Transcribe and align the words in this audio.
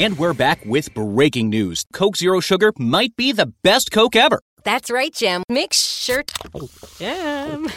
And 0.00 0.16
we're 0.16 0.32
back 0.32 0.64
with 0.64 0.94
breaking 0.94 1.50
news. 1.50 1.84
Coke 1.92 2.16
Zero 2.16 2.40
Sugar 2.40 2.72
might 2.78 3.14
be 3.16 3.32
the 3.32 3.52
best 3.62 3.92
Coke 3.92 4.16
ever. 4.16 4.40
That's 4.64 4.90
right, 4.90 5.12
Jim. 5.12 5.42
Make 5.50 5.74
sure. 5.74 6.24
Jim. 6.98 7.68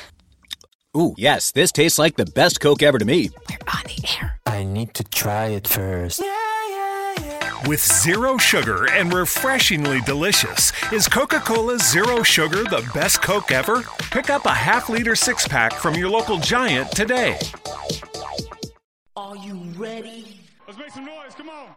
Ooh, 0.95 1.15
yes, 1.17 1.51
this 1.51 1.73
tastes 1.73 1.99
like 1.99 2.15
the 2.15 2.25
best 2.25 2.61
Coke 2.61 2.81
ever 2.81 2.97
to 2.97 3.03
me. 3.03 3.29
We're 3.49 3.57
on 3.67 3.83
the 3.87 4.07
air. 4.21 4.39
I 4.45 4.63
need 4.63 4.93
to 4.93 5.03
try 5.03 5.47
it 5.47 5.67
first. 5.67 6.23
With 7.67 7.81
zero 7.81 8.37
sugar 8.37 8.89
and 8.89 9.13
refreshingly 9.13 9.99
delicious, 10.05 10.71
is 10.93 11.09
Coca 11.09 11.41
Cola 11.41 11.77
Zero 11.77 12.23
Sugar 12.23 12.63
the 12.63 12.89
best 12.93 13.21
Coke 13.21 13.51
ever? 13.51 13.83
Pick 14.11 14.29
up 14.29 14.45
a 14.45 14.53
half 14.53 14.87
liter 14.87 15.17
six 15.17 15.45
pack 15.45 15.73
from 15.73 15.95
your 15.95 16.09
local 16.09 16.37
giant 16.39 16.89
today. 16.91 17.37
Are 19.17 19.35
you 19.35 19.55
ready? 19.75 20.42
Let's 20.65 20.79
make 20.79 20.91
some 20.91 21.05
noise. 21.05 21.35
Come 21.35 21.49
on. 21.49 21.75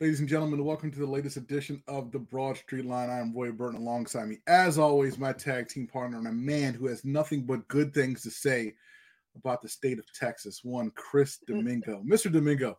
Ladies 0.00 0.20
and 0.20 0.28
gentlemen, 0.28 0.64
welcome 0.64 0.90
to 0.90 0.98
the 0.98 1.06
latest 1.06 1.36
edition 1.36 1.82
of 1.86 2.10
the 2.12 2.18
Broad 2.18 2.56
Street 2.56 2.86
Line. 2.86 3.10
I 3.10 3.20
am 3.20 3.34
Roy 3.34 3.52
Burton 3.52 3.78
alongside 3.78 4.26
me, 4.26 4.38
as 4.46 4.78
always, 4.78 5.18
my 5.18 5.32
tag 5.32 5.68
team 5.68 5.86
partner 5.86 6.18
and 6.18 6.26
a 6.26 6.32
man 6.32 6.72
who 6.74 6.88
has 6.88 7.04
nothing 7.04 7.44
but 7.44 7.68
good 7.68 7.92
things 7.92 8.22
to 8.22 8.30
say 8.30 8.74
about 9.36 9.60
the 9.60 9.68
state 9.68 9.98
of 9.98 10.12
Texas. 10.14 10.64
One, 10.64 10.90
Chris 10.96 11.38
Domingo. 11.46 12.02
Mr. 12.04 12.32
Domingo, 12.32 12.78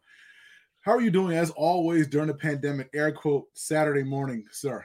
how 0.81 0.93
are 0.93 1.01
you 1.01 1.11
doing 1.11 1.37
as 1.37 1.51
always 1.51 2.07
during 2.07 2.27
the 2.27 2.33
pandemic? 2.33 2.89
Air 2.95 3.11
quote 3.11 3.45
Saturday 3.53 4.03
morning, 4.03 4.43
sir. 4.51 4.83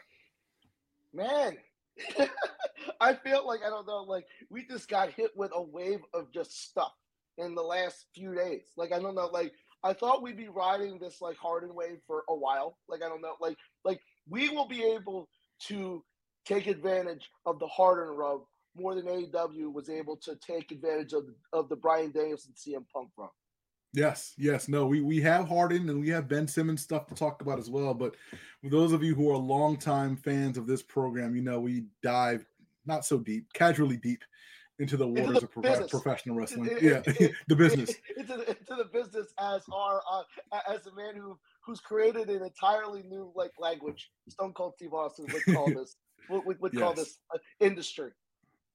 Man, 1.12 1.56
I 3.00 3.14
feel 3.14 3.46
like 3.46 3.60
I 3.64 3.70
don't 3.70 3.86
know, 3.86 4.04
like 4.06 4.26
we 4.50 4.64
just 4.66 4.88
got 4.88 5.10
hit 5.10 5.30
with 5.36 5.50
a 5.54 5.62
wave 5.62 6.00
of 6.14 6.32
just 6.32 6.64
stuff 6.68 6.92
in 7.36 7.54
the 7.54 7.62
last 7.62 8.06
few 8.14 8.34
days. 8.34 8.64
Like 8.76 8.92
I 8.92 8.98
don't 8.98 9.14
know, 9.14 9.28
like 9.32 9.52
I 9.84 9.92
thought 9.92 10.22
we'd 10.22 10.36
be 10.36 10.48
riding 10.48 10.98
this 10.98 11.20
like 11.20 11.36
Harden 11.36 11.74
wave 11.74 11.98
for 12.06 12.24
a 12.28 12.34
while. 12.34 12.78
Like 12.88 13.02
I 13.02 13.08
don't 13.08 13.22
know, 13.22 13.34
like 13.40 13.56
like 13.84 14.00
we 14.28 14.48
will 14.48 14.68
be 14.68 14.82
able 14.82 15.28
to 15.68 16.04
take 16.44 16.66
advantage 16.66 17.28
of 17.46 17.58
the 17.58 17.66
Harden 17.66 18.14
rub 18.14 18.40
more 18.76 18.94
than 18.94 19.06
AEW 19.06 19.72
was 19.72 19.88
able 19.90 20.16
to 20.16 20.36
take 20.36 20.70
advantage 20.70 21.12
of 21.12 21.24
of 21.52 21.68
the 21.68 21.76
Bryan 21.76 22.12
Danielson 22.12 22.52
CM 22.54 22.84
Punk 22.92 23.10
run. 23.16 23.28
Yes, 23.94 24.34
yes, 24.36 24.68
no, 24.68 24.86
we 24.86 25.00
we 25.00 25.20
have 25.22 25.48
Harden 25.48 25.88
and 25.88 26.00
we 26.00 26.10
have 26.10 26.28
Ben 26.28 26.46
Simmons 26.46 26.82
stuff 26.82 27.06
to 27.06 27.14
talk 27.14 27.40
about 27.40 27.58
as 27.58 27.70
well. 27.70 27.94
But 27.94 28.16
for 28.62 28.68
those 28.68 28.92
of 28.92 29.02
you 29.02 29.14
who 29.14 29.30
are 29.30 29.36
longtime 29.36 30.16
fans 30.16 30.58
of 30.58 30.66
this 30.66 30.82
program, 30.82 31.34
you 31.34 31.42
know 31.42 31.58
we 31.60 31.84
dive 32.02 32.44
not 32.84 33.04
so 33.04 33.18
deep, 33.18 33.50
casually 33.54 33.96
deep 33.96 34.22
into 34.78 34.96
the 34.96 35.06
Into 35.06 35.22
waters 35.22 35.40
the 35.40 35.46
of 35.46 35.52
pro- 35.52 35.88
professional 36.00 36.36
wrestling. 36.36 36.70
It- 36.70 36.82
yeah, 36.82 37.02
it- 37.06 37.32
the 37.48 37.56
business. 37.56 37.94
into 38.16 38.36
the, 38.36 38.48
into 38.50 38.74
the 38.76 38.88
business 38.92 39.32
as 39.40 39.62
our 39.72 40.02
uh, 40.10 40.22
as 40.70 40.86
a 40.86 40.94
man 40.94 41.16
who 41.16 41.38
who's 41.64 41.80
created 41.80 42.28
an 42.28 42.42
entirely 42.42 43.02
new 43.04 43.32
like 43.34 43.52
language. 43.58 44.10
Stone 44.28 44.52
Cold 44.52 44.74
Steve 44.76 44.92
Austin 44.92 45.26
would 45.32 45.54
call 45.54 45.66
this 45.74 45.96
would, 46.28 46.44
would, 46.44 46.60
would 46.60 46.78
call 46.78 46.92
this 46.94 47.18
uh, 47.34 47.38
industry. 47.60 48.10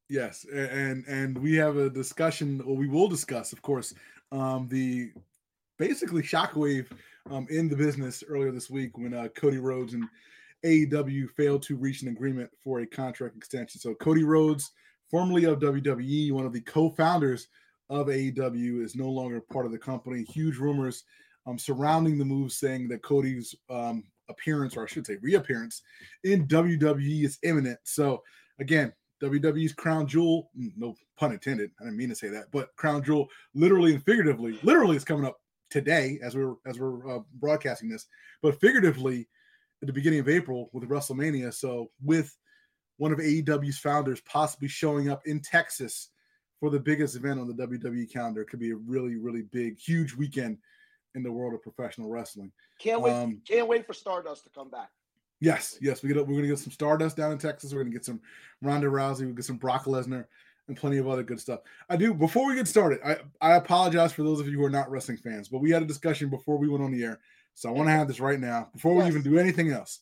Yes, 0.09 0.45
and 0.53 1.05
and 1.07 1.37
we 1.37 1.55
have 1.55 1.77
a 1.77 1.89
discussion, 1.89 2.61
or 2.61 2.75
we 2.75 2.87
will 2.87 3.07
discuss, 3.07 3.53
of 3.53 3.61
course, 3.61 3.93
um, 4.33 4.67
the 4.69 5.11
basically 5.77 6.21
shockwave 6.21 6.87
um, 7.31 7.47
in 7.49 7.69
the 7.69 7.75
business 7.75 8.23
earlier 8.27 8.51
this 8.51 8.69
week 8.69 8.97
when 8.97 9.13
uh, 9.13 9.27
Cody 9.35 9.59
Rhodes 9.59 9.93
and 9.93 10.05
AEW 10.65 11.29
failed 11.31 11.61
to 11.63 11.77
reach 11.77 12.01
an 12.01 12.09
agreement 12.09 12.49
for 12.63 12.79
a 12.79 12.85
contract 12.85 13.37
extension. 13.37 13.79
So 13.79 13.93
Cody 13.95 14.23
Rhodes, 14.23 14.71
formerly 15.09 15.45
of 15.45 15.59
WWE, 15.59 16.31
one 16.31 16.45
of 16.45 16.53
the 16.53 16.61
co-founders 16.61 17.47
of 17.89 18.07
AEW, 18.07 18.83
is 18.83 18.95
no 18.95 19.09
longer 19.09 19.39
part 19.39 19.65
of 19.65 19.71
the 19.71 19.77
company. 19.77 20.23
Huge 20.23 20.57
rumors 20.57 21.03
um, 21.45 21.59
surrounding 21.59 22.17
the 22.17 22.25
move, 22.25 22.51
saying 22.51 22.87
that 22.89 23.03
Cody's 23.03 23.53
um, 23.69 24.03
appearance, 24.29 24.75
or 24.75 24.83
I 24.83 24.87
should 24.87 25.05
say 25.05 25.17
reappearance, 25.21 25.81
in 26.23 26.47
WWE 26.47 27.25
is 27.25 27.39
imminent. 27.43 27.79
So 27.83 28.23
again, 28.59 28.93
WWE's 29.23 29.73
crown 29.73 30.05
jewel, 30.05 30.51
no 30.55 30.95
pun 31.17 31.31
intended. 31.31 31.71
I 31.79 31.85
didn't 31.85 31.97
mean 31.97 32.09
to 32.09 32.15
say 32.15 32.27
that, 32.29 32.51
but 32.51 32.75
crown 32.75 33.03
jewel, 33.03 33.29
literally 33.55 33.93
and 33.93 34.03
figuratively, 34.03 34.59
literally 34.63 34.97
is 34.97 35.05
coming 35.05 35.25
up 35.25 35.39
today 35.69 36.19
as 36.21 36.35
we're 36.35 36.55
as 36.65 36.79
we're 36.79 37.09
uh, 37.09 37.21
broadcasting 37.35 37.89
this, 37.89 38.07
but 38.41 38.59
figuratively 38.59 39.27
at 39.81 39.87
the 39.87 39.93
beginning 39.93 40.19
of 40.19 40.29
April 40.29 40.69
with 40.73 40.87
WrestleMania. 40.89 41.53
So 41.53 41.89
with 42.03 42.35
one 42.97 43.11
of 43.11 43.19
AEW's 43.19 43.79
founders 43.79 44.21
possibly 44.21 44.67
showing 44.67 45.09
up 45.09 45.21
in 45.25 45.41
Texas 45.41 46.09
for 46.59 46.69
the 46.69 46.79
biggest 46.79 47.15
event 47.15 47.39
on 47.39 47.47
the 47.47 47.67
WWE 47.67 48.11
calendar, 48.11 48.41
it 48.41 48.49
could 48.49 48.59
be 48.59 48.71
a 48.71 48.75
really 48.75 49.15
really 49.15 49.43
big, 49.43 49.79
huge 49.79 50.13
weekend 50.13 50.57
in 51.15 51.23
the 51.23 51.31
world 51.31 51.53
of 51.53 51.61
professional 51.61 52.09
wrestling. 52.09 52.51
Can't 52.79 53.01
wait! 53.01 53.13
Um, 53.13 53.41
can't 53.47 53.67
wait 53.67 53.87
for 53.87 53.93
Stardust 53.93 54.43
to 54.43 54.49
come 54.49 54.69
back. 54.69 54.89
Yes, 55.43 55.77
yes, 55.81 56.01
we 56.01 56.07
get 56.07 56.25
we're 56.25 56.35
gonna 56.35 56.47
get 56.47 56.57
some 56.57 56.71
Stardust 56.71 57.17
down 57.17 57.33
in 57.33 57.37
Texas. 57.37 57.73
We're 57.73 57.83
gonna 57.83 57.91
get 57.91 58.05
some 58.05 58.21
Ronda 58.61 58.87
Rousey. 58.87 59.27
We 59.27 59.33
get 59.33 59.43
some 59.43 59.57
Brock 59.57 59.83
Lesnar 59.83 60.23
and 60.69 60.77
plenty 60.77 60.99
of 60.99 61.09
other 61.09 61.21
good 61.21 61.37
stuff. 61.37 61.59
I 61.89 61.97
do. 61.97 62.13
Before 62.13 62.47
we 62.47 62.55
get 62.55 62.65
started, 62.65 63.01
I 63.05 63.17
I 63.41 63.55
apologize 63.55 64.13
for 64.13 64.23
those 64.23 64.39
of 64.39 64.47
you 64.47 64.57
who 64.57 64.63
are 64.63 64.69
not 64.69 64.89
wrestling 64.89 65.17
fans, 65.17 65.49
but 65.49 65.59
we 65.59 65.69
had 65.69 65.83
a 65.83 65.85
discussion 65.85 66.29
before 66.29 66.57
we 66.57 66.69
went 66.69 66.81
on 66.81 66.93
the 66.93 67.03
air, 67.03 67.19
so 67.55 67.67
I 67.67 67.73
want 67.73 67.89
to 67.89 67.91
have 67.91 68.07
this 68.07 68.21
right 68.21 68.39
now 68.39 68.69
before 68.71 68.95
we 68.95 69.05
even 69.05 69.21
do 69.21 69.37
anything 69.37 69.69
else. 69.69 69.99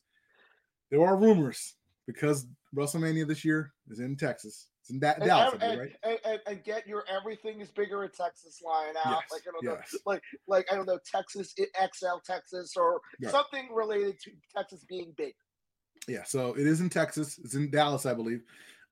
There 0.91 1.03
are 1.03 1.15
rumors 1.15 1.73
because 2.05 2.45
WrestleMania 2.75 3.27
this 3.27 3.43
year 3.43 3.73
is 3.89 3.99
in 3.99 4.17
Texas. 4.17 4.67
In 4.91 5.03
And, 5.03 5.23
Dallas, 5.23 5.55
and, 5.61 5.79
right? 5.79 5.95
and, 6.03 6.17
and, 6.25 6.39
and 6.47 6.63
get 6.63 6.87
your 6.87 7.03
everything 7.09 7.61
is 7.61 7.69
bigger 7.69 8.03
in 8.03 8.09
Texas 8.11 8.61
line 8.63 8.95
out. 9.03 9.21
Yes, 9.21 9.31
Like 9.31 9.41
I 9.47 9.51
don't 9.51 9.63
know, 9.63 9.73
yes. 9.79 9.95
like 10.05 10.21
like 10.47 10.71
I 10.71 10.75
don't 10.75 10.85
know 10.85 10.99
Texas 11.09 11.53
XL 11.57 12.17
Texas 12.25 12.73
or 12.77 13.01
Right. 13.21 13.31
something 13.31 13.69
related 13.73 14.19
to 14.21 14.31
Texas 14.55 14.85
being 14.87 15.13
big. 15.17 15.33
Yeah, 16.07 16.23
so 16.23 16.53
it 16.53 16.65
is 16.67 16.81
in 16.81 16.89
Texas. 16.89 17.39
It's 17.43 17.55
in 17.55 17.69
Dallas, 17.71 18.05
I 18.05 18.13
believe, 18.13 18.41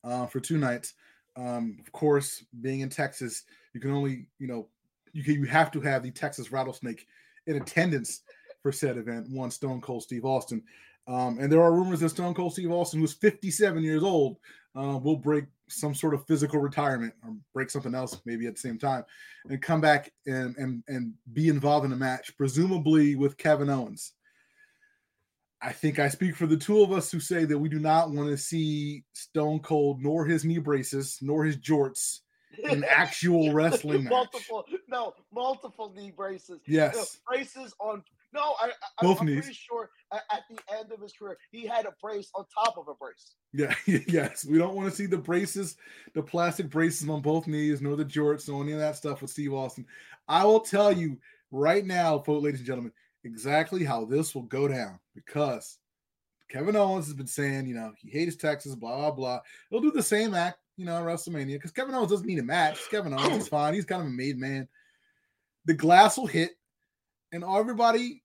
uh, 0.03 0.25
for 0.27 0.39
two 0.39 0.57
nights. 0.57 0.93
Um, 1.35 1.77
of 1.79 1.91
course, 1.91 2.43
being 2.61 2.81
in 2.81 2.89
Texas, 2.89 3.43
you 3.73 3.79
can 3.79 3.91
only, 3.91 4.27
you 4.39 4.47
know, 4.47 4.67
you 5.13 5.23
can, 5.23 5.35
you 5.35 5.45
have 5.45 5.71
to 5.71 5.81
have 5.81 6.03
the 6.03 6.11
Texas 6.11 6.51
Rattlesnake 6.51 7.07
in 7.47 7.55
attendance 7.55 8.21
for 8.61 8.71
said 8.71 8.97
event. 8.97 9.27
One 9.29 9.49
Stone 9.51 9.81
Cold 9.81 10.03
Steve 10.03 10.25
Austin, 10.25 10.61
um, 11.07 11.39
and 11.39 11.51
there 11.51 11.63
are 11.63 11.71
rumors 11.73 12.01
that 12.01 12.09
Stone 12.09 12.35
Cold 12.35 12.53
Steve 12.53 12.71
Austin, 12.71 12.99
who's 12.99 13.13
57 13.13 13.81
years 13.81 14.03
old, 14.03 14.37
uh, 14.75 14.99
will 15.01 15.17
break 15.17 15.45
some 15.69 15.95
sort 15.95 16.13
of 16.13 16.25
physical 16.27 16.59
retirement 16.59 17.13
or 17.23 17.35
break 17.53 17.69
something 17.69 17.95
else 17.95 18.21
maybe 18.25 18.47
at 18.47 18.55
the 18.55 18.61
same 18.61 18.77
time, 18.77 19.03
and 19.49 19.61
come 19.61 19.81
back 19.81 20.11
and 20.25 20.55
and 20.57 20.83
and 20.87 21.13
be 21.33 21.47
involved 21.47 21.85
in 21.85 21.93
a 21.93 21.97
match, 21.97 22.35
presumably 22.37 23.15
with 23.15 23.37
Kevin 23.37 23.69
Owens. 23.69 24.13
I 25.61 25.71
think 25.73 25.99
I 25.99 26.07
speak 26.07 26.35
for 26.35 26.47
the 26.47 26.57
two 26.57 26.81
of 26.81 26.91
us 26.91 27.11
who 27.11 27.19
say 27.19 27.43
that 27.45 27.57
we 27.57 27.67
do 27.67 27.79
not 27.79 28.11
want 28.11 28.29
to 28.29 28.37
see 28.37 29.03
Stone 29.13 29.59
Cold 29.59 30.01
nor 30.01 30.25
his 30.25 30.45
knee 30.45 30.57
braces 30.57 31.19
nor 31.21 31.43
his 31.43 31.57
jorts 31.57 32.19
in 32.63 32.83
actual 32.89 33.51
wrestling 33.51 34.03
match. 34.05 34.11
multiple 34.11 34.65
no 34.87 35.13
multiple 35.33 35.93
knee 35.95 36.11
braces. 36.15 36.61
Yes. 36.65 37.19
braces 37.27 37.73
on. 37.79 38.03
No, 38.33 38.55
I, 38.61 38.69
I 38.99 39.01
Both 39.01 39.21
I'm 39.21 39.27
knees. 39.27 39.41
pretty 39.41 39.53
sure 39.53 39.89
at, 40.11 40.43
the 40.49 40.59
end 40.77 40.91
of 40.91 41.01
his 41.01 41.13
career 41.13 41.37
he 41.51 41.65
had 41.65 41.85
a 41.85 41.93
brace 42.01 42.29
on 42.35 42.45
top 42.53 42.77
of 42.77 42.87
a 42.87 42.93
brace. 42.93 43.35
Yeah, 43.53 43.73
yes. 44.07 44.45
We 44.45 44.57
don't 44.57 44.75
want 44.75 44.89
to 44.89 44.95
see 44.95 45.07
the 45.07 45.17
braces, 45.17 45.77
the 46.13 46.21
plastic 46.21 46.69
braces 46.69 47.09
on 47.09 47.21
both 47.21 47.47
knees, 47.47 47.81
nor 47.81 47.95
the 47.95 48.05
jorts, 48.05 48.47
nor 48.47 48.63
any 48.63 48.73
of 48.73 48.79
that 48.79 48.95
stuff 48.95 49.21
with 49.21 49.31
Steve 49.31 49.53
Austin. 49.53 49.85
I 50.27 50.45
will 50.45 50.59
tell 50.59 50.91
you 50.91 51.17
right 51.51 51.85
now, 51.85 52.19
folks, 52.19 52.43
ladies 52.43 52.59
and 52.59 52.67
gentlemen, 52.67 52.91
exactly 53.23 53.83
how 53.83 54.05
this 54.05 54.35
will 54.35 54.43
go 54.43 54.67
down 54.67 54.99
because 55.15 55.79
Kevin 56.49 56.75
Owens 56.75 57.05
has 57.05 57.15
been 57.15 57.27
saying, 57.27 57.67
you 57.67 57.75
know, 57.75 57.93
he 57.97 58.09
hates 58.09 58.35
Texas, 58.35 58.75
blah, 58.75 58.97
blah, 58.97 59.11
blah. 59.11 59.39
He'll 59.69 59.81
do 59.81 59.91
the 59.91 60.03
same 60.03 60.33
act, 60.33 60.59
you 60.77 60.85
know, 60.85 60.97
at 60.97 61.03
WrestleMania 61.03 61.53
because 61.53 61.71
Kevin 61.71 61.93
Owens 61.93 62.11
doesn't 62.11 62.25
need 62.25 62.39
a 62.39 62.43
match. 62.43 62.77
It's 62.79 62.87
Kevin 62.87 63.13
Owens 63.13 63.43
is 63.43 63.47
fine. 63.49 63.73
He's 63.73 63.85
kind 63.85 64.01
of 64.01 64.07
a 64.07 64.11
made 64.11 64.37
man. 64.37 64.67
The 65.65 65.75
glass 65.75 66.17
will 66.17 66.25
hit, 66.27 66.51
and 67.31 67.43
everybody 67.43 68.23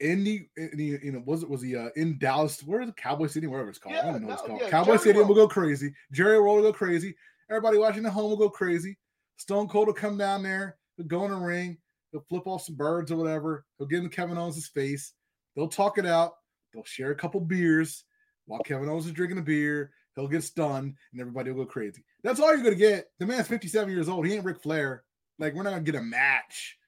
in 0.00 0.22
the, 0.24 0.46
in 0.56 0.70
the 0.76 0.98
you 1.02 1.12
know, 1.12 1.22
was 1.24 1.42
it 1.42 1.50
was 1.50 1.62
he 1.62 1.76
uh, 1.76 1.88
in 1.96 2.18
Dallas? 2.18 2.62
Where 2.62 2.80
is 2.80 2.88
the 2.88 2.92
Cowboy 2.92 3.26
City? 3.26 3.46
Wherever 3.46 3.68
it's 3.68 3.78
called. 3.78 3.96
I 3.96 4.02
don't 4.02 4.10
even 4.10 4.22
know 4.22 4.28
what 4.28 4.38
it's 4.38 4.46
called. 4.46 4.60
yeah, 4.60 4.70
Cowboy 4.70 4.86
Jerry 4.92 4.98
Stadium 4.98 5.28
will 5.28 5.34
go 5.34 5.48
crazy. 5.48 5.92
Jerry 6.12 6.40
World 6.40 6.56
will 6.62 6.70
go 6.70 6.72
crazy. 6.72 7.16
Everybody 7.50 7.78
watching 7.78 8.06
at 8.06 8.12
home 8.12 8.30
will 8.30 8.36
go 8.36 8.48
crazy. 8.48 8.96
Stone 9.36 9.68
Cold 9.68 9.88
will 9.88 9.94
come 9.94 10.16
down 10.16 10.42
there. 10.42 10.76
He'll 10.96 11.06
go 11.06 11.24
in 11.24 11.32
the 11.32 11.36
ring. 11.36 11.78
He'll 12.12 12.24
flip 12.28 12.46
off 12.46 12.62
some 12.62 12.76
birds 12.76 13.10
or 13.10 13.16
whatever. 13.16 13.64
He'll 13.78 13.88
get 13.88 14.02
in 14.02 14.08
Kevin 14.08 14.38
Owens' 14.38 14.68
face. 14.68 15.12
They'll 15.56 15.68
talk 15.68 15.98
it 15.98 16.06
out. 16.06 16.34
They'll 16.72 16.84
share 16.84 17.10
a 17.10 17.16
couple 17.16 17.40
beers 17.40 18.04
while 18.46 18.60
Kevin 18.60 18.88
Owens 18.88 19.06
is 19.06 19.12
drinking 19.12 19.38
a 19.38 19.42
beer. 19.42 19.90
He'll 20.14 20.28
get 20.28 20.44
stunned 20.44 20.94
and 21.12 21.20
everybody 21.20 21.50
will 21.50 21.64
go 21.64 21.70
crazy. 21.70 22.04
That's 22.22 22.38
all 22.38 22.54
you're 22.54 22.62
gonna 22.62 22.76
get. 22.76 23.06
The 23.18 23.26
man's 23.26 23.48
57 23.48 23.90
years 23.90 24.08
old. 24.08 24.26
He 24.26 24.34
ain't 24.34 24.44
Ric 24.44 24.62
Flair. 24.62 25.02
Like 25.38 25.54
we're 25.54 25.64
not 25.64 25.70
gonna 25.70 25.82
get 25.82 25.96
a 25.96 26.02
match. 26.02 26.78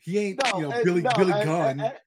He 0.00 0.18
ain't 0.18 0.40
No, 0.44 0.58
you 0.58 0.62
know 0.68 0.70
and- 0.72 0.84
Billy 0.84 1.02
no, 1.02 1.10
Billy 1.16 1.32
and- 1.32 1.44
Gunn. 1.44 1.80
And, 1.80 1.98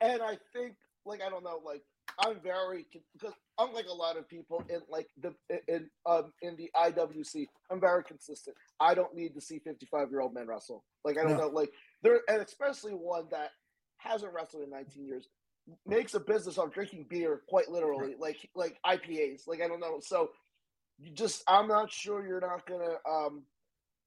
and 0.00 0.22
I 0.22 0.38
think, 0.52 0.76
like, 1.06 1.20
I 1.22 1.28
don't 1.30 1.44
know, 1.44 1.60
like, 1.64 1.82
I'm 2.18 2.38
very 2.40 2.86
because 3.12 3.32
unlike 3.58 3.86
a 3.90 3.92
lot 3.92 4.16
of 4.16 4.28
people 4.28 4.62
in 4.68 4.80
like 4.88 5.08
the 5.20 5.34
in 5.66 5.90
um, 6.06 6.32
in 6.42 6.54
the 6.56 6.70
IWC, 6.76 7.46
I'm 7.72 7.80
very 7.80 8.04
consistent. 8.04 8.56
I 8.78 8.94
don't 8.94 9.14
need 9.16 9.34
to 9.34 9.40
see 9.40 9.58
55 9.58 10.10
year 10.10 10.20
old 10.20 10.32
men 10.32 10.46
wrestle. 10.46 10.84
Like 11.04 11.18
I 11.18 11.22
don't 11.22 11.32
No. 11.32 11.38
know, 11.38 11.48
like 11.48 11.70
there, 12.02 12.20
and 12.28 12.40
especially 12.40 12.92
one 12.92 13.24
that 13.32 13.50
hasn't 13.96 14.32
wrestled 14.32 14.62
in 14.62 14.70
19 14.70 15.04
years, 15.06 15.26
makes 15.86 16.14
a 16.14 16.20
business 16.20 16.56
of 16.56 16.72
drinking 16.72 17.06
beer 17.10 17.42
quite 17.48 17.68
literally, 17.68 18.14
like 18.16 18.48
like 18.54 18.76
IPAs. 18.86 19.48
Like 19.48 19.60
I 19.60 19.66
don't 19.66 19.80
know, 19.80 19.98
so 20.00 20.30
you 21.00 21.10
just 21.10 21.42
I'm 21.48 21.66
not 21.66 21.90
sure 21.90 22.24
you're 22.24 22.40
not 22.40 22.64
gonna. 22.66 22.94
um 23.10 23.42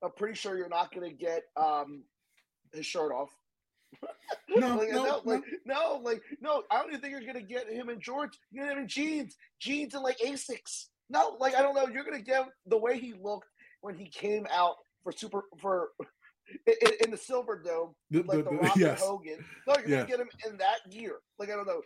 I'm 0.01 0.11
pretty 0.15 0.35
sure 0.35 0.57
you're 0.57 0.69
not 0.69 0.93
gonna 0.93 1.11
get 1.11 1.41
um 1.57 2.03
his 2.73 2.85
shirt 2.85 3.11
off. 3.11 3.29
No, 4.49 4.75
like, 4.75 4.89
no, 4.91 5.03
no, 5.03 5.21
like, 5.23 5.43
no, 5.65 6.01
like, 6.03 6.21
no. 6.41 6.63
I 6.71 6.79
don't 6.79 6.89
even 6.89 6.99
think 7.01 7.11
you're 7.11 7.21
gonna 7.31 7.45
get 7.45 7.69
him 7.69 7.89
in 7.89 8.01
George. 8.01 8.31
You're 8.51 8.63
gonna 8.63 8.73
get 8.73 8.77
him 8.77 8.83
in 8.83 8.89
jeans, 8.89 9.35
jeans 9.59 9.93
and 9.93 10.03
like 10.03 10.17
Asics. 10.19 10.85
No, 11.09 11.37
like 11.39 11.55
I 11.55 11.61
don't 11.61 11.75
know. 11.75 11.87
You're 11.87 12.03
gonna 12.03 12.21
get 12.21 12.45
the 12.65 12.77
way 12.77 12.97
he 12.99 13.13
looked 13.21 13.47
when 13.81 13.95
he 13.95 14.09
came 14.09 14.47
out 14.51 14.75
for 15.03 15.11
super 15.11 15.43
for 15.59 15.89
in, 16.67 16.91
in 17.05 17.11
the 17.11 17.17
Silver 17.17 17.61
Dome, 17.63 17.93
The- 18.09 18.23
like 18.23 18.37
the- 18.39 18.43
the, 18.45 18.49
the- 18.49 18.57
Rock 18.57 18.75
yes. 18.77 19.01
Hogan. 19.01 19.45
No, 19.67 19.75
you're 19.77 19.89
Yeah. 19.89 19.95
gonna 19.97 20.07
get 20.07 20.19
him 20.21 20.29
in 20.49 20.57
that 20.57 20.79
gear. 20.89 21.17
Like 21.37 21.49
I 21.49 21.55
don't 21.55 21.67
know, 21.67 21.81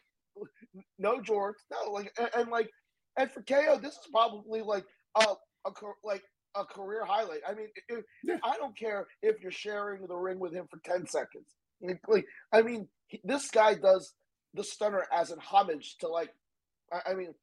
no 0.97 1.21
George. 1.21 1.55
No, 1.71 1.91
like 1.91 2.13
and, 2.17 2.29
and 2.35 2.49
like 2.49 2.69
and 3.17 3.29
for 3.31 3.41
KO, 3.43 3.77
this 3.81 3.93
is 3.93 4.07
probably 4.11 4.61
like 4.61 4.85
a, 5.19 5.25
a 5.65 5.71
like 6.03 6.23
a 6.55 6.65
career 6.65 7.05
highlight. 7.05 7.41
I 7.47 7.53
mean, 7.53 7.67
if, 7.87 8.03
Yeah. 8.23 8.37
I 8.43 8.57
don't 8.57 8.77
care 8.77 9.07
if 9.21 9.41
you're 9.41 9.51
sharing 9.51 10.07
the 10.07 10.15
ring 10.15 10.39
with 10.39 10.53
him 10.53 10.67
for 10.69 10.79
ten 10.83 11.05
seconds. 11.07 11.47
Like, 11.81 12.01
like, 12.07 12.25
I 12.51 12.61
mean, 12.61 12.87
he, 13.07 13.21
this 13.23 13.49
guy 13.49 13.73
does 13.75 14.13
the 14.53 14.63
stunner 14.63 15.05
as 15.11 15.31
an 15.31 15.39
homage 15.39 15.97
to 15.99 16.07
like, 16.07 16.29
I, 16.91 17.11
I 17.11 17.13
mean, 17.15 17.33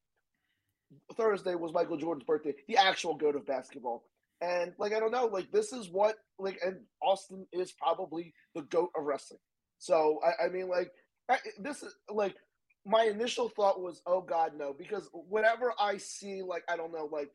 Thursday 1.16 1.54
was 1.54 1.72
Michael 1.72 1.96
Jordan's 1.96 2.24
birthday, 2.24 2.54
the 2.66 2.76
actual 2.76 3.14
goat 3.14 3.36
of 3.36 3.46
basketball, 3.46 4.04
and 4.40 4.72
like 4.78 4.92
I 4.94 5.00
don't 5.00 5.10
know, 5.12 5.26
like 5.26 5.50
this 5.52 5.72
is 5.72 5.88
what 5.90 6.16
like, 6.38 6.58
and 6.64 6.76
Austin 7.02 7.46
is 7.52 7.72
probably 7.72 8.32
the 8.54 8.62
goat 8.62 8.90
of 8.96 9.04
wrestling. 9.04 9.40
So 9.78 10.20
I, 10.24 10.46
I 10.46 10.48
mean, 10.48 10.68
like 10.68 10.90
I, 11.28 11.38
this 11.60 11.82
is 11.82 11.94
like 12.08 12.36
my 12.86 13.04
initial 13.04 13.48
thought 13.50 13.80
was, 13.82 14.00
oh 14.06 14.22
God, 14.22 14.52
no, 14.56 14.72
because 14.78 15.08
whenever 15.12 15.72
I 15.78 15.98
see 15.98 16.42
like 16.42 16.62
I 16.70 16.76
don't 16.76 16.92
know, 16.92 17.08
like 17.12 17.30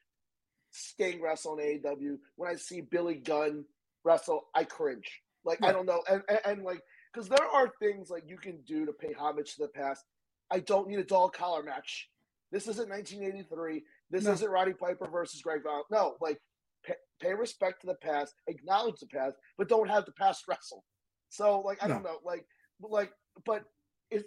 Sting 0.74 1.22
wrestle 1.22 1.58
in 1.60 1.80
AEW, 1.82 2.18
when 2.36 2.50
I 2.50 2.56
see 2.56 2.82
Billy 2.82 3.16
Gunn 3.16 3.64
wrestle, 4.04 4.48
I 4.56 4.64
cringe. 4.64 5.22
Like 5.46 5.64
I 5.64 5.72
don't 5.72 5.86
know, 5.86 6.02
and, 6.10 6.22
and, 6.30 6.40
and 6.46 6.64
like 6.64 6.82
because 7.14 7.30
there 7.30 7.46
are 7.46 7.70
things 7.80 8.10
like 8.10 8.24
you 8.28 8.38
can 8.38 8.62
do 8.66 8.86
to 8.86 8.94
pay 8.94 9.14
homage 9.14 9.56
to 9.56 9.64
the 9.64 9.68
past. 9.70 10.04
I 10.50 10.60
don't 10.60 10.88
need 10.88 11.00
a 11.00 11.04
dog 11.04 11.34
collar 11.34 11.64
match. 11.64 12.10
This 12.52 12.68
isn't 12.68 12.90
1983. 12.90 13.84
This 14.10 14.24
No. 14.24 14.32
isn't 14.32 14.50
Roddy 14.50 14.74
Piper 14.74 15.08
versus 15.12 15.42
Greg 15.42 15.64
Vaughn. 15.64 15.84
No, 15.92 16.16
like 16.22 16.40
pay, 16.86 16.96
pay 17.22 17.34
respect 17.34 17.82
to 17.82 17.88
the 17.88 17.96
past, 17.96 18.34
acknowledge 18.48 19.00
the 19.00 19.08
past, 19.08 19.36
but 19.58 19.68
don't 19.70 19.90
have 19.90 20.06
the 20.06 20.12
past 20.14 20.46
wrestle. 20.48 20.84
So 21.30 21.60
like 21.60 21.84
I 21.84 21.88
don't 21.88 22.04
know, 22.04 22.18
like 22.24 22.46
like 22.82 23.12
but 23.46 23.64
is 24.12 24.24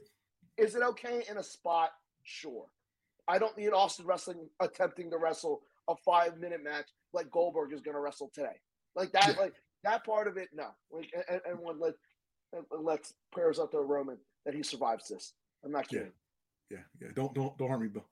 is 0.56 0.74
it 0.74 0.82
okay 0.82 1.22
in 1.30 1.38
a 1.38 1.42
spot? 1.42 1.90
Sure. 2.24 2.66
I 3.28 3.38
don't 3.38 3.56
need 3.56 3.70
Austin 3.70 4.06
wrestling 4.06 4.48
attempting 4.60 5.10
to 5.10 5.18
wrestle 5.18 5.62
a 5.88 5.94
five 6.04 6.38
minute 6.38 6.62
match 6.62 6.88
like 7.12 7.30
Goldberg 7.30 7.72
is 7.72 7.80
going 7.80 7.94
to 7.94 8.00
wrestle 8.00 8.30
today. 8.34 8.60
Like 8.94 9.12
that, 9.12 9.28
Yeah. 9.28 9.40
like 9.40 9.54
that 9.84 10.04
part 10.04 10.26
of 10.26 10.36
it, 10.36 10.48
no. 10.52 10.68
Like 10.90 11.12
and, 11.28 11.40
and 11.48 11.58
one 11.58 11.78
let 11.80 11.94
and 12.52 12.64
let's 12.80 13.14
prayers 13.32 13.58
up 13.58 13.70
to 13.72 13.80
Roman 13.80 14.18
that 14.44 14.54
he 14.54 14.62
survives 14.62 15.08
this. 15.08 15.34
I'm 15.64 15.72
not 15.72 15.90
Yeah. 15.92 15.98
kidding. 16.00 16.12
Yeah, 16.70 16.78
yeah. 17.00 17.08
Don't 17.14 17.34
don't 17.34 17.56
don't 17.58 17.70
hurt 17.70 17.80
me, 17.80 17.88
Bill. 17.88 18.06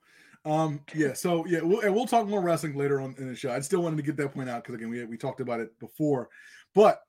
Um, 0.45 0.81
yeah. 0.95 1.15
So 1.15 1.45
yeah, 1.47 1.61
we'll, 1.63 1.81
and 1.81 1.95
we'll 1.95 2.07
talk 2.07 2.29
more 2.29 2.43
wrestling 2.43 2.77
later 2.77 3.01
on 3.01 3.15
in 3.19 3.29
the 3.29 3.35
show. 3.35 3.51
I 3.51 3.61
still 3.61 3.83
wanted 3.83 3.97
to 3.97 4.03
get 4.03 4.17
that 4.19 4.35
point 4.35 4.49
out 4.51 4.63
because 4.63 4.77
again, 4.77 4.91
we 4.91 5.05
we 5.05 5.17
talked 5.17 5.41
about 5.41 5.61
it 5.61 5.79
before, 5.81 6.29
but 6.75 7.03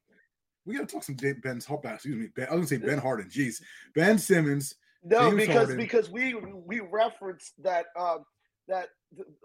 we 0.65 0.75
got 0.75 0.87
to 0.87 0.93
talk 0.93 1.03
some 1.03 1.15
Ben's 1.15 1.65
Hart. 1.65 1.85
Excuse 1.85 2.15
me, 2.15 2.27
ben, 2.35 2.47
I 2.49 2.55
was 2.55 2.69
gonna 2.71 2.81
say 2.81 2.87
Ben 2.87 2.97
Harden. 2.97 3.29
Jeez, 3.29 3.61
Ben 3.93 4.17
Simmons. 4.17 4.75
No, 5.03 5.29
James 5.29 5.35
because 5.35 5.55
Harden. 5.55 5.77
because 5.77 6.09
we 6.09 6.33
we 6.33 6.79
referenced 6.79 7.61
that 7.61 7.87
um 7.95 8.25
that 8.67 8.89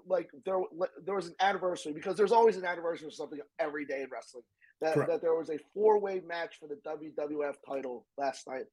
like 0.06 0.30
there 0.44 0.58
there 1.04 1.14
was 1.14 1.26
an 1.28 1.34
anniversary 1.40 1.92
because 1.92 2.16
there's 2.16 2.32
always 2.32 2.56
an 2.56 2.64
anniversary 2.64 3.06
of 3.06 3.14
something 3.14 3.38
every 3.58 3.84
day 3.84 4.02
in 4.02 4.08
wrestling. 4.10 4.44
That 4.80 4.94
Correct. 4.94 5.10
that 5.10 5.20
there 5.20 5.34
was 5.34 5.50
a 5.50 5.58
four 5.74 5.98
way 6.00 6.22
match 6.26 6.56
for 6.58 6.66
the 6.68 6.76
WWF 6.86 7.56
title 7.68 8.06
last 8.16 8.46
night 8.48 8.64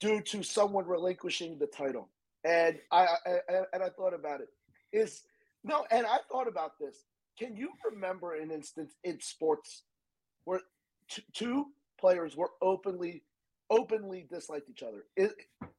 due 0.00 0.20
to 0.20 0.42
someone 0.42 0.86
relinquishing 0.86 1.58
the 1.58 1.66
title, 1.66 2.08
and 2.44 2.78
I, 2.92 3.06
I 3.26 3.30
I- 3.48 3.64
and 3.72 3.82
I 3.82 3.88
thought 3.90 4.14
about 4.14 4.40
it 4.40 4.48
is 4.92 5.22
no, 5.64 5.84
and 5.90 6.06
I 6.06 6.18
thought 6.30 6.46
about 6.46 6.78
this. 6.78 7.04
Can 7.36 7.56
you 7.56 7.70
remember 7.90 8.34
an 8.34 8.52
instance 8.52 8.94
in 9.02 9.18
sports 9.20 9.82
where 10.44 10.60
t- 11.10 11.24
two 11.32 11.66
players 11.98 12.36
were 12.36 12.50
openly 12.62 13.24
openly 13.70 14.26
disliked 14.30 14.70
each 14.70 14.84
other? 14.84 15.04
Is 15.16 15.32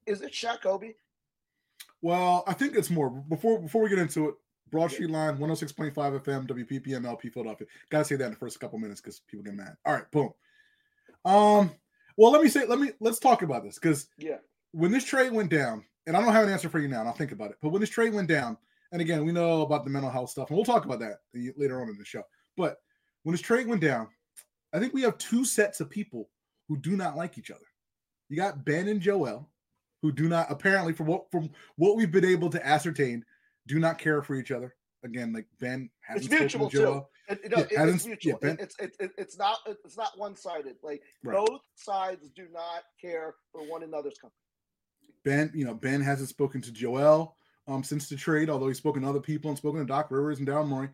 is 0.05 0.21
it 0.21 0.33
Shaq 0.33 0.61
Kobe? 0.63 0.95
Well, 2.01 2.43
I 2.47 2.53
think 2.53 2.75
it's 2.75 2.89
more 2.89 3.09
before 3.09 3.59
before 3.61 3.81
we 3.83 3.89
get 3.89 3.99
into 3.99 4.29
it. 4.29 4.35
Broad 4.71 4.91
Street 4.91 5.11
Line, 5.11 5.37
106.5 5.37 5.93
FM, 5.93 6.47
WPPM, 6.47 7.05
LP 7.05 7.29
Philadelphia. 7.29 7.67
Gotta 7.89 8.03
say 8.05 8.15
that 8.15 8.25
in 8.25 8.31
the 8.31 8.37
first 8.37 8.59
couple 8.59 8.79
minutes 8.79 8.99
because 8.99 9.19
people 9.21 9.43
get 9.43 9.53
mad. 9.53 9.75
All 9.85 9.93
right, 9.93 10.09
boom. 10.11 10.31
Um, 11.23 11.71
well, 12.17 12.31
let 12.31 12.41
me 12.41 12.49
say, 12.49 12.65
let 12.65 12.79
me 12.79 12.91
let's 12.99 13.19
talk 13.19 13.41
about 13.41 13.63
this 13.63 13.75
because 13.75 14.07
Yeah. 14.17 14.37
when 14.71 14.91
this 14.91 15.05
trade 15.05 15.31
went 15.31 15.49
down, 15.51 15.85
and 16.07 16.15
I 16.17 16.21
don't 16.21 16.33
have 16.33 16.43
an 16.45 16.49
answer 16.53 16.69
for 16.69 16.79
you 16.79 16.87
now, 16.87 16.99
and 16.99 17.07
I'll 17.09 17.15
think 17.15 17.31
about 17.31 17.51
it. 17.51 17.57
But 17.61 17.69
when 17.69 17.81
this 17.81 17.89
trade 17.89 18.13
went 18.13 18.27
down, 18.27 18.57
and 18.91 19.01
again, 19.01 19.25
we 19.25 19.31
know 19.31 19.61
about 19.61 19.83
the 19.83 19.89
mental 19.89 20.11
health 20.11 20.29
stuff, 20.29 20.49
and 20.49 20.57
we'll 20.57 20.65
talk 20.65 20.85
about 20.85 20.99
that 20.99 21.19
later 21.57 21.81
on 21.81 21.89
in 21.89 21.97
the 21.97 22.05
show. 22.05 22.23
But 22.57 22.77
when 23.23 23.33
this 23.33 23.41
trade 23.41 23.67
went 23.67 23.81
down, 23.81 24.07
I 24.73 24.79
think 24.79 24.93
we 24.93 25.01
have 25.03 25.17
two 25.17 25.45
sets 25.45 25.79
of 25.79 25.89
people 25.89 26.29
who 26.67 26.77
do 26.77 26.95
not 26.97 27.15
like 27.15 27.37
each 27.37 27.51
other. 27.51 27.65
You 28.29 28.37
got 28.37 28.65
Ben 28.65 28.87
and 28.87 29.01
Joel, 29.01 29.49
who 30.05 30.11
do 30.11 30.29
not 30.29 30.51
apparently, 30.51 30.93
from 30.93 31.07
what 31.07 31.29
from 31.31 31.49
what 31.77 31.95
we've 31.95 32.11
been 32.11 32.25
able 32.25 32.49
to 32.51 32.63
ascertain, 32.65 33.25
do 33.67 33.79
not 33.79 33.97
care 33.97 34.21
for 34.21 34.35
each 34.35 34.51
other. 34.51 34.75
Again, 35.03 35.33
like 35.33 35.47
Ben 35.59 35.89
hasn't 36.01 36.31
It's 36.31 36.39
mutual 36.39 36.69
to. 36.69 36.77
Joel. 36.77 37.09
It, 37.27 37.39
it- 37.43 37.51
Yeah, 37.71 37.83
it- 37.83 37.89
it's 37.95 38.05
mutual. 38.05 38.39
yeah, 38.43 38.55
it's 38.59 38.75
it, 38.79 38.95
it, 38.99 39.11
it's 39.17 39.37
not 39.37 39.57
it's 39.65 39.97
not 39.97 40.17
one 40.17 40.35
sided. 40.35 40.75
Like 40.83 41.01
Right. 41.23 41.35
both 41.35 41.61
sides 41.75 42.29
do 42.35 42.47
not 42.53 42.83
care 43.01 43.33
for 43.51 43.61
one 43.67 43.81
another's 43.83 44.17
company. 44.19 44.37
Ben, 45.23 45.51
you 45.55 45.65
know, 45.65 45.73
Ben 45.73 46.01
hasn't 46.01 46.29
spoken 46.29 46.61
to 46.61 46.71
Joel 46.71 47.35
um, 47.67 47.83
since 47.83 48.07
the 48.07 48.15
trade, 48.15 48.47
although 48.49 48.67
he's 48.67 48.77
spoken 48.77 49.01
to 49.01 49.09
other 49.09 49.19
people 49.19 49.49
and 49.49 49.57
spoken 49.57 49.79
to 49.79 49.85
Doc 49.87 50.11
Rivers 50.11 50.37
and 50.37 50.47
Daryl 50.47 50.67
Morey. 50.67 50.89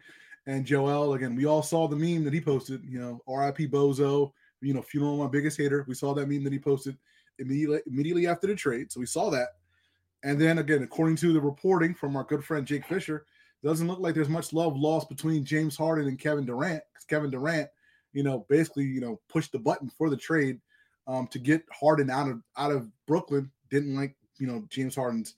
And 0.48 0.66
Joel, 0.66 1.14
again, 1.16 1.36
we 1.36 1.46
all 1.46 1.62
saw 1.62 1.88
the 1.90 1.98
meme 1.98 2.24
that 2.24 2.34
he 2.34 2.40
posted, 2.40 2.82
you 2.86 2.98
know, 3.00 3.22
RIP 3.28 3.70
Bozo, 3.70 4.32
you 4.62 4.74
know, 4.74 4.82
funeral 4.82 5.18
my 5.18 5.28
biggest 5.28 5.58
hater. 5.58 5.84
We 5.88 5.96
saw 5.96 6.14
that 6.14 6.28
meme 6.30 6.44
that 6.46 6.54
he 6.54 6.60
posted 6.60 6.98
immediately 7.40 7.80
immediately 7.88 8.28
after 8.28 8.48
the 8.48 8.56
trade. 8.56 8.92
So 8.92 9.00
we 9.00 9.06
saw 9.06 9.30
that. 9.30 9.50
And 10.24 10.40
then 10.40 10.60
again, 10.60 10.84
according 10.84 11.16
to 11.18 11.34
the 11.34 11.42
reporting 11.42 11.96
from 11.96 12.16
our 12.16 12.24
good 12.24 12.44
friend 12.44 12.66
Jake 12.66 12.86
Fisher, 12.86 13.26
doesn't 13.64 13.88
look 13.88 14.00
like 14.00 14.16
there's 14.16 14.30
much 14.30 14.54
love 14.54 14.76
lost 14.76 15.10
between 15.10 15.46
James 15.46 15.78
Harden 15.78 16.08
and 16.08 16.20
Kevin 16.20 16.46
Durant. 16.46 16.84
Because 16.92 17.06
Kevin 17.06 17.32
Durant, 17.32 17.70
you 18.14 18.24
know, 18.24 18.46
basically, 18.50 18.86
you 18.86 19.02
know, 19.02 19.20
pushed 19.30 19.52
the 19.52 19.60
button 19.60 19.90
for 19.90 20.10
the 20.10 20.18
trade 20.18 20.60
um, 21.08 21.28
to 21.28 21.40
get 21.40 21.64
Harden 21.72 22.10
out 22.10 22.30
of 22.30 22.42
out 22.58 22.72
of 22.72 22.88
Brooklyn. 23.08 23.52
Didn't 23.70 23.96
like, 23.96 24.16
you 24.38 24.48
know, 24.48 24.66
James 24.70 24.96
Harden's 24.96 25.36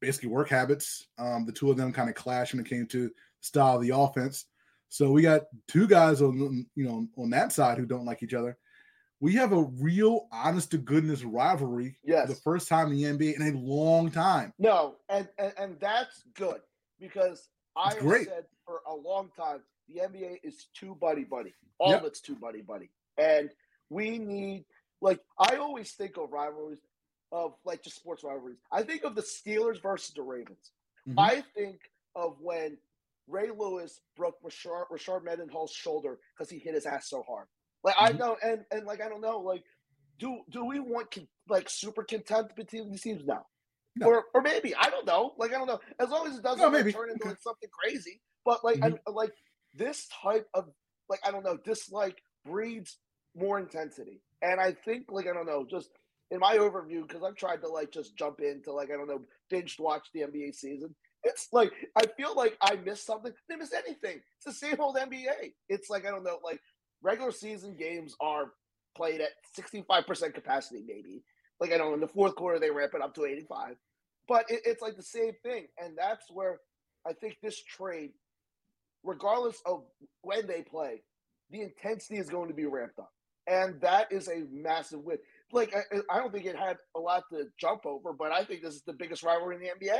basically 0.00 0.28
work 0.28 0.48
habits. 0.48 1.08
Um, 1.18 1.46
the 1.46 1.52
two 1.52 1.70
of 1.70 1.76
them 1.76 1.92
kind 1.92 2.08
of 2.08 2.14
clashed 2.14 2.52
when 2.52 2.64
it 2.64 2.68
came 2.68 2.86
to 2.88 3.10
style 3.40 3.76
of 3.76 3.82
the 3.82 3.96
offense. 3.96 4.46
So 4.88 5.10
we 5.10 5.22
got 5.22 5.42
two 5.66 5.86
guys 5.88 6.22
on 6.22 6.66
you 6.74 6.84
know 6.84 7.08
on 7.16 7.30
that 7.30 7.52
side 7.52 7.78
who 7.78 7.86
don't 7.86 8.04
like 8.04 8.22
each 8.22 8.34
other. 8.34 8.56
We 9.24 9.32
have 9.36 9.52
a 9.52 9.62
real 9.80 10.28
honest 10.30 10.72
to 10.72 10.76
goodness 10.76 11.24
rivalry 11.24 11.96
Yes. 12.04 12.28
the 12.28 12.34
first 12.34 12.68
time 12.68 12.92
in 12.92 12.96
the 12.98 13.04
NBA 13.04 13.36
in 13.36 13.54
a 13.54 13.58
long 13.58 14.10
time. 14.10 14.52
No, 14.58 14.96
and, 15.08 15.26
and 15.38 15.54
and 15.56 15.80
that's 15.80 16.24
good 16.34 16.60
because 17.00 17.48
I 17.74 17.92
It's 17.92 18.02
great. 18.02 18.28
said 18.28 18.44
for 18.66 18.82
a 18.86 18.94
long 18.94 19.30
time 19.34 19.62
the 19.88 20.00
NBA 20.02 20.40
is 20.42 20.66
too 20.74 20.94
buddy 20.96 21.24
buddy. 21.24 21.54
All 21.78 21.92
Yep. 21.92 22.00
of 22.02 22.06
it's 22.06 22.20
too 22.20 22.36
buddy 22.36 22.60
buddy, 22.60 22.90
and 23.16 23.48
we 23.88 24.18
need 24.18 24.66
like 25.00 25.20
I 25.38 25.56
always 25.56 25.92
think 25.92 26.18
of 26.18 26.30
rivalries 26.30 26.82
of 27.32 27.54
like 27.64 27.82
just 27.82 27.96
sports 27.96 28.24
rivalries. 28.24 28.58
I 28.70 28.82
think 28.82 29.04
of 29.04 29.14
the 29.14 29.22
Steelers 29.22 29.80
versus 29.80 30.12
the 30.14 30.20
Ravens. 30.22 30.72
Mhm. 31.08 31.14
I 31.16 31.40
think 31.54 31.80
of 32.14 32.38
when 32.42 32.76
Ray 33.26 33.50
Lewis 33.50 34.02
broke 34.16 34.38
Rashard, 34.42 34.88
Rashard 34.90 35.24
Mendenhall's 35.24 35.72
shoulder 35.72 36.20
because 36.36 36.50
he 36.50 36.58
hit 36.58 36.74
his 36.74 36.84
ass 36.84 37.08
so 37.08 37.22
hard. 37.22 37.48
Like 37.84 37.94
I 37.98 38.12
Mhm. 38.12 38.18
know, 38.18 38.36
and 38.42 38.64
and 38.70 38.86
like 38.86 39.00
I 39.02 39.08
don't 39.08 39.20
know, 39.20 39.38
like 39.40 39.64
do 40.18 40.40
do 40.50 40.64
we 40.64 40.80
want 40.80 41.10
con- 41.10 41.28
like 41.48 41.68
super 41.68 42.02
contempt 42.02 42.56
between 42.56 42.90
these 42.90 43.02
teams 43.02 43.24
now? 43.24 43.46
No. 43.96 44.06
Or 44.08 44.24
or 44.34 44.42
maybe 44.42 44.74
I 44.74 44.90
don't 44.90 45.06
know. 45.06 45.34
Like 45.38 45.52
I 45.52 45.58
don't 45.58 45.66
know. 45.68 45.80
As 46.00 46.08
long 46.10 46.26
as 46.26 46.36
it 46.36 46.42
doesn't 46.42 46.60
No, 46.62 46.70
maybe. 46.70 46.92
turn 46.92 47.10
into 47.10 47.26
like, 47.26 47.40
something 47.40 47.68
crazy. 47.70 48.20
But 48.44 48.64
like 48.64 48.80
Mhm. 48.80 48.98
I, 49.06 49.10
like 49.10 49.32
this 49.74 50.08
type 50.22 50.48
of 50.54 50.70
like 51.08 51.20
I 51.24 51.30
don't 51.30 51.44
know 51.44 51.56
dislike 51.58 52.22
breeds 52.44 52.98
more 53.36 53.58
intensity, 53.58 54.22
and 54.42 54.60
I 54.60 54.72
think 54.72 55.06
like 55.10 55.26
I 55.26 55.32
don't 55.32 55.46
know 55.46 55.64
just 55.68 55.90
in 56.30 56.40
my 56.40 56.56
overview 56.56 57.06
because 57.06 57.22
I've 57.22 57.36
tried 57.36 57.60
to 57.62 57.68
like 57.68 57.92
just 57.92 58.16
jump 58.16 58.40
into 58.40 58.72
like 58.72 58.90
I 58.90 58.96
don't 58.96 59.08
know 59.08 59.22
binge 59.50 59.78
watch 59.78 60.08
the 60.12 60.20
NBA 60.22 60.54
season, 60.54 60.94
It's 61.22 61.48
like 61.52 61.72
I 61.96 62.06
feel 62.16 62.34
like 62.34 62.56
I 62.60 62.76
missed 62.76 63.06
something. 63.06 63.32
They 63.48 63.56
miss 63.56 63.72
anything. 63.72 64.20
It's 64.36 64.44
the 64.46 64.52
same 64.52 64.80
old 64.80 64.96
NBA. 64.96 65.54
It's 65.68 65.90
like 65.90 66.06
I 66.06 66.10
don't 66.10 66.24
know, 66.24 66.38
like 66.44 66.60
regular 67.04 67.30
season 67.30 67.76
games 67.76 68.16
are 68.20 68.46
played 68.96 69.20
at 69.20 69.30
65% 69.56 70.34
capacity, 70.34 70.82
maybe. 70.84 71.22
Like 71.60 71.72
I 71.72 71.76
know, 71.76 71.94
in 71.94 72.00
the 72.00 72.08
fourth 72.08 72.34
quarter 72.34 72.58
they 72.58 72.70
ramp 72.70 72.92
it 72.94 73.02
up 73.02 73.14
to 73.14 73.26
85. 73.26 73.76
But 74.26 74.46
it, 74.48 74.62
it's 74.64 74.82
like 74.82 74.96
the 74.96 75.02
same 75.02 75.32
thing. 75.44 75.66
And 75.78 75.96
that's 75.96 76.26
where 76.30 76.58
I 77.06 77.12
think 77.12 77.36
this 77.42 77.62
trade, 77.62 78.10
regardless 79.04 79.60
of 79.66 79.84
when 80.22 80.46
they 80.46 80.62
play, 80.62 81.02
the 81.50 81.60
intensity 81.60 82.16
is 82.16 82.28
going 82.28 82.48
to 82.48 82.54
be 82.54 82.66
ramped 82.66 82.98
up. 82.98 83.12
And 83.46 83.78
that 83.82 84.10
is 84.10 84.28
a 84.28 84.44
massive 84.50 85.00
win. 85.00 85.18
Like 85.52 85.74
I, 85.76 86.00
I 86.10 86.18
don't 86.18 86.32
think 86.32 86.46
it 86.46 86.56
had 86.56 86.78
a 86.96 87.00
lot 87.00 87.24
to 87.30 87.44
jump 87.60 87.84
over, 87.84 88.14
but 88.14 88.32
I 88.32 88.42
think 88.44 88.62
this 88.62 88.74
is 88.74 88.82
the 88.86 88.94
biggest 88.94 89.22
rivalry 89.22 89.56
in 89.56 89.62
the 89.62 89.68
NBA. 89.68 89.98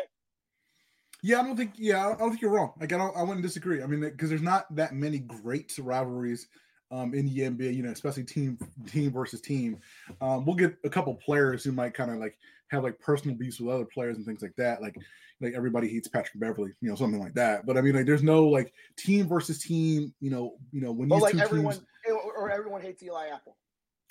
Yeah, 1.23 1.41
I 1.41 1.43
don't 1.43 1.57
think. 1.57 1.75
Yeah, 1.77 2.09
I 2.09 2.17
don't 2.17 2.31
think 2.31 2.43
you're 2.43 2.51
wrong. 2.51 2.73
Like 2.81 2.93
I 2.93 2.99
don't. 2.99 3.17
I 3.17 3.23
wouldn't 3.23 3.43
disagree. 3.43 3.83
I 3.83 3.87
mean, 3.87 4.01
because 4.01 4.31
there's 4.31 4.43
not 4.43 4.75
that 4.75 4.95
many 4.95 5.19
great 5.19 5.73
rivalries 5.79 6.49
um, 6.91 7.15
in 7.15 7.27
the 7.27 7.41
NBA. 7.41 7.75
You 7.75 7.83
know, 7.83 7.91
especially 7.91 8.25
team 8.25 8.59
team 8.87 9.13
versus 9.13 9.41
team. 9.41 9.79
Um, 10.21 10.45
we'll 10.45 10.57
get 10.57 10.77
a 10.85 10.91
couple 10.91 11.15
players 11.15 11.65
who 11.65 11.73
might 11.73 11.95
kind 11.95 12.11
of 12.11 12.19
like 12.19 12.39
have 12.69 12.83
like 12.83 12.99
personal 12.99 13.37
beefs 13.37 13.61
with 13.61 13.75
other 13.75 13.85
players 13.85 14.17
and 14.17 14.27
things 14.27 14.43
like 14.43 14.57
that. 14.57 14.83
Like 14.83 14.97
like 15.41 15.55
everybody 15.55 15.89
hates 15.89 16.09
Patrick 16.09 16.41
Beverley, 16.41 16.73
you 16.81 16.89
know, 16.89 16.97
something 16.97 17.21
like 17.21 17.35
that. 17.35 17.67
But 17.67 17.77
I 17.77 17.81
mean, 17.81 17.95
like 17.95 18.07
there's 18.07 18.23
no 18.23 18.47
like 18.47 18.73
team 18.97 19.29
versus 19.29 19.59
team. 19.59 20.15
You 20.21 20.31
know, 20.31 20.57
you 20.73 20.81
know 20.81 20.93
when 20.93 21.09
these 21.09 21.23
like 21.23 21.33
two 21.33 21.41
everyone, 21.41 21.75
teams. 21.75 22.19
or 22.37 22.51
everyone 22.51 22.81
hates 22.81 23.03
Eli 23.03 23.29
Apple. 23.29 23.57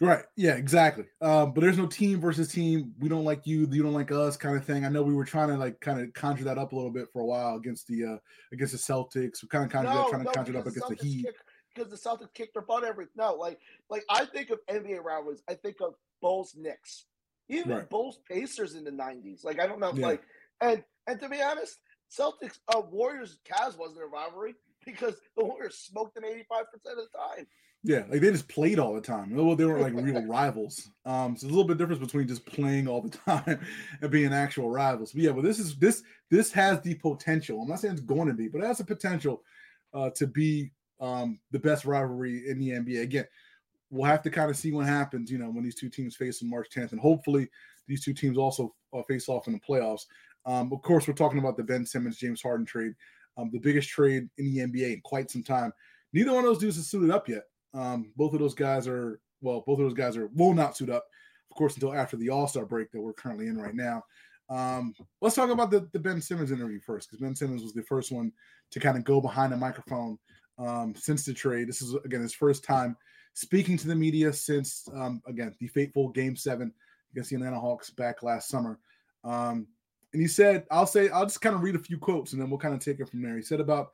Right. 0.01 0.23
Yeah, 0.35 0.55
exactly. 0.55 1.05
Um, 1.21 1.53
but 1.53 1.61
there's 1.61 1.77
no 1.77 1.85
team 1.85 2.19
versus 2.19 2.51
team. 2.51 2.93
We 2.99 3.09
don't 3.09 3.23
like 3.23 3.45
you, 3.45 3.67
you 3.71 3.83
don't 3.83 3.93
like 3.93 4.11
us 4.11 4.35
kind 4.35 4.57
of 4.57 4.65
thing. 4.65 4.85
I 4.85 4.89
know 4.89 5.03
we 5.03 5.13
were 5.13 5.23
trying 5.23 5.49
to 5.49 5.57
like 5.57 5.79
kind 5.79 6.01
of 6.01 6.11
conjure 6.13 6.43
that 6.45 6.57
up 6.57 6.73
a 6.73 6.75
little 6.75 6.91
bit 6.91 7.07
for 7.13 7.21
a 7.21 7.25
while 7.25 7.55
against 7.55 7.87
the 7.87 8.03
uh 8.03 8.17
against 8.51 8.73
the 8.73 8.79
Celtics. 8.79 9.41
We 9.41 9.49
kind 9.49 9.65
of 9.65 9.71
conjured 9.71 9.93
that, 9.93 10.09
trying 10.09 10.25
to 10.25 10.31
conjure 10.31 10.53
it 10.53 10.57
up 10.57 10.67
against 10.67 10.89
the 10.89 10.95
Heat. 10.95 11.25
kick- 11.25 11.35
because 11.73 11.89
the 11.89 11.97
Celtics 11.97 12.33
kicked 12.33 12.53
their 12.53 12.63
butt 12.63 12.83
every 12.83 13.07
no, 13.15 13.33
like 13.35 13.59
like 13.89 14.03
I 14.09 14.25
think 14.25 14.49
of 14.49 14.59
NBA 14.69 15.03
rivalries, 15.03 15.43
I 15.49 15.53
think 15.55 15.77
of 15.81 15.95
Bulls 16.21 16.55
Knicks, 16.57 17.05
even 17.49 17.71
Right. 17.71 17.89
Bulls 17.89 18.19
Pacers 18.29 18.75
in 18.75 18.83
the 18.83 18.91
'90s. 18.91 19.43
Like 19.43 19.59
I 19.59 19.67
don't 19.67 19.79
know, 19.79 19.93
Yeah. 19.93 20.07
like 20.07 20.23
and 20.61 20.83
and 21.07 21.19
to 21.19 21.29
be 21.29 21.41
honest, 21.41 21.79
Celtics 22.11 22.59
uh, 22.73 22.81
Warriors 22.81 23.39
Cavs 23.45 23.77
wasn't 23.77 24.01
a 24.03 24.07
rivalry 24.07 24.55
because 24.85 25.15
the 25.37 25.43
Warriors 25.45 25.77
smoked 25.77 26.15
them 26.15 26.25
85 26.25 26.71
percent 26.71 26.99
of 26.99 27.05
the 27.11 27.17
time. 27.17 27.47
Yeah, 27.85 28.05
like 28.09 28.21
they 28.21 28.31
just 28.31 28.47
played 28.47 28.79
all 28.79 28.93
the 28.93 29.01
time. 29.01 29.35
Well, 29.35 29.57
they 29.57 29.65
weren't 29.65 29.81
like 29.81 29.93
real 30.05 30.25
rivals. 30.27 30.89
Um, 31.05 31.35
so 31.35 31.41
there's 31.47 31.53
a 31.53 31.55
little 31.57 31.65
bit 31.67 31.77
difference 31.77 31.99
between 31.99 32.29
just 32.29 32.45
playing 32.45 32.87
all 32.87 33.01
the 33.01 33.09
time 33.25 33.59
and 34.01 34.09
being 34.09 34.31
actual 34.31 34.69
rivals. 34.69 35.11
But 35.11 35.21
yeah, 35.23 35.31
but 35.33 35.43
this 35.43 35.59
is 35.59 35.75
this 35.75 36.01
this 36.31 36.49
has 36.53 36.79
the 36.79 36.95
potential. 36.95 37.61
I'm 37.61 37.67
not 37.67 37.81
saying 37.81 37.95
it's 37.95 38.03
going 38.03 38.29
to 38.29 38.33
be, 38.33 38.47
but 38.47 38.61
it 38.63 38.67
has 38.67 38.77
the 38.77 38.85
potential 38.85 39.43
uh, 39.93 40.11
to 40.11 40.27
be 40.27 40.71
um, 40.99 41.39
the 41.51 41.59
best 41.59 41.85
rivalry 41.85 42.49
in 42.49 42.59
the 42.59 42.69
NBA. 42.69 43.01
Again, 43.01 43.25
we'll 43.89 44.09
have 44.09 44.21
to 44.23 44.29
kind 44.29 44.49
of 44.49 44.57
see 44.57 44.71
what 44.71 44.85
happens. 44.85 45.31
You 45.31 45.37
know, 45.37 45.49
when 45.49 45.63
these 45.63 45.75
two 45.75 45.89
teams 45.89 46.15
face 46.15 46.41
on 46.41 46.49
March 46.49 46.69
10th, 46.75 46.91
and 46.91 47.01
hopefully 47.01 47.49
these 47.87 48.03
two 48.03 48.13
teams 48.13 48.37
also 48.37 48.73
uh, 48.93 49.01
face 49.03 49.29
off 49.29 49.47
in 49.47 49.53
the 49.53 49.59
playoffs. 49.59 50.05
Um, 50.45 50.71
of 50.73 50.81
course, 50.81 51.07
we're 51.07 51.13
talking 51.13 51.39
about 51.39 51.57
the 51.57 51.63
Ben 51.63 51.85
Simmons 51.85 52.17
James 52.17 52.41
Harden 52.41 52.65
trade, 52.65 52.93
um, 53.37 53.49
the 53.51 53.59
biggest 53.59 53.89
trade 53.89 54.27
in 54.37 54.45
the 54.53 54.59
NBA 54.59 54.93
in 54.93 55.01
quite 55.01 55.31
some 55.31 55.43
time. 55.43 55.71
Neither 56.11 56.31
one 56.31 56.43
of 56.43 56.45
those 56.45 56.59
dudes 56.59 56.77
is 56.77 56.89
suited 56.89 57.11
up 57.11 57.27
yet. 57.29 57.43
Um, 57.73 58.11
both 58.15 58.33
of 58.33 58.39
those 58.39 58.53
guys 58.53 58.87
are 58.87 59.19
well, 59.41 59.63
both 59.65 59.79
of 59.79 59.85
those 59.85 59.93
guys 59.93 60.15
are 60.15 60.27
will 60.33 60.53
not 60.53 60.77
suit 60.77 60.89
up, 60.89 61.05
of 61.51 61.57
course, 61.57 61.73
until 61.75 61.93
after 61.93 62.17
the 62.17 62.29
All 62.29 62.47
Star 62.47 62.65
break 62.65 62.91
that 62.91 63.01
we're 63.01 63.13
currently 63.13 63.47
in 63.47 63.57
right 63.57 63.75
now. 63.75 64.03
Um, 64.49 64.93
let's 65.21 65.35
talk 65.35 65.49
about 65.49 65.71
the, 65.71 65.87
the 65.93 65.99
Ben 65.99 66.21
Simmons 66.21 66.51
interview 66.51 66.79
first, 66.79 67.09
because 67.09 67.21
Ben 67.21 67.35
Simmons 67.35 67.63
was 67.63 67.73
the 67.73 67.83
first 67.83 68.11
one 68.11 68.31
to 68.71 68.79
kind 68.79 68.97
of 68.97 69.03
go 69.03 69.21
behind 69.21 69.51
the 69.51 69.57
microphone 69.57 70.17
um, 70.57 70.93
since 70.95 71.25
the 71.25 71.33
trade. 71.33 71.67
This 71.67 71.81
is 71.81 71.95
again 72.05 72.21
his 72.21 72.33
first 72.33 72.63
time 72.63 72.95
speaking 73.33 73.77
to 73.77 73.87
the 73.87 73.95
media 73.95 74.31
since 74.31 74.87
um, 74.93 75.21
again 75.27 75.55
the 75.59 75.67
fateful 75.67 76.09
Game 76.09 76.35
Seven 76.35 76.73
against 77.11 77.29
the 77.29 77.35
Atlanta 77.35 77.59
Hawks 77.59 77.89
back 77.89 78.23
last 78.23 78.49
summer. 78.49 78.79
Um, 79.23 79.67
and 80.13 80.21
he 80.21 80.27
said, 80.27 80.65
"I'll 80.71 80.87
say 80.87 81.09
I'll 81.09 81.25
just 81.25 81.41
kind 81.41 81.55
of 81.55 81.63
read 81.63 81.75
a 81.75 81.79
few 81.79 81.97
quotes, 81.97 82.33
and 82.33 82.41
then 82.41 82.49
we'll 82.49 82.59
kind 82.59 82.73
of 82.73 82.79
take 82.79 82.99
it 82.99 83.09
from 83.09 83.21
there." 83.21 83.35
He 83.35 83.41
said 83.41 83.59
about 83.59 83.91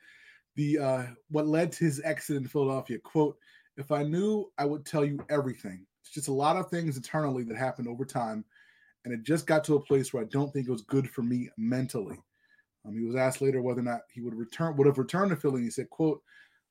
the 0.56 0.78
uh, 0.78 1.04
what 1.30 1.48
led 1.48 1.72
to 1.74 1.86
his 1.86 2.02
exit 2.04 2.38
in 2.38 2.48
Philadelphia. 2.48 3.00
"Quote: 3.00 3.38
If 3.78 3.92
I 3.92 4.04
knew, 4.04 4.52
I 4.58 4.66
would 4.66 4.86
tell 4.86 5.06
you 5.06 5.20
everything. 5.30 5.86
It's 6.02 6.12
just 6.12 6.28
a 6.28 6.34
lot 6.34 6.58
of 6.58 6.70
things 6.70 6.98
internally 6.98 7.44
that 7.44 7.58
happened 7.58 7.88
over 7.88 8.06
time, 8.06 8.44
and 9.06 9.14
it 9.14 9.24
just 9.24 9.48
got 9.48 9.64
to 9.66 9.76
a 9.76 9.82
place 9.82 10.14
where 10.14 10.24
I 10.24 10.28
don't 10.28 10.52
think 10.52 10.68
it 10.68 10.72
was 10.72 10.82
good 10.82 11.10
for 11.10 11.24
me 11.24 11.50
mentally." 11.58 12.20
Um, 12.86 12.98
he 12.98 13.06
was 13.06 13.16
asked 13.16 13.42
later 13.42 13.62
whether 13.62 13.82
or 13.82 13.84
not 13.84 14.02
he 14.12 14.22
would 14.22 14.36
return, 14.36 14.76
would 14.78 14.88
have 14.88 14.98
returned 14.98 15.32
to 15.32 15.36
Philly. 15.36 15.58
And 15.58 15.66
he 15.66 15.72
said, 15.72 15.90
"Quote: 15.90 16.22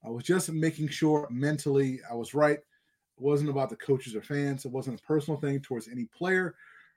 I 0.04 0.10
was 0.10 0.24
just 0.24 0.50
making 0.50 0.88
sure 0.88 1.26
mentally 1.30 2.00
I 2.10 2.14
was 2.14 2.34
right. 2.34 2.58
It 2.58 3.22
wasn't 3.22 3.50
about 3.50 3.70
the 3.70 3.76
coaches 3.76 4.14
or 4.14 4.22
fans. 4.22 4.64
It 4.64 4.70
wasn't 4.70 5.00
a 5.00 5.02
personal 5.02 5.40
thing 5.40 5.60
towards 5.60 5.88
any 5.88 6.04
player 6.06 6.54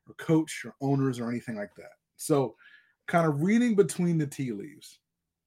or 0.08 0.14
coach 0.16 0.64
or 0.66 0.76
owners 0.82 1.20
or 1.20 1.30
anything 1.30 1.56
like 1.56 1.74
that. 1.76 1.94
So, 2.18 2.56
kind 3.08 3.28
of 3.28 3.42
reading 3.42 3.76
between 3.76 4.18
the 4.18 4.28
tea 4.28 4.52
leaves. 4.52 5.00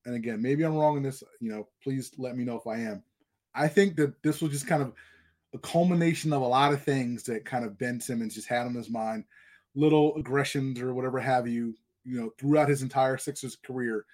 And 0.05 0.17
again, 0.17 0.43
maybe 0.43 0.65
I'm 0.65 0.75
wrong 0.75 0.97
in 0.97 1.03
this. 1.03 1.23
You 1.41 1.53
know, 1.53 1.69
please 1.83 2.13
let 2.19 2.37
me 2.37 2.45
know 2.45 2.59
if 2.59 2.67
I 2.67 2.79
am. 2.79 3.03
I 3.55 3.69
think 3.69 3.97
that 3.97 4.21
this 4.23 4.43
was 4.43 4.51
just 4.51 4.67
kind 4.67 4.83
of 4.83 4.93
a 5.55 5.59
culmination 5.59 6.33
of 6.33 6.43
a 6.43 6.47
lot 6.47 6.73
of 6.73 6.83
things 6.83 7.23
that 7.25 7.45
kind 7.45 7.65
of 7.65 7.79
Ben 7.79 8.01
Simmons 8.01 8.35
just 8.35 8.49
had 8.49 8.67
on 8.67 8.75
his 8.75 8.91
mind, 8.91 9.25
little 9.77 10.15
aggressions 10.17 10.81
or 10.81 10.93
whatever 10.93 11.21
have 11.21 11.47
you, 11.47 11.75
you 12.05 12.21
know, 12.21 12.31
throughout 12.39 12.69
his 12.69 12.83
entire 12.83 13.17
Sixers 13.17 13.57
career. 13.57 14.05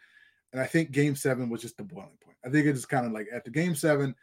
And 0.53 0.61
I 0.61 0.67
think 0.67 0.91
game 0.91 1.15
seven 1.15 1.49
was 1.49 1.63
just 1.63 1.77
the 1.77 1.85
boiling 1.85 2.19
point. 2.23 2.37
I 2.45 2.51
think 2.51 2.67
it 2.67 2.75
is 2.75 2.87
kind 2.87 3.07
of 3.07 3.13
like 3.13 3.29
after 3.35 3.51
game 3.51 3.75
seven, 3.75 4.15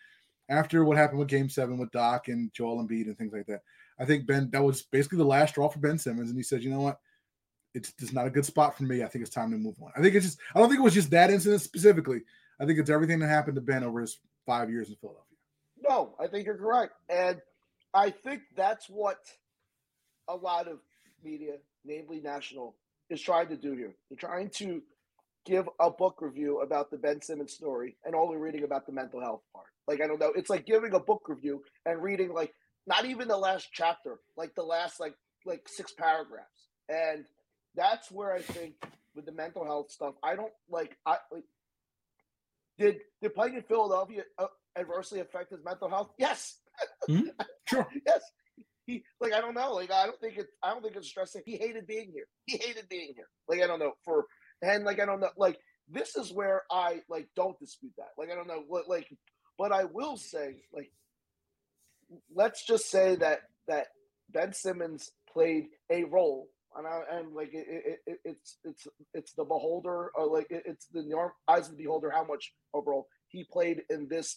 after 0.50 0.84
what 0.84 0.98
happened 0.98 1.20
with 1.20 1.28
game 1.28 1.50
seven 1.50 1.78
with 1.78 1.92
Doc 1.92 2.28
and 2.28 2.52
Joel 2.54 2.80
and 2.80 2.90
Embiid 2.90 3.06
and 3.06 3.18
things 3.18 3.34
like 3.34 3.46
that, 3.48 3.62
I 4.00 4.06
think 4.06 4.28
Ben, 4.28 4.50
that 4.52 4.64
was 4.64 4.84
basically 4.84 5.18
the 5.20 5.26
last 5.26 5.52
straw 5.52 5.70
for 5.70 5.80
Ben 5.80 5.98
Simmons. 5.98 6.30
And 6.30 6.38
he 6.38 6.44
said, 6.44 6.64
you 6.64 6.70
know 6.70 6.82
what? 6.82 7.00
It's 7.74 7.94
just 7.94 8.14
not 8.14 8.28
a 8.28 8.32
good 8.32 8.46
spot 8.46 8.78
for 8.78 8.84
me. 8.84 9.04
I 9.04 9.08
think 9.08 9.24
it's 9.24 9.34
time 9.34 9.52
to 9.52 9.58
move 9.58 9.76
on. 9.82 9.92
I 9.96 10.02
think 10.02 10.16
it's 10.16 10.26
just, 10.26 10.40
I 10.56 10.60
don't 10.60 10.70
think 10.70 10.80
it 10.80 10.84
was 10.84 10.94
just 10.94 11.12
that 11.12 11.30
incident 11.30 11.62
specifically. 11.62 12.22
I 12.60 12.66
think 12.66 12.80
it's 12.80 12.90
everything 12.90 13.20
that 13.20 13.28
happened 13.28 13.56
to 13.56 13.62
Ben 13.62 13.84
over 13.84 14.02
his 14.02 14.20
five 14.46 14.70
years 14.70 14.90
in 14.90 14.96
Philadelphia. 14.96 15.38
No, 15.88 16.16
I 16.20 16.28
think 16.28 16.46
you're 16.46 16.58
correct. 16.58 16.94
And 17.10 17.40
I 17.94 18.10
think 18.10 18.42
that's 18.56 18.90
what 18.90 19.20
a 20.28 20.36
lot 20.36 20.68
of 20.68 20.80
media, 21.24 21.58
namely 21.86 22.20
national, 22.20 22.76
is 23.10 23.22
trying 23.22 23.48
to 23.50 23.58
do 23.58 23.74
here. 23.74 23.96
They're 24.10 24.18
trying 24.18 24.50
to 24.52 24.82
give 25.48 25.68
a 25.80 25.90
book 25.90 26.18
review 26.22 26.60
about 26.62 26.92
the 26.92 26.98
Ben 26.98 27.22
Simmons 27.22 27.54
story 27.54 27.96
and 28.06 28.14
only 28.14 28.38
reading 28.38 28.64
about 28.64 28.86
the 28.86 28.92
mental 28.92 29.22
health 29.22 29.42
part. 29.54 29.68
Like, 29.88 30.02
I 30.02 30.08
don't 30.08 30.20
know. 30.20 30.34
It's 30.36 30.50
like 30.50 30.66
giving 30.66 30.94
a 30.94 31.00
book 31.00 31.24
review 31.28 31.64
and 31.86 32.04
reading, 32.04 32.34
like, 32.34 32.54
not 32.86 33.06
even 33.06 33.28
the 33.28 33.38
last 33.38 33.70
chapter, 33.72 34.20
like 34.36 34.54
the 34.56 34.64
last, 34.64 35.00
like, 35.00 35.16
like 35.46 35.68
six 35.68 35.94
paragraphs. 35.94 36.68
And 36.90 37.26
that's 37.76 38.12
where 38.12 38.34
I 38.34 38.42
think 38.42 38.74
with 39.16 39.26
the 39.26 39.32
mental 39.32 39.66
health 39.66 39.92
stuff, 39.92 40.16
I 40.22 40.36
don't 40.36 40.52
like, 40.70 40.98
I 41.06 41.18
like, 41.32 41.46
did, 42.78 42.98
did 43.22 43.34
playing 43.34 43.56
in 43.56 43.64
Philadelphia 43.64 44.24
uh, 44.38 44.48
adversely 44.78 45.20
affect 45.22 45.52
his 45.52 45.64
mental 45.64 45.90
health? 45.90 46.12
Yes. 46.18 46.58
Sure. 47.70 47.86
yes. 48.06 48.22
He 48.86 49.04
like 49.20 49.34
I 49.34 49.42
don't 49.42 49.54
know. 49.54 49.74
Like 49.74 49.92
I 49.92 50.06
don't 50.06 50.20
think 50.22 50.38
it's 50.38 50.50
I 50.64 50.70
don't 50.70 50.82
think 50.82 50.96
it's 50.96 51.10
stressing. 51.10 51.42
He 51.46 51.58
hated 51.58 51.86
being 51.86 52.10
here. 52.14 52.28
He 52.46 52.58
hated 52.58 52.88
being 52.88 53.12
here. 53.14 53.28
Like 53.50 53.62
I 53.62 53.68
don't 53.68 53.80
know 53.80 53.92
for 54.06 54.26
and 54.62 54.84
like 54.84 55.00
I 55.00 55.06
don't 55.06 55.20
know. 55.20 55.30
Like 55.38 55.58
this 55.90 56.16
is 56.16 56.32
where 56.32 56.64
I 56.72 57.02
like 57.10 57.28
don't 57.36 57.60
dispute 57.60 57.94
that. 57.98 58.10
Like 58.18 58.30
I 58.32 58.36
don't 58.36 58.48
know 58.48 58.64
what 58.68 58.90
like, 58.90 59.08
but 59.58 59.72
I 59.72 59.86
will 59.86 60.18
say 60.18 60.64
like, 60.74 60.92
let's 62.34 62.66
just 62.66 62.90
say 62.90 63.16
that 63.16 63.42
that 63.68 63.88
Ben 64.30 64.54
Simmons 64.54 65.12
played 65.32 65.66
a 65.92 66.04
role. 66.04 66.48
And, 66.76 66.86
I, 66.86 67.18
and 67.18 67.34
like 67.34 67.54
it, 67.54 67.66
it, 67.68 68.00
it, 68.06 68.20
it's 68.24 68.58
it's 68.64 68.88
it's 69.14 69.34
the 69.34 69.46
beholder 69.46 70.12
or 70.16 70.28
like 70.28 70.48
it, 70.52 70.64
it's 70.66 70.86
the 70.94 71.04
eyes 71.48 71.70
of 71.70 71.78
the 71.78 71.84
beholder 71.84 72.12
how 72.12 72.24
much 72.24 72.54
overall 72.74 73.08
he 73.30 73.46
played 73.52 73.82
in 73.90 74.08
this 74.10 74.36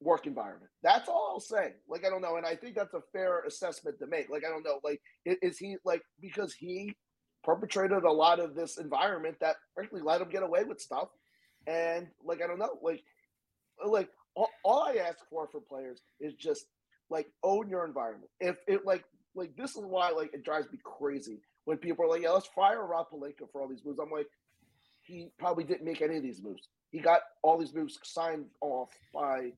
work 0.00 0.26
environment. 0.26 0.70
That's 0.82 1.08
all 1.08 1.32
I'll 1.32 1.40
say. 1.40 1.72
Like 1.88 2.06
I 2.06 2.10
don't 2.10 2.22
know, 2.22 2.36
and 2.36 2.46
I 2.46 2.54
think 2.56 2.76
that's 2.76 2.94
a 2.94 3.02
fair 3.12 3.42
assessment 3.42 3.98
to 3.98 4.06
make. 4.06 4.30
Like 4.30 4.44
I 4.46 4.50
don't 4.50 4.64
know, 4.64 4.80
like 4.82 5.00
is 5.26 5.58
he 5.58 5.76
like 5.84 6.02
because 6.20 6.54
he 6.54 6.94
perpetrated 7.44 8.04
a 8.04 8.12
lot 8.12 8.40
of 8.40 8.54
this 8.54 8.78
environment 8.78 9.36
that 9.40 9.56
frankly 9.74 10.00
let 10.02 10.18
them 10.18 10.28
get 10.28 10.42
away 10.42 10.64
with 10.64 10.80
stuff, 10.80 11.08
and 11.66 12.08
like 12.24 12.42
I 12.42 12.46
don't 12.46 12.58
know, 12.58 12.78
like 12.82 13.02
like 13.84 14.08
all, 14.34 14.48
all 14.64 14.82
I 14.82 14.94
ask 14.94 15.18
for 15.30 15.48
for 15.50 15.60
players 15.60 16.00
is 16.20 16.34
just 16.34 16.66
like 17.10 17.26
own 17.42 17.68
your 17.68 17.84
environment. 17.84 18.30
If 18.40 18.58
it 18.66 18.84
like 18.84 19.04
like 19.34 19.56
this 19.56 19.76
is 19.76 19.84
why 19.84 20.10
like 20.10 20.32
it 20.34 20.44
drives 20.44 20.70
me 20.70 20.78
crazy 20.84 21.40
when 21.64 21.78
people 21.78 22.04
are 22.04 22.08
like, 22.08 22.22
yeah, 22.22 22.30
let's 22.30 22.48
fire 22.54 22.86
Rob 22.86 23.06
Pelinka 23.12 23.50
for 23.52 23.60
all 23.60 23.68
these 23.68 23.84
moves. 23.84 23.98
I'm 23.98 24.10
like, 24.10 24.28
he 25.02 25.30
probably 25.38 25.64
didn't 25.64 25.84
make 25.84 26.02
any 26.02 26.16
of 26.16 26.22
these 26.22 26.42
moves. 26.42 26.68
He 26.90 26.98
got 26.98 27.20
all 27.42 27.58
these 27.58 27.74
moves 27.74 27.98
signed 28.02 28.46
off 28.60 28.90
by 29.12 29.52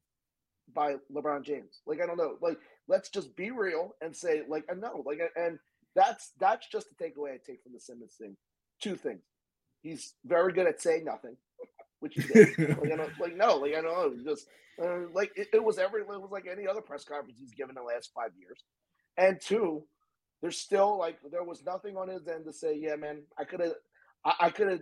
by 0.74 0.94
LeBron 1.12 1.44
James. 1.44 1.80
Like 1.86 2.00
I 2.02 2.06
don't 2.06 2.16
know. 2.16 2.36
Like 2.40 2.58
let's 2.88 3.08
just 3.08 3.34
be 3.36 3.50
real 3.50 3.94
and 4.00 4.14
say 4.14 4.42
like 4.48 4.64
I 4.70 4.74
know. 4.74 5.02
Like 5.04 5.20
and 5.36 5.58
that's 5.94 6.32
that's 6.38 6.66
just 6.68 6.88
the 6.88 7.04
takeaway 7.04 7.32
I 7.34 7.38
take 7.44 7.62
from 7.62 7.72
the 7.72 7.80
Simmons 7.80 8.14
thing. 8.20 8.36
Two 8.82 8.96
things. 8.96 9.22
he's 9.82 10.14
very 10.24 10.52
good 10.52 10.66
at 10.66 10.80
saying 10.80 11.04
nothing, 11.04 11.36
which 12.00 12.14
he 12.14 12.22
did. 12.22 12.58
like, 12.58 12.92
I 12.92 12.96
don't, 12.96 13.20
like 13.20 13.36
no, 13.36 13.56
like 13.56 13.74
I 13.76 13.80
know, 13.80 14.14
just 14.24 14.46
uh, 14.82 15.08
like 15.14 15.30
it, 15.36 15.48
it 15.52 15.64
was 15.64 15.78
every 15.78 16.02
it 16.02 16.08
was 16.08 16.30
like 16.32 16.46
any 16.50 16.66
other 16.66 16.80
press 16.80 17.04
conference 17.04 17.38
he's 17.38 17.54
given 17.54 17.76
in 17.76 17.82
the 17.82 17.94
last 17.94 18.10
five 18.14 18.30
years. 18.38 18.58
And 19.16 19.40
two, 19.40 19.84
there's 20.42 20.58
still 20.58 20.98
like 20.98 21.18
there 21.30 21.44
was 21.44 21.64
nothing 21.64 21.96
on 21.96 22.08
his 22.08 22.26
end 22.28 22.44
to 22.46 22.52
say, 22.52 22.76
yeah, 22.78 22.96
man, 22.96 23.22
I 23.38 23.44
could 23.44 23.60
have, 23.60 23.74
I, 24.24 24.50
could 24.50 24.68
have, 24.68 24.80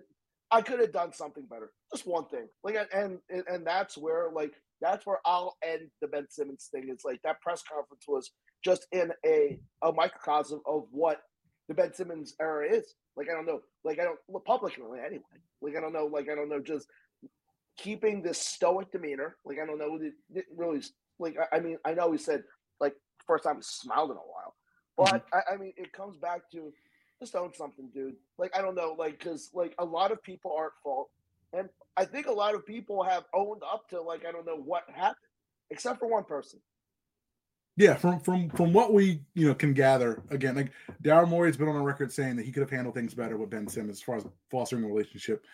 I 0.51 0.63
could 0.63 0.81
have 0.81 0.93
done 0.93 1.13
something 1.13 1.47
better. 1.51 1.73
Just 1.93 2.07
one 2.07 2.27
thing, 2.27 2.49
like, 2.63 2.77
and 2.95 3.19
and 3.31 3.45
and 3.49 3.67
that's 3.67 3.97
where 3.99 4.31
like 4.33 4.53
that's 4.81 5.07
where 5.07 5.21
I'll 5.25 5.57
end 5.65 5.91
the 6.01 6.09
Ben 6.09 6.27
Simmons 6.31 6.69
thing. 6.73 6.87
It's 6.89 7.05
like 7.05 7.21
that 7.25 7.41
press 7.41 7.63
conference 7.63 8.05
was 8.07 8.31
just 8.65 8.87
in 8.93 9.13
a 9.25 9.59
a 9.83 9.93
microcosm 9.93 10.61
of 10.67 10.87
what 10.91 11.23
the 11.69 11.75
Ben 11.75 11.93
Simmons 11.93 12.35
era 12.41 12.67
is. 12.69 12.95
Like 13.17 13.29
I 13.31 13.35
don't 13.35 13.47
know, 13.47 13.61
like 13.85 13.99
I 13.99 14.05
don't 14.05 14.19
well, 14.29 14.43
publicly 14.45 15.01
anyway. 15.05 15.23
Like 15.61 15.77
I 15.77 15.81
don't 15.81 15.93
know, 15.93 16.07
like 16.07 16.29
I 16.29 16.35
don't 16.35 16.49
know, 16.49 16.61
just 16.61 16.89
keeping 17.77 18.23
this 18.23 18.39
stoic 18.39 18.91
demeanor. 18.93 19.37
Like 19.45 19.59
I 19.63 19.67
don't 19.67 19.79
know, 19.79 19.97
it 19.97 20.13
didn't 20.33 20.47
really 20.57 20.83
like. 21.19 21.37
I, 21.39 21.57
I 21.57 21.61
mean, 21.61 21.79
I 21.85 21.95
know 21.95 22.13
he 22.13 22.19
said 22.19 22.43
like 22.81 22.95
first 23.27 23.45
time 23.45 23.57
he 23.57 23.63
smiled 23.63 24.11
in 24.11 24.17
a 24.17 24.21
while, 24.21 24.55
but 24.97 25.27
mm-hmm. 25.27 25.51
I, 25.51 25.55
I 25.55 25.57
mean, 25.57 25.73
it 25.77 25.93
comes 25.93 26.17
back 26.17 26.51
to 26.53 26.73
just 27.21 27.35
own 27.35 27.53
something, 27.55 27.91
dude. 27.93 28.15
Like 28.39 28.57
I 28.57 28.63
don't 28.63 28.75
know, 28.75 28.95
like 28.99 29.19
because 29.19 29.51
like 29.53 29.75
a 29.79 29.85
lot 29.85 30.13
of 30.13 30.23
people 30.23 30.55
are 30.57 30.67
at 30.67 30.73
fault, 30.83 31.09
and 31.53 31.69
I 31.97 32.05
think 32.05 32.27
a 32.27 32.33
lot 32.33 32.55
of 32.55 32.65
people 32.65 33.03
have 33.03 33.25
owned 33.35 33.63
up 33.63 33.89
to 33.91 34.01
like 34.01 34.25
I 34.27 34.33
don't 34.33 34.47
know 34.47 34.57
what 34.57 34.85
happened, 34.95 35.17
except 35.71 35.99
for 35.99 36.09
one 36.09 36.25
person. 36.25 36.61
Yeah, 37.79 37.95
from 37.95 38.19
from 38.19 38.51
from 38.51 38.73
what 38.73 38.93
we 38.93 39.21
you 39.35 39.47
know 39.47 39.55
can 39.55 39.73
gather, 39.73 40.21
again, 40.31 40.57
like 40.57 40.73
Daryl 41.05 41.29
Morey's 41.29 41.57
been 41.57 41.69
on 41.69 41.77
a 41.77 41.83
record 41.83 42.13
saying 42.13 42.35
that 42.35 42.45
he 42.45 42.51
could 42.51 42.63
have 42.63 42.71
handled 42.71 42.97
things 42.97 43.15
better 43.15 43.37
with 43.37 43.51
Ben 43.51 43.69
Simmons 43.69 43.99
as 43.99 44.03
far 44.03 44.17
as 44.17 44.27
fostering 44.51 44.83
a 44.83 44.89
relationship. 44.89 45.45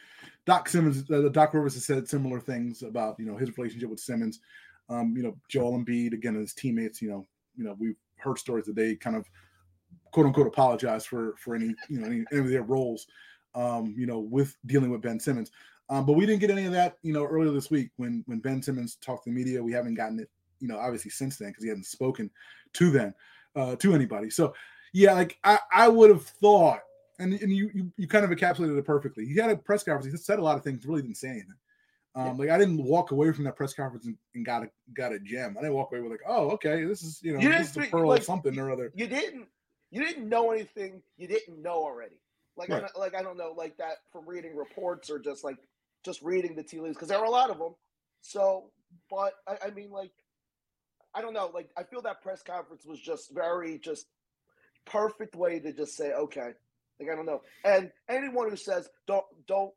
Doc 0.47 0.71
Simmons, 0.71 1.05
uh, 1.11 1.29
Doc 1.29 1.53
Rivers 1.53 1.75
has 1.75 1.85
said 1.85 2.09
similar 2.09 2.41
things 2.41 2.83
about 2.83 3.17
you 3.19 3.27
know 3.27 3.37
his 3.37 3.55
relationship 3.59 3.91
with 3.91 4.01
Simmons. 4.01 4.41
Um, 4.89 5.15
you 5.15 5.23
know, 5.23 5.37
Joel 5.51 5.79
Embiid, 5.79 6.15
again, 6.15 6.35
his 6.35 6.55
teammates. 6.55 7.03
You 7.03 7.11
know, 7.11 7.27
you 7.59 7.65
know, 7.65 7.77
we've 7.79 7.99
heard 8.17 8.39
stories 8.39 8.65
that 8.65 8.75
they 8.75 8.95
kind 8.97 9.17
of 9.17 9.29
quote 10.11 10.25
unquote 10.25 10.47
apologize 10.47 11.05
for 11.05 11.35
for 11.37 11.55
any 11.55 11.75
you 11.91 12.01
know 12.01 12.07
any, 12.07 12.25
any 12.33 12.41
of 12.41 12.49
their 12.49 12.63
roles. 12.63 13.07
Um, 13.55 13.95
you 13.99 14.07
know, 14.07 14.21
with 14.21 14.57
dealing 14.65 14.91
with 14.91 15.03
Ben 15.03 15.21
Simmons. 15.21 15.51
Um, 15.91 16.07
but 16.07 16.15
we 16.15 16.25
didn't 16.25 16.41
get 16.41 16.51
any 16.51 16.65
of 16.65 16.73
that, 16.73 16.97
you 17.03 17.13
know, 17.13 17.27
earlier 17.27 17.53
this 17.53 17.71
week 17.71 17.91
when 17.99 18.25
when 18.27 18.39
Ben 18.39 18.63
Simmons 18.63 18.97
talked 18.97 19.25
to 19.25 19.31
the 19.31 19.37
media. 19.37 19.63
We 19.63 19.73
haven't 19.73 19.97
gotten 19.97 20.21
it 20.21 20.31
you 20.65 20.69
know, 20.69 20.79
obviously 20.79 21.11
since 21.11 21.37
then 21.37 21.51
because 21.51 21.63
he 21.63 21.69
hadn't 21.69 21.85
spoken 21.85 22.31
to 22.73 22.91
them, 22.91 23.15
uh, 23.55 23.77
to 23.77 23.95
anybody. 23.95 24.31
So 24.31 24.55
yeah, 24.95 25.13
like 25.13 25.39
I, 25.45 25.59
I 25.71 25.89
would 25.89 26.09
have 26.09 26.23
thought, 26.25 26.81
and, 27.19 27.35
and 27.35 27.53
you, 27.53 27.71
you 27.75 27.93
you 27.99 28.09
kind 28.09 28.25
of 28.25 28.31
encapsulated 28.31 28.79
it 28.79 28.85
perfectly. 28.87 29.27
He 29.27 29.37
had 29.37 29.51
a 29.51 29.57
press 29.57 29.83
conference. 29.83 30.11
He 30.11 30.17
said 30.17 30.39
a 30.39 30.43
lot 30.43 30.57
of 30.57 30.65
things, 30.65 30.87
really 30.87 31.03
didn't 31.03 31.19
say 31.19 31.29
anything. 31.29 31.55
Um, 32.17 32.39
like 32.39 32.49
I 32.49 32.59
didn't 32.59 32.83
walk 32.83 33.11
away 33.11 33.33
from 33.33 33.45
that 33.45 33.57
press 33.57 33.75
conference 33.75 34.07
and, 34.07 34.17
and, 34.35 34.47
got 34.47 34.63
a 34.63 34.71
got 34.95 35.13
a 35.13 35.19
gem. 35.19 35.57
I 35.59 35.63
didn't 35.63 35.75
walk 35.75 35.91
away 35.91 36.01
with 36.01 36.13
like, 36.13 36.23
oh, 36.27 36.51
okay, 36.53 36.85
this 36.85 37.03
is 37.03 37.21
you 37.23 37.35
know, 37.35 37.41
you 37.41 37.51
this 37.51 37.71
is 37.71 37.77
a 37.77 37.81
pearl 37.91 38.09
like, 38.09 38.23
something 38.23 38.57
or 38.59 38.71
other. 38.71 38.93
You 38.95 39.09
didn't 39.09 39.49
you 39.91 40.05
didn't 40.05 40.29
know 40.29 40.53
anything 40.53 41.03
you 41.17 41.27
didn't 41.27 41.61
know 41.61 41.75
already. 41.75 42.21
Like 42.57 42.69
right. 42.69 42.85
I, 42.85 42.99
like 42.99 43.17
I 43.17 43.23
don't 43.23 43.37
know, 43.37 43.53
like 43.57 43.77
that 43.79 43.97
from 44.13 44.29
reading 44.29 44.57
reports 44.57 45.11
or 45.11 45.19
just 45.19 45.43
like 45.43 45.59
just 46.05 46.23
reading 46.23 46.55
the 46.55 46.63
tea 46.63 46.79
leaves 46.79 46.95
because 46.95 47.09
there 47.09 47.19
were 47.19 47.25
a 47.25 47.31
lot 47.31 47.51
of 47.51 47.59
them. 47.59 47.75
So, 48.21 48.71
but 49.11 49.35
I, 49.49 49.67
I 49.67 49.71
mean, 49.71 49.91
like 49.91 50.13
I 51.15 51.23
don't 51.23 51.35
know. 51.35 51.51
Like 51.53 51.71
I 51.77 51.83
feel 51.83 52.03
that 52.03 52.23
press 52.23 52.43
conference 52.43 52.85
was 52.85 53.01
just 53.01 53.33
very 53.33 53.79
just 53.79 54.07
perfect 54.85 55.35
way 55.35 55.61
to 55.61 55.73
just 55.73 55.97
say 55.97 56.13
okay. 56.13 56.51
Like 57.01 57.11
I 57.11 57.15
don't 57.15 57.27
know. 57.27 57.43
And 57.65 57.91
anyone 58.09 58.51
who 58.51 58.57
says 58.57 58.89
don't 59.07 59.25
don't 59.47 59.73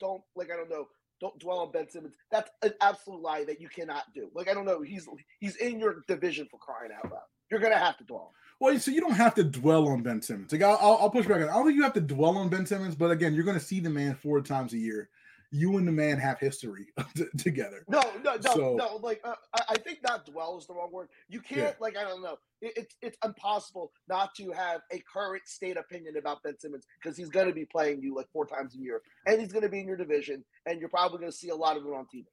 don't 0.00 0.22
like 0.34 0.50
I 0.52 0.56
don't 0.56 0.70
know 0.70 0.86
don't 1.20 1.38
dwell 1.38 1.60
on 1.60 1.72
Ben 1.72 1.88
Simmons. 1.88 2.14
That's 2.30 2.50
an 2.62 2.74
absolute 2.80 3.22
lie 3.22 3.44
that 3.44 3.60
you 3.60 3.68
cannot 3.68 4.04
do. 4.14 4.28
Like 4.34 4.48
I 4.48 4.54
don't 4.54 4.66
know. 4.66 4.82
He's 4.82 5.08
he's 5.40 5.56
in 5.56 5.78
your 5.78 6.04
division 6.08 6.46
for 6.50 6.58
crying 6.58 6.90
out 6.92 7.10
loud. 7.10 7.22
You're 7.50 7.60
gonna 7.60 7.78
have 7.78 7.96
to 7.98 8.04
dwell. 8.04 8.32
Well, 8.58 8.78
so 8.78 8.90
you 8.90 9.00
don't 9.00 9.12
have 9.12 9.34
to 9.34 9.44
dwell 9.44 9.86
on 9.88 10.02
Ben 10.02 10.22
Simmons. 10.22 10.52
Like 10.52 10.62
I'll, 10.62 10.98
I'll 11.00 11.10
push 11.10 11.26
back. 11.26 11.36
On 11.36 11.48
I 11.48 11.54
don't 11.54 11.66
think 11.66 11.76
you 11.76 11.82
have 11.82 11.92
to 11.94 12.00
dwell 12.00 12.38
on 12.38 12.48
Ben 12.48 12.64
Simmons, 12.64 12.94
but 12.94 13.10
again, 13.10 13.34
you're 13.34 13.44
going 13.44 13.58
to 13.58 13.64
see 13.64 13.80
the 13.80 13.90
man 13.90 14.14
four 14.14 14.40
times 14.40 14.72
a 14.72 14.78
year 14.78 15.10
you 15.50 15.76
and 15.76 15.86
the 15.86 15.92
man 15.92 16.18
have 16.18 16.38
history 16.38 16.86
together. 17.38 17.84
No, 17.88 18.00
no, 18.22 18.36
no, 18.36 18.54
so, 18.54 18.76
no. 18.76 18.96
Like 19.02 19.20
uh, 19.24 19.34
I 19.68 19.76
think 19.76 20.02
not 20.02 20.26
dwell 20.26 20.58
is 20.58 20.66
the 20.66 20.74
wrong 20.74 20.90
word. 20.92 21.08
You 21.28 21.40
can't 21.40 21.60
yeah. 21.60 21.72
like 21.80 21.96
I 21.96 22.02
don't 22.02 22.22
know. 22.22 22.36
It, 22.60 22.72
it's 22.76 22.94
it's 23.02 23.18
impossible 23.24 23.92
not 24.08 24.34
to 24.36 24.50
have 24.50 24.80
a 24.92 25.02
current 25.12 25.42
state 25.46 25.76
opinion 25.76 26.16
about 26.16 26.42
Ben 26.42 26.58
Simmons 26.58 26.86
because 27.00 27.16
he's 27.16 27.28
going 27.28 27.46
to 27.46 27.52
be 27.52 27.64
playing 27.64 28.02
you 28.02 28.14
like 28.14 28.26
four 28.32 28.46
times 28.46 28.74
a 28.74 28.78
year, 28.78 29.02
and 29.26 29.40
he's 29.40 29.52
going 29.52 29.62
to 29.62 29.68
be 29.68 29.80
in 29.80 29.86
your 29.86 29.96
division, 29.96 30.44
and 30.66 30.80
you're 30.80 30.88
probably 30.88 31.18
going 31.18 31.30
to 31.30 31.36
see 31.36 31.50
a 31.50 31.56
lot 31.56 31.76
of 31.76 31.84
it 31.84 31.88
on 31.88 32.06
TV. 32.14 32.24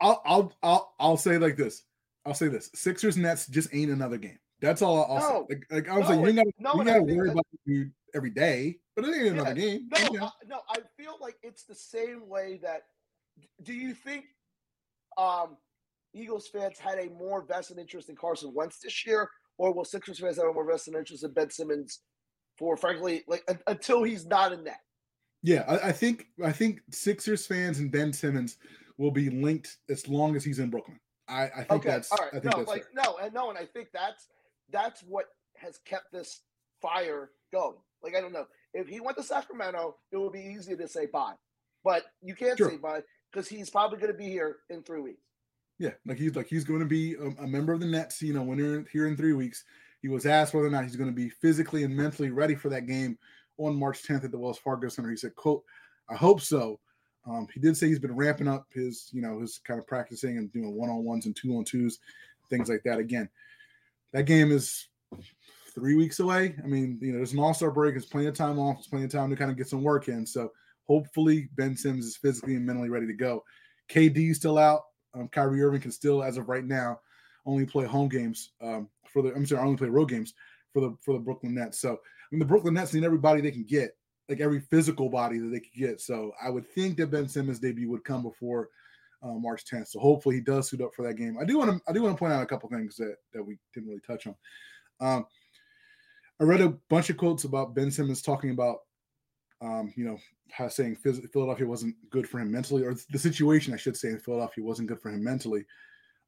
I'll 0.00 0.22
I'll 0.24 0.52
I'll 0.62 0.94
I'll 0.98 1.16
say 1.16 1.38
like 1.38 1.56
this. 1.56 1.84
I'll 2.26 2.34
say 2.34 2.48
this: 2.48 2.70
Sixers 2.74 3.16
Nets 3.16 3.46
just 3.46 3.74
ain't 3.74 3.90
another 3.90 4.18
game. 4.18 4.38
That's 4.60 4.82
all 4.82 5.04
I'll 5.04 5.18
no, 5.18 5.46
say. 5.48 5.54
Like, 5.54 5.66
like 5.70 5.88
I 5.88 5.98
was 5.98 6.08
no, 6.08 6.16
like, 6.16 6.26
you 6.26 6.32
got 6.34 6.46
no, 6.58 6.74
you 6.74 6.84
got 6.84 6.94
to 6.94 7.14
worry 7.14 7.30
about 7.30 7.46
you 7.64 7.90
every 8.14 8.30
day, 8.30 8.76
but 8.96 9.04
it 9.04 9.14
ain't 9.14 9.24
yeah, 9.24 9.32
another 9.32 9.54
game. 9.54 9.88
No, 9.92 10.08
know? 10.12 10.24
I, 10.26 10.30
no, 10.46 10.60
I 10.68 10.78
feel 10.96 11.16
like 11.20 11.36
it's 11.42 11.64
the 11.64 11.74
same 11.74 12.28
way 12.28 12.58
that. 12.62 12.82
Do 13.62 13.72
you 13.72 13.94
think 13.94 14.26
um, 15.16 15.56
Eagles 16.12 16.48
fans 16.48 16.78
had 16.78 16.98
a 16.98 17.10
more 17.10 17.42
vested 17.42 17.78
interest 17.78 18.08
in 18.08 18.16
Carson 18.16 18.52
Wentz 18.54 18.78
this 18.80 19.06
year, 19.06 19.28
or 19.58 19.72
will 19.72 19.84
Sixers 19.84 20.18
fans 20.18 20.36
have 20.36 20.46
a 20.46 20.52
more 20.52 20.66
vested 20.66 20.94
interest 20.94 21.24
in 21.24 21.32
Ben 21.32 21.50
Simmons 21.50 22.00
for, 22.58 22.76
frankly, 22.76 23.22
like 23.26 23.42
until 23.66 24.02
he's 24.02 24.26
not 24.26 24.52
in 24.52 24.64
that? 24.64 24.80
Yeah, 25.42 25.64
I, 25.66 25.88
I 25.88 25.92
think 25.92 26.26
I 26.44 26.52
think 26.52 26.80
Sixers 26.90 27.46
fans 27.46 27.78
and 27.78 27.90
Ben 27.90 28.12
Simmons 28.12 28.58
will 28.98 29.10
be 29.10 29.30
linked 29.30 29.78
as 29.88 30.06
long 30.08 30.36
as 30.36 30.44
he's 30.44 30.58
in 30.58 30.68
Brooklyn. 30.68 30.98
I, 31.28 31.44
I 31.44 31.48
think 31.48 31.72
okay, 31.72 31.88
that's 31.88 32.12
all 32.12 32.18
right. 32.18 32.28
I 32.34 32.40
think 32.40 32.52
no, 32.52 32.58
that's 32.58 32.68
like 32.68 32.84
fair. 32.94 33.04
no, 33.04 33.16
and 33.22 33.32
no, 33.32 33.48
and 33.50 33.58
I 33.58 33.64
think 33.64 33.88
that's 33.92 34.28
that's 34.70 35.02
what 35.02 35.26
has 35.56 35.78
kept 35.84 36.12
this 36.12 36.42
fire 36.82 37.30
going. 37.52 37.76
Like 38.02 38.14
I 38.16 38.20
don't 38.20 38.32
know 38.32 38.46
if 38.74 38.88
he 38.88 39.00
went 39.00 39.16
to 39.18 39.22
Sacramento, 39.22 39.96
it 40.12 40.16
would 40.16 40.32
be 40.32 40.40
easier 40.40 40.76
to 40.76 40.88
say 40.88 41.06
bye, 41.06 41.34
but 41.84 42.04
you 42.22 42.34
can't 42.34 42.56
sure. 42.56 42.70
say 42.70 42.76
bye 42.76 43.02
because 43.30 43.48
he's 43.48 43.70
probably 43.70 43.98
going 43.98 44.12
to 44.12 44.18
be 44.18 44.28
here 44.28 44.58
in 44.68 44.82
three 44.82 45.00
weeks. 45.00 45.22
Yeah, 45.78 45.90
like 46.04 46.18
he's 46.18 46.36
like 46.36 46.46
he's 46.46 46.64
going 46.64 46.80
to 46.80 46.86
be 46.86 47.14
a, 47.14 47.42
a 47.42 47.46
member 47.46 47.72
of 47.72 47.80
the 47.80 47.86
Nets. 47.86 48.20
You 48.22 48.34
know, 48.34 48.42
when 48.42 48.58
they're 48.58 48.84
here 48.92 49.06
in 49.06 49.16
three 49.16 49.32
weeks, 49.32 49.64
he 50.02 50.08
was 50.08 50.26
asked 50.26 50.54
whether 50.54 50.66
or 50.66 50.70
not 50.70 50.84
he's 50.84 50.96
going 50.96 51.10
to 51.10 51.16
be 51.16 51.30
physically 51.30 51.84
and 51.84 51.96
mentally 51.96 52.30
ready 52.30 52.54
for 52.54 52.68
that 52.68 52.86
game 52.86 53.18
on 53.58 53.78
March 53.78 54.02
10th 54.02 54.24
at 54.24 54.30
the 54.30 54.38
Wells 54.38 54.58
Fargo 54.58 54.88
Center. 54.88 55.10
He 55.10 55.16
said, 55.16 55.34
"quote 55.36 55.64
I 56.08 56.14
hope 56.14 56.40
so." 56.40 56.80
Um, 57.26 57.46
he 57.52 57.60
did 57.60 57.76
say 57.76 57.86
he's 57.86 57.98
been 57.98 58.16
ramping 58.16 58.48
up 58.48 58.66
his, 58.72 59.08
you 59.12 59.20
know, 59.20 59.40
his 59.40 59.58
kind 59.58 59.78
of 59.78 59.86
practicing 59.86 60.38
and 60.38 60.50
doing 60.52 60.74
one 60.74 60.88
on 60.88 61.04
ones 61.04 61.26
and 61.26 61.36
two 61.36 61.54
on 61.56 61.64
twos, 61.64 61.98
things 62.48 62.68
like 62.68 62.82
that. 62.84 62.98
Again, 62.98 63.28
that 64.12 64.24
game 64.24 64.50
is 64.50 64.88
three 65.74 65.94
weeks 65.94 66.20
away. 66.20 66.54
I 66.62 66.66
mean, 66.66 66.98
you 67.00 67.12
know, 67.12 67.18
there's 67.18 67.32
an 67.32 67.38
all 67.38 67.54
star 67.54 67.70
break, 67.70 67.94
there's 67.94 68.06
plenty 68.06 68.26
of 68.26 68.34
time 68.34 68.58
off, 68.58 68.76
there's 68.76 68.86
plenty 68.86 69.04
of 69.04 69.10
time 69.10 69.30
to 69.30 69.36
kind 69.36 69.50
of 69.50 69.56
get 69.56 69.68
some 69.68 69.82
work 69.82 70.08
in. 70.08 70.26
So 70.26 70.50
hopefully 70.86 71.48
Ben 71.54 71.76
Simmons 71.76 72.06
is 72.06 72.16
physically 72.16 72.56
and 72.56 72.66
mentally 72.66 72.88
ready 72.88 73.06
to 73.06 73.14
go. 73.14 73.44
KD 73.90 74.34
still 74.34 74.58
out. 74.58 74.82
Um, 75.14 75.28
Kyrie 75.28 75.62
Irving 75.62 75.80
can 75.80 75.90
still, 75.90 76.22
as 76.22 76.36
of 76.36 76.48
right 76.48 76.64
now, 76.64 77.00
only 77.46 77.66
play 77.66 77.84
home 77.84 78.08
games 78.08 78.52
um, 78.60 78.88
for 79.12 79.22
the. 79.22 79.34
I'm 79.34 79.44
sorry, 79.46 79.62
only 79.62 79.76
play 79.76 79.88
road 79.88 80.08
games 80.08 80.34
for 80.72 80.80
the 80.80 80.96
for 81.00 81.14
the 81.14 81.20
Brooklyn 81.20 81.54
Nets. 81.54 81.80
So 81.80 81.92
I 81.92 81.96
mean, 82.30 82.38
the 82.38 82.44
Brooklyn 82.44 82.74
Nets 82.74 82.94
need 82.94 83.04
everybody 83.04 83.40
they 83.40 83.50
can 83.50 83.64
get, 83.64 83.96
like 84.28 84.40
every 84.40 84.60
physical 84.60 85.08
body 85.08 85.38
that 85.38 85.48
they 85.48 85.60
could 85.60 85.74
get. 85.74 86.00
So 86.00 86.32
I 86.42 86.50
would 86.50 86.68
think 86.68 86.96
that 86.98 87.10
Ben 87.10 87.28
Simmons' 87.28 87.58
debut 87.58 87.90
would 87.90 88.04
come 88.04 88.22
before 88.22 88.68
uh, 89.22 89.34
March 89.34 89.64
10th. 89.66 89.88
So 89.88 90.00
hopefully 90.00 90.36
he 90.36 90.40
does 90.40 90.68
suit 90.68 90.80
up 90.80 90.94
for 90.94 91.02
that 91.06 91.14
game. 91.14 91.36
I 91.40 91.44
do 91.44 91.58
want 91.58 91.70
to 91.70 91.80
I 91.88 91.92
do 91.92 92.02
want 92.02 92.16
to 92.16 92.18
point 92.18 92.32
out 92.32 92.42
a 92.42 92.46
couple 92.46 92.68
things 92.68 92.96
that 92.96 93.16
that 93.32 93.42
we 93.42 93.58
didn't 93.74 93.88
really 93.88 94.00
touch 94.06 94.26
on. 94.26 94.34
Um, 95.00 95.26
I 96.40 96.44
read 96.44 96.62
a 96.62 96.70
bunch 96.88 97.10
of 97.10 97.16
quotes 97.16 97.44
about 97.44 97.74
Ben 97.74 97.90
Simmons 97.90 98.22
talking 98.22 98.50
about, 98.50 98.78
um, 99.60 99.92
you 99.94 100.04
know, 100.04 100.18
how 100.50 100.68
saying 100.68 100.96
Philadelphia 100.96 101.66
wasn't 101.66 101.94
good 102.10 102.28
for 102.28 102.40
him 102.40 102.50
mentally, 102.50 102.82
or 102.82 102.94
the 103.10 103.18
situation 103.18 103.74
I 103.74 103.76
should 103.76 103.96
say 103.96 104.08
in 104.08 104.18
Philadelphia 104.18 104.64
wasn't 104.64 104.88
good 104.88 105.00
for 105.00 105.10
him 105.10 105.22
mentally. 105.22 105.64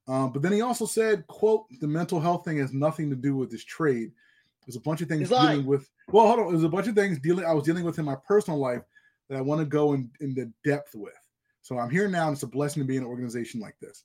Um, 0.06 0.32
but 0.32 0.42
then 0.42 0.52
he 0.52 0.60
also 0.60 0.84
said, 0.84 1.26
"quote 1.28 1.66
The 1.80 1.86
mental 1.86 2.20
health 2.20 2.44
thing 2.44 2.58
has 2.58 2.72
nothing 2.72 3.08
to 3.10 3.16
do 3.16 3.36
with 3.36 3.50
this 3.50 3.64
trade. 3.64 4.12
There's 4.66 4.76
a 4.76 4.80
bunch 4.80 5.00
of 5.00 5.08
things 5.08 5.28
dealing 5.28 5.66
with. 5.66 5.88
Well, 6.08 6.26
hold 6.26 6.40
on. 6.40 6.52
There's 6.52 6.62
a 6.64 6.68
bunch 6.68 6.88
of 6.88 6.94
things 6.94 7.18
dealing. 7.18 7.44
I 7.44 7.52
was 7.52 7.64
dealing 7.64 7.84
with 7.84 7.98
in 7.98 8.04
my 8.04 8.16
personal 8.26 8.58
life 8.58 8.82
that 9.28 9.38
I 9.38 9.40
want 9.40 9.60
to 9.60 9.64
go 9.64 9.94
in 9.94 10.10
in 10.20 10.34
the 10.34 10.52
depth 10.64 10.94
with. 10.94 11.14
So 11.62 11.78
I'm 11.78 11.90
here 11.90 12.08
now, 12.08 12.26
and 12.26 12.34
it's 12.34 12.42
a 12.42 12.48
blessing 12.48 12.82
to 12.82 12.86
be 12.86 12.96
in 12.96 13.02
an 13.02 13.08
organization 13.08 13.60
like 13.60 13.76
this. 13.80 14.04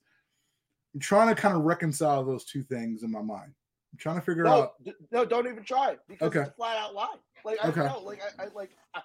I'm 0.93 1.00
trying 1.00 1.34
to 1.34 1.39
kind 1.39 1.56
of 1.56 1.63
reconcile 1.63 2.24
those 2.24 2.46
two 2.46 2.63
things 2.63 3.04
in 3.04 3.12
my 3.12 3.22
mind. 3.22 3.54
I'm 3.93 4.00
trying 4.00 4.15
to 4.15 4.21
figure 4.21 4.43
no, 4.43 4.52
out. 4.52 4.84
D- 4.84 4.93
no, 5.12 5.26
don't 5.26 5.47
even 5.47 5.63
try 5.63 5.95
because 6.08 6.28
okay. 6.28 6.39
it's 6.41 6.50
a 6.50 6.54
flat 6.54 6.78
out 6.78 6.93
lie. 6.93 7.15
Like 7.45 7.58
I 7.63 7.69
okay. 7.69 7.82
know, 7.82 8.02
like 8.04 8.21
I, 8.21 8.43
I 8.43 8.47
like 8.54 8.71
I, 8.93 9.02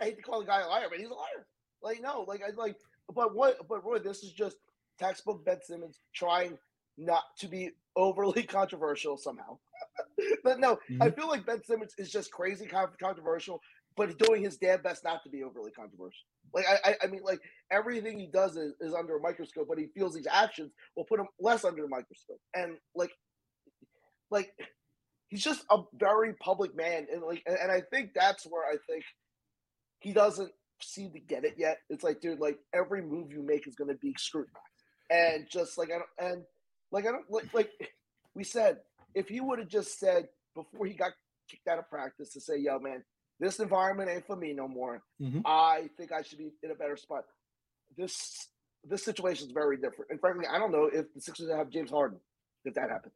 I, 0.00 0.04
hate 0.04 0.16
to 0.16 0.22
call 0.22 0.40
the 0.40 0.46
guy 0.46 0.60
a 0.60 0.68
liar, 0.68 0.86
but 0.90 0.98
he's 0.98 1.08
a 1.08 1.14
liar. 1.14 1.46
Like 1.82 2.02
no, 2.02 2.24
like 2.28 2.42
I 2.46 2.50
like, 2.54 2.76
but 3.14 3.34
what? 3.34 3.68
But 3.68 3.84
Roy, 3.84 3.98
this 3.98 4.22
is 4.22 4.32
just 4.32 4.56
textbook 4.98 5.44
Ben 5.44 5.58
Simmons 5.62 6.00
trying 6.14 6.58
not 6.98 7.24
to 7.38 7.48
be 7.48 7.70
overly 7.96 8.42
controversial 8.42 9.16
somehow. 9.16 9.58
but 10.44 10.60
no, 10.60 10.74
mm-hmm. 10.90 11.02
I 11.02 11.10
feel 11.10 11.28
like 11.28 11.46
Ben 11.46 11.62
Simmons 11.64 11.94
is 11.98 12.10
just 12.10 12.30
crazy 12.30 12.66
controversial 12.66 13.60
but 13.96 14.18
doing 14.18 14.42
his 14.42 14.56
damn 14.56 14.82
best 14.82 15.04
not 15.04 15.22
to 15.22 15.30
be 15.30 15.42
overly 15.42 15.70
controversial. 15.70 16.24
Like 16.54 16.66
I, 16.68 16.90
I, 16.90 16.96
I 17.04 17.06
mean, 17.06 17.22
like 17.22 17.40
everything 17.70 18.18
he 18.18 18.26
does 18.26 18.56
is, 18.56 18.74
is 18.80 18.94
under 18.94 19.16
a 19.16 19.20
microscope, 19.20 19.66
but 19.68 19.78
he 19.78 19.86
feels 19.94 20.14
these 20.14 20.26
actions 20.30 20.72
will 20.96 21.04
put 21.04 21.20
him 21.20 21.26
less 21.40 21.64
under 21.64 21.84
a 21.84 21.88
microscope. 21.88 22.40
And 22.54 22.76
like, 22.94 23.10
like 24.32 24.52
he's 25.28 25.44
just 25.44 25.64
a 25.70 25.78
very 25.94 26.32
public 26.34 26.74
man, 26.76 27.06
and 27.12 27.22
like, 27.22 27.42
and, 27.46 27.56
and 27.56 27.70
I 27.70 27.82
think 27.82 28.14
that's 28.14 28.44
where 28.44 28.64
I 28.66 28.76
think 28.88 29.04
he 30.00 30.12
doesn't 30.12 30.50
seem 30.80 31.12
to 31.12 31.20
get 31.20 31.44
it 31.44 31.54
yet. 31.56 31.78
It's 31.88 32.02
like, 32.02 32.20
dude, 32.20 32.40
like 32.40 32.58
every 32.74 33.02
move 33.02 33.30
you 33.30 33.42
make 33.42 33.68
is 33.68 33.76
going 33.76 33.88
to 33.90 33.96
be 33.96 34.14
scrutinized, 34.18 34.56
and 35.10 35.46
just 35.48 35.78
like 35.78 35.90
I 35.90 35.98
don't, 35.98 36.32
and 36.32 36.42
like 36.90 37.06
I 37.06 37.12
don't 37.12 37.30
like 37.30 37.52
like 37.54 37.70
we 38.34 38.44
said, 38.44 38.78
if 39.14 39.28
he 39.28 39.40
would 39.40 39.58
have 39.58 39.68
just 39.68 39.98
said 40.00 40.28
before 40.54 40.86
he 40.86 40.94
got 40.94 41.12
kicked 41.48 41.68
out 41.68 41.78
of 41.78 41.88
practice 41.88 42.32
to 42.32 42.40
say, 42.40 42.58
"Yo, 42.58 42.78
man, 42.78 43.04
this 43.38 43.60
environment 43.60 44.10
ain't 44.10 44.26
for 44.26 44.36
me 44.36 44.52
no 44.52 44.66
more. 44.68 45.02
Mhm. 45.20 45.42
I 45.44 45.90
think 45.96 46.12
I 46.12 46.22
should 46.22 46.38
be 46.38 46.52
in 46.62 46.70
a 46.70 46.74
better 46.74 46.96
spot." 46.96 47.24
This 47.96 48.48
this 48.84 49.04
situation 49.04 49.46
is 49.46 49.52
very 49.52 49.76
different, 49.76 50.10
and 50.10 50.18
frankly, 50.20 50.46
I 50.46 50.58
don't 50.58 50.72
know 50.72 50.86
if 50.86 51.12
the 51.14 51.20
Sixers 51.20 51.50
have 51.50 51.70
James 51.70 51.90
Harden 51.90 52.18
if 52.64 52.74
that 52.74 52.90
happens. 52.90 53.14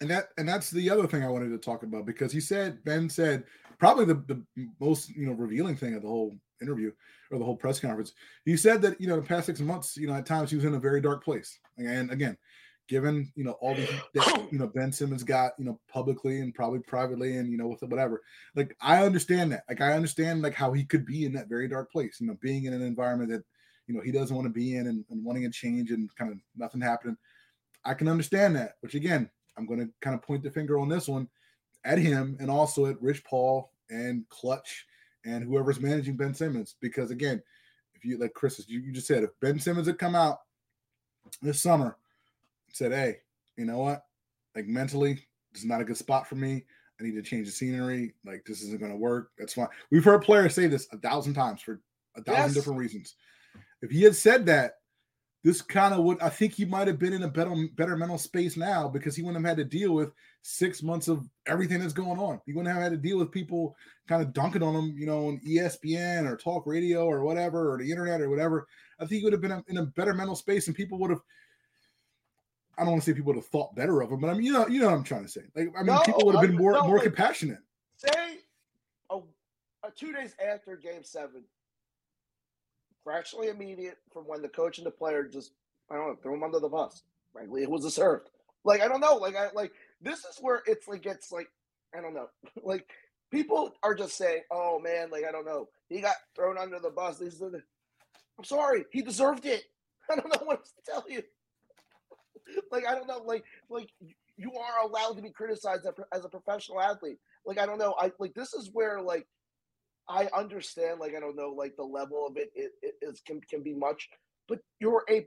And 0.00 0.10
that 0.10 0.28
and 0.36 0.48
that's 0.48 0.70
the 0.70 0.90
other 0.90 1.06
thing 1.06 1.22
I 1.22 1.28
wanted 1.28 1.50
to 1.50 1.58
talk 1.58 1.82
about 1.82 2.06
because 2.06 2.32
he 2.32 2.40
said 2.40 2.82
Ben 2.84 3.08
said 3.08 3.44
probably 3.78 4.04
the, 4.04 4.14
the 4.26 4.68
most 4.80 5.10
you 5.10 5.26
know 5.26 5.32
revealing 5.32 5.76
thing 5.76 5.94
of 5.94 6.02
the 6.02 6.08
whole 6.08 6.34
interview 6.60 6.92
or 7.30 7.38
the 7.38 7.44
whole 7.44 7.56
press 7.56 7.80
conference. 7.80 8.12
He 8.44 8.56
said 8.56 8.82
that 8.82 9.00
you 9.00 9.08
know 9.08 9.16
the 9.16 9.26
past 9.26 9.46
six 9.46 9.60
months, 9.60 9.96
you 9.96 10.06
know, 10.06 10.14
at 10.14 10.26
times 10.26 10.50
he 10.50 10.56
was 10.56 10.64
in 10.64 10.74
a 10.74 10.80
very 10.80 11.00
dark 11.00 11.24
place. 11.24 11.58
And 11.78 12.10
again, 12.10 12.36
given 12.88 13.32
you 13.34 13.44
know 13.44 13.52
all 13.52 13.74
the 13.74 13.88
that 14.14 14.48
you 14.52 14.58
know 14.58 14.66
Ben 14.66 14.92
Simmons 14.92 15.24
got, 15.24 15.52
you 15.58 15.64
know, 15.64 15.80
publicly 15.88 16.40
and 16.40 16.54
probably 16.54 16.80
privately 16.80 17.38
and 17.38 17.50
you 17.50 17.58
know 17.58 17.68
with 17.68 17.82
whatever. 17.82 18.22
Like 18.54 18.76
I 18.80 19.04
understand 19.04 19.52
that. 19.52 19.64
Like 19.68 19.80
I 19.80 19.92
understand 19.92 20.42
like 20.42 20.54
how 20.54 20.72
he 20.72 20.84
could 20.84 21.06
be 21.06 21.24
in 21.24 21.32
that 21.34 21.48
very 21.48 21.68
dark 21.68 21.90
place, 21.90 22.18
you 22.20 22.26
know, 22.26 22.36
being 22.40 22.64
in 22.64 22.72
an 22.72 22.82
environment 22.82 23.30
that 23.30 23.44
you 23.86 23.94
know 23.94 24.00
he 24.00 24.12
doesn't 24.12 24.34
want 24.34 24.46
to 24.46 24.52
be 24.52 24.76
in 24.76 24.86
and, 24.86 25.04
and 25.10 25.24
wanting 25.24 25.46
a 25.46 25.50
change 25.50 25.90
and 25.90 26.14
kind 26.16 26.30
of 26.30 26.38
nothing 26.56 26.80
happening. 26.80 27.16
I 27.84 27.94
can 27.94 28.08
understand 28.08 28.54
that, 28.56 28.74
which 28.80 28.94
again, 28.94 29.28
I'm 29.56 29.66
going 29.66 29.80
to 29.80 29.88
kind 30.00 30.14
of 30.14 30.22
point 30.22 30.42
the 30.42 30.50
finger 30.50 30.78
on 30.78 30.88
this 30.88 31.08
one 31.08 31.28
at 31.84 31.98
him 31.98 32.36
and 32.40 32.50
also 32.50 32.86
at 32.86 33.00
Rich 33.02 33.24
Paul 33.24 33.72
and 33.90 34.28
Clutch 34.28 34.86
and 35.24 35.44
whoever's 35.44 35.80
managing 35.80 36.16
Ben 36.16 36.34
Simmons. 36.34 36.76
Because 36.80 37.10
again, 37.10 37.42
if 37.94 38.04
you 38.04 38.18
like 38.18 38.34
Chris, 38.34 38.62
you, 38.68 38.80
you 38.80 38.92
just 38.92 39.06
said, 39.06 39.22
if 39.22 39.30
Ben 39.40 39.58
Simmons 39.58 39.86
had 39.86 39.98
come 39.98 40.14
out 40.14 40.38
this 41.40 41.62
summer 41.62 41.96
and 42.66 42.76
said, 42.76 42.92
Hey, 42.92 43.18
you 43.56 43.64
know 43.64 43.78
what? 43.78 44.04
Like 44.54 44.66
mentally, 44.66 45.14
this 45.52 45.62
is 45.62 45.68
not 45.68 45.80
a 45.80 45.84
good 45.84 45.96
spot 45.96 46.26
for 46.26 46.34
me. 46.36 46.64
I 47.00 47.04
need 47.04 47.14
to 47.14 47.22
change 47.22 47.46
the 47.46 47.52
scenery. 47.52 48.14
Like 48.24 48.44
this 48.46 48.62
isn't 48.62 48.80
going 48.80 48.92
to 48.92 48.96
work. 48.98 49.30
That's 49.38 49.54
fine. 49.54 49.68
We've 49.90 50.04
heard 50.04 50.22
players 50.22 50.54
say 50.54 50.66
this 50.66 50.86
a 50.92 50.98
thousand 50.98 51.34
times 51.34 51.60
for 51.62 51.80
a 52.16 52.22
thousand 52.22 52.42
Yes. 52.44 52.54
different 52.54 52.78
reasons. 52.78 53.14
If 53.82 53.90
he 53.90 54.02
had 54.02 54.14
said 54.14 54.46
that, 54.46 54.74
this 55.42 55.60
kind 55.60 55.92
of 55.92 56.04
would 56.04 56.20
I 56.20 56.28
think 56.28 56.54
he 56.54 56.64
might 56.64 56.86
have 56.86 56.98
been 56.98 57.12
in 57.12 57.24
a 57.24 57.28
better 57.28 57.54
better 57.74 57.96
mental 57.96 58.18
space 58.18 58.56
now 58.56 58.88
because 58.88 59.16
he 59.16 59.22
wouldn't 59.22 59.44
have 59.44 59.56
had 59.56 59.62
to 59.62 59.78
deal 59.78 59.92
with 59.92 60.12
six 60.42 60.82
months 60.82 61.08
of 61.08 61.28
everything 61.46 61.80
that's 61.80 61.92
going 61.92 62.18
on. 62.18 62.40
He 62.46 62.52
wouldn't 62.52 62.72
have 62.72 62.82
had 62.82 62.92
to 62.92 62.98
deal 62.98 63.18
with 63.18 63.32
people 63.32 63.76
kind 64.08 64.22
of 64.22 64.32
dunking 64.32 64.62
on 64.62 64.74
him, 64.74 64.94
you 64.96 65.06
know, 65.06 65.28
on 65.28 65.40
ESPN 65.46 66.30
or 66.30 66.36
talk 66.36 66.66
radio 66.66 67.06
or 67.06 67.22
whatever, 67.22 67.72
or 67.72 67.78
the 67.78 67.90
internet 67.90 68.20
or 68.20 68.28
whatever. 68.28 68.66
I 68.98 69.04
think 69.04 69.20
he 69.20 69.24
would 69.24 69.32
have 69.32 69.42
been 69.42 69.62
in 69.68 69.78
a 69.78 69.86
better 69.86 70.14
mental 70.14 70.36
space 70.36 70.66
and 70.66 70.76
people 70.76 70.98
would 70.98 71.10
have 71.10 71.22
I 72.78 72.82
don't 72.82 72.92
want 72.92 73.02
to 73.02 73.10
say 73.10 73.14
people 73.14 73.34
would 73.34 73.42
have 73.42 73.46
thought 73.46 73.76
better 73.76 74.00
of 74.00 74.10
him, 74.10 74.20
but 74.20 74.30
I 74.30 74.32
mean, 74.32 74.44
you 74.44 74.52
know, 74.52 74.66
you 74.66 74.80
know 74.80 74.86
what 74.86 74.94
I'm 74.94 75.04
trying 75.04 75.24
to 75.24 75.28
say. 75.28 75.42
Like, 75.54 75.68
I 75.76 75.82
mean, 75.82 75.94
No, 75.94 76.00
people 76.00 76.24
would 76.24 76.36
have 76.36 76.46
been 76.46 76.56
more 76.56 76.72
no, 76.72 76.86
more 76.86 77.00
compassionate. 77.00 77.58
Say 77.96 78.38
two 79.96 80.12
days 80.12 80.34
after 80.44 80.76
Game 80.76 81.02
Seven, 81.02 81.42
fractionally 83.04 83.48
immediate 83.48 83.98
from 84.12 84.24
when 84.24 84.42
the 84.42 84.48
coach 84.48 84.78
and 84.78 84.86
the 84.86 84.90
player 84.90 85.24
just 85.24 85.52
I 85.90 85.96
don't 85.96 86.08
know 86.08 86.16
threw 86.22 86.34
him 86.34 86.42
under 86.42 86.60
the 86.60 86.68
bus. 86.68 87.02
Frankly, 87.32 87.62
it 87.62 87.70
was 87.70 87.82
deserved. 87.82 88.28
Like 88.64 88.80
I 88.80 88.88
don't 88.88 89.00
know. 89.00 89.16
Like 89.16 89.36
I 89.36 89.48
like 89.54 89.72
this 90.00 90.20
is 90.20 90.38
where 90.40 90.62
it's 90.66 90.88
like 90.88 91.06
it's 91.06 91.32
like 91.32 91.48
I 91.96 92.00
don't 92.00 92.14
know. 92.14 92.28
Like 92.64 92.88
people 93.30 93.72
are 93.82 93.94
just 93.94 94.16
saying, 94.16 94.42
"Oh 94.50 94.78
man, 94.78 95.10
like 95.10 95.24
I 95.28 95.32
don't 95.32 95.46
know, 95.46 95.68
he 95.88 96.00
got 96.00 96.16
thrown 96.36 96.58
under 96.58 96.78
the 96.78 96.90
bus." 96.90 97.18
The. 97.18 97.62
I'm 98.38 98.44
sorry, 98.44 98.84
he 98.92 99.02
deserved 99.02 99.46
it. 99.46 99.64
I 100.10 100.16
don't 100.16 100.28
know 100.28 100.46
what 100.46 100.58
else 100.58 100.72
to 100.72 100.92
tell 100.92 101.04
you. 101.08 101.22
like 102.70 102.86
I 102.86 102.94
don't 102.94 103.08
know, 103.08 103.22
like 103.24 103.44
like 103.68 103.90
you 104.36 104.52
are 104.52 104.86
allowed 104.86 105.14
to 105.14 105.22
be 105.22 105.30
criticized 105.30 105.86
as 106.12 106.24
a 106.24 106.28
professional 106.28 106.80
athlete. 106.80 107.18
Like 107.44 107.58
I 107.58 107.66
don't 107.66 107.78
know, 107.78 107.94
I 107.98 108.12
like 108.18 108.34
this 108.34 108.54
is 108.54 108.70
where 108.72 109.00
like 109.00 109.26
I 110.12 110.28
understand, 110.38 111.00
like 111.00 111.14
I 111.16 111.20
don't 111.20 111.36
know, 111.36 111.54
like 111.56 111.74
the 111.76 111.84
level 111.84 112.26
of 112.26 112.36
it, 112.36 112.50
it, 112.54 112.72
it 112.82 112.94
is 113.00 113.20
can 113.26 113.40
can 113.48 113.62
be 113.62 113.72
much, 113.74 114.08
but 114.46 114.58
you're 114.78 115.04
a 115.08 115.26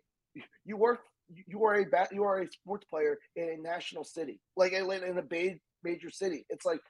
you 0.64 0.78
work 0.78 1.00
you 1.48 1.64
are 1.66 1.76
a 1.76 1.86
ba- 1.86 2.08
you 2.12 2.24
are 2.24 2.42
a 2.42 2.52
sports 2.52 2.86
player 2.86 3.18
in 3.36 3.50
a 3.50 3.58
national 3.58 4.04
city, 4.04 4.40
like 4.56 4.74
in 4.74 4.90
in 4.92 5.18
a 5.18 5.60
major 5.84 6.10
city. 6.12 6.46
It's 6.50 6.66
like 6.66 6.82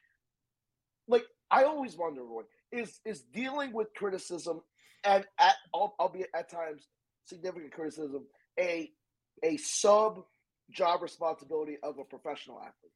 like 1.07 1.23
I 1.49 1.63
always 1.63 1.95
wonder, 1.95 2.21
Roy, 2.23 2.43
is 2.71 2.99
is 3.05 3.21
dealing 3.33 3.71
with 3.71 3.87
criticism 3.95 4.61
and 5.05 5.25
at 5.39 5.55
al- 5.73 5.95
albeit 5.97 6.29
at 6.35 6.49
times 6.51 6.87
significant 7.23 7.71
criticism 7.71 8.25
a 8.59 8.91
a 9.43 9.55
sub 9.57 10.23
job 10.69 11.01
responsibility 11.01 11.77
of 11.81 11.97
a 11.99 12.03
professional 12.03 12.59
athlete. 12.59 12.91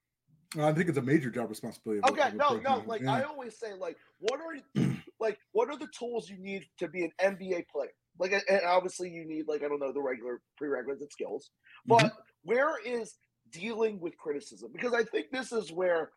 I 0.58 0.74
think 0.74 0.90
it's 0.90 0.98
a 0.98 1.02
major 1.02 1.30
job 1.30 1.50
responsibility. 1.50 2.02
Okay, 2.10 2.32
no, 2.36 2.58
no. 2.58 2.84
Like 2.88 3.02
Yeah. 3.02 3.14
I 3.14 3.22
always 3.24 3.58
say, 3.60 3.74
like 3.74 3.98
what 4.20 4.40
are 4.42 4.84
like 5.20 5.38
what 5.52 5.70
are 5.70 5.78
the 5.78 5.88
tools 5.98 6.30
you 6.30 6.38
need 6.40 6.66
to 6.80 6.88
be 6.88 7.04
an 7.06 7.12
NBA 7.22 7.68
player? 7.68 7.92
Like, 8.18 8.32
and- 8.34 8.62
obviously 8.66 9.10
you 9.10 9.26
need 9.26 9.48
like 9.48 9.64
I 9.64 9.68
don't 9.68 9.80
know 9.80 9.94
the 9.94 10.02
regular 10.02 10.42
prerequisite 10.58 11.12
skills, 11.14 11.52
but 11.86 12.00
Mm-hmm. 12.04 12.18
where 12.44 12.80
is 12.84 13.16
dealing 13.52 14.00
with 14.00 14.18
criticism? 14.18 14.72
Because 14.74 14.94
I 14.94 15.04
think 15.04 15.28
this 15.32 15.52
is 15.52 15.72
where, 15.72 16.12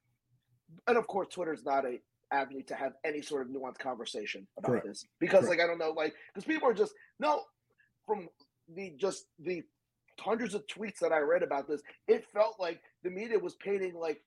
and 0.86 0.96
of 0.96 1.06
course, 1.06 1.28
Twitter 1.28 1.52
is 1.52 1.64
not 1.64 1.84
a 1.84 2.00
avenue 2.32 2.62
to 2.62 2.74
have 2.74 2.92
any 3.04 3.20
sort 3.20 3.42
of 3.42 3.48
nuanced 3.48 3.78
conversation 3.78 4.46
about 4.56 4.70
Correct. 4.70 4.86
this 4.86 5.04
because 5.20 5.40
Correct. 5.44 5.50
like 5.50 5.60
I 5.60 5.66
don't 5.66 5.78
know, 5.78 5.90
like 5.90 6.14
because 6.32 6.46
people 6.46 6.68
are 6.68 6.74
just 6.74 6.94
no 7.20 7.42
from 8.06 8.28
the 8.74 8.94
just 8.98 9.26
the 9.38 9.62
hundreds 10.22 10.54
of 10.54 10.66
tweets 10.66 10.98
that 11.00 11.12
I 11.12 11.18
read 11.18 11.42
about 11.42 11.68
this, 11.68 11.82
it 12.08 12.24
felt 12.32 12.56
like 12.58 12.80
the 13.02 13.10
media 13.10 13.38
was 13.38 13.54
painting 13.56 13.94
like 13.94 14.22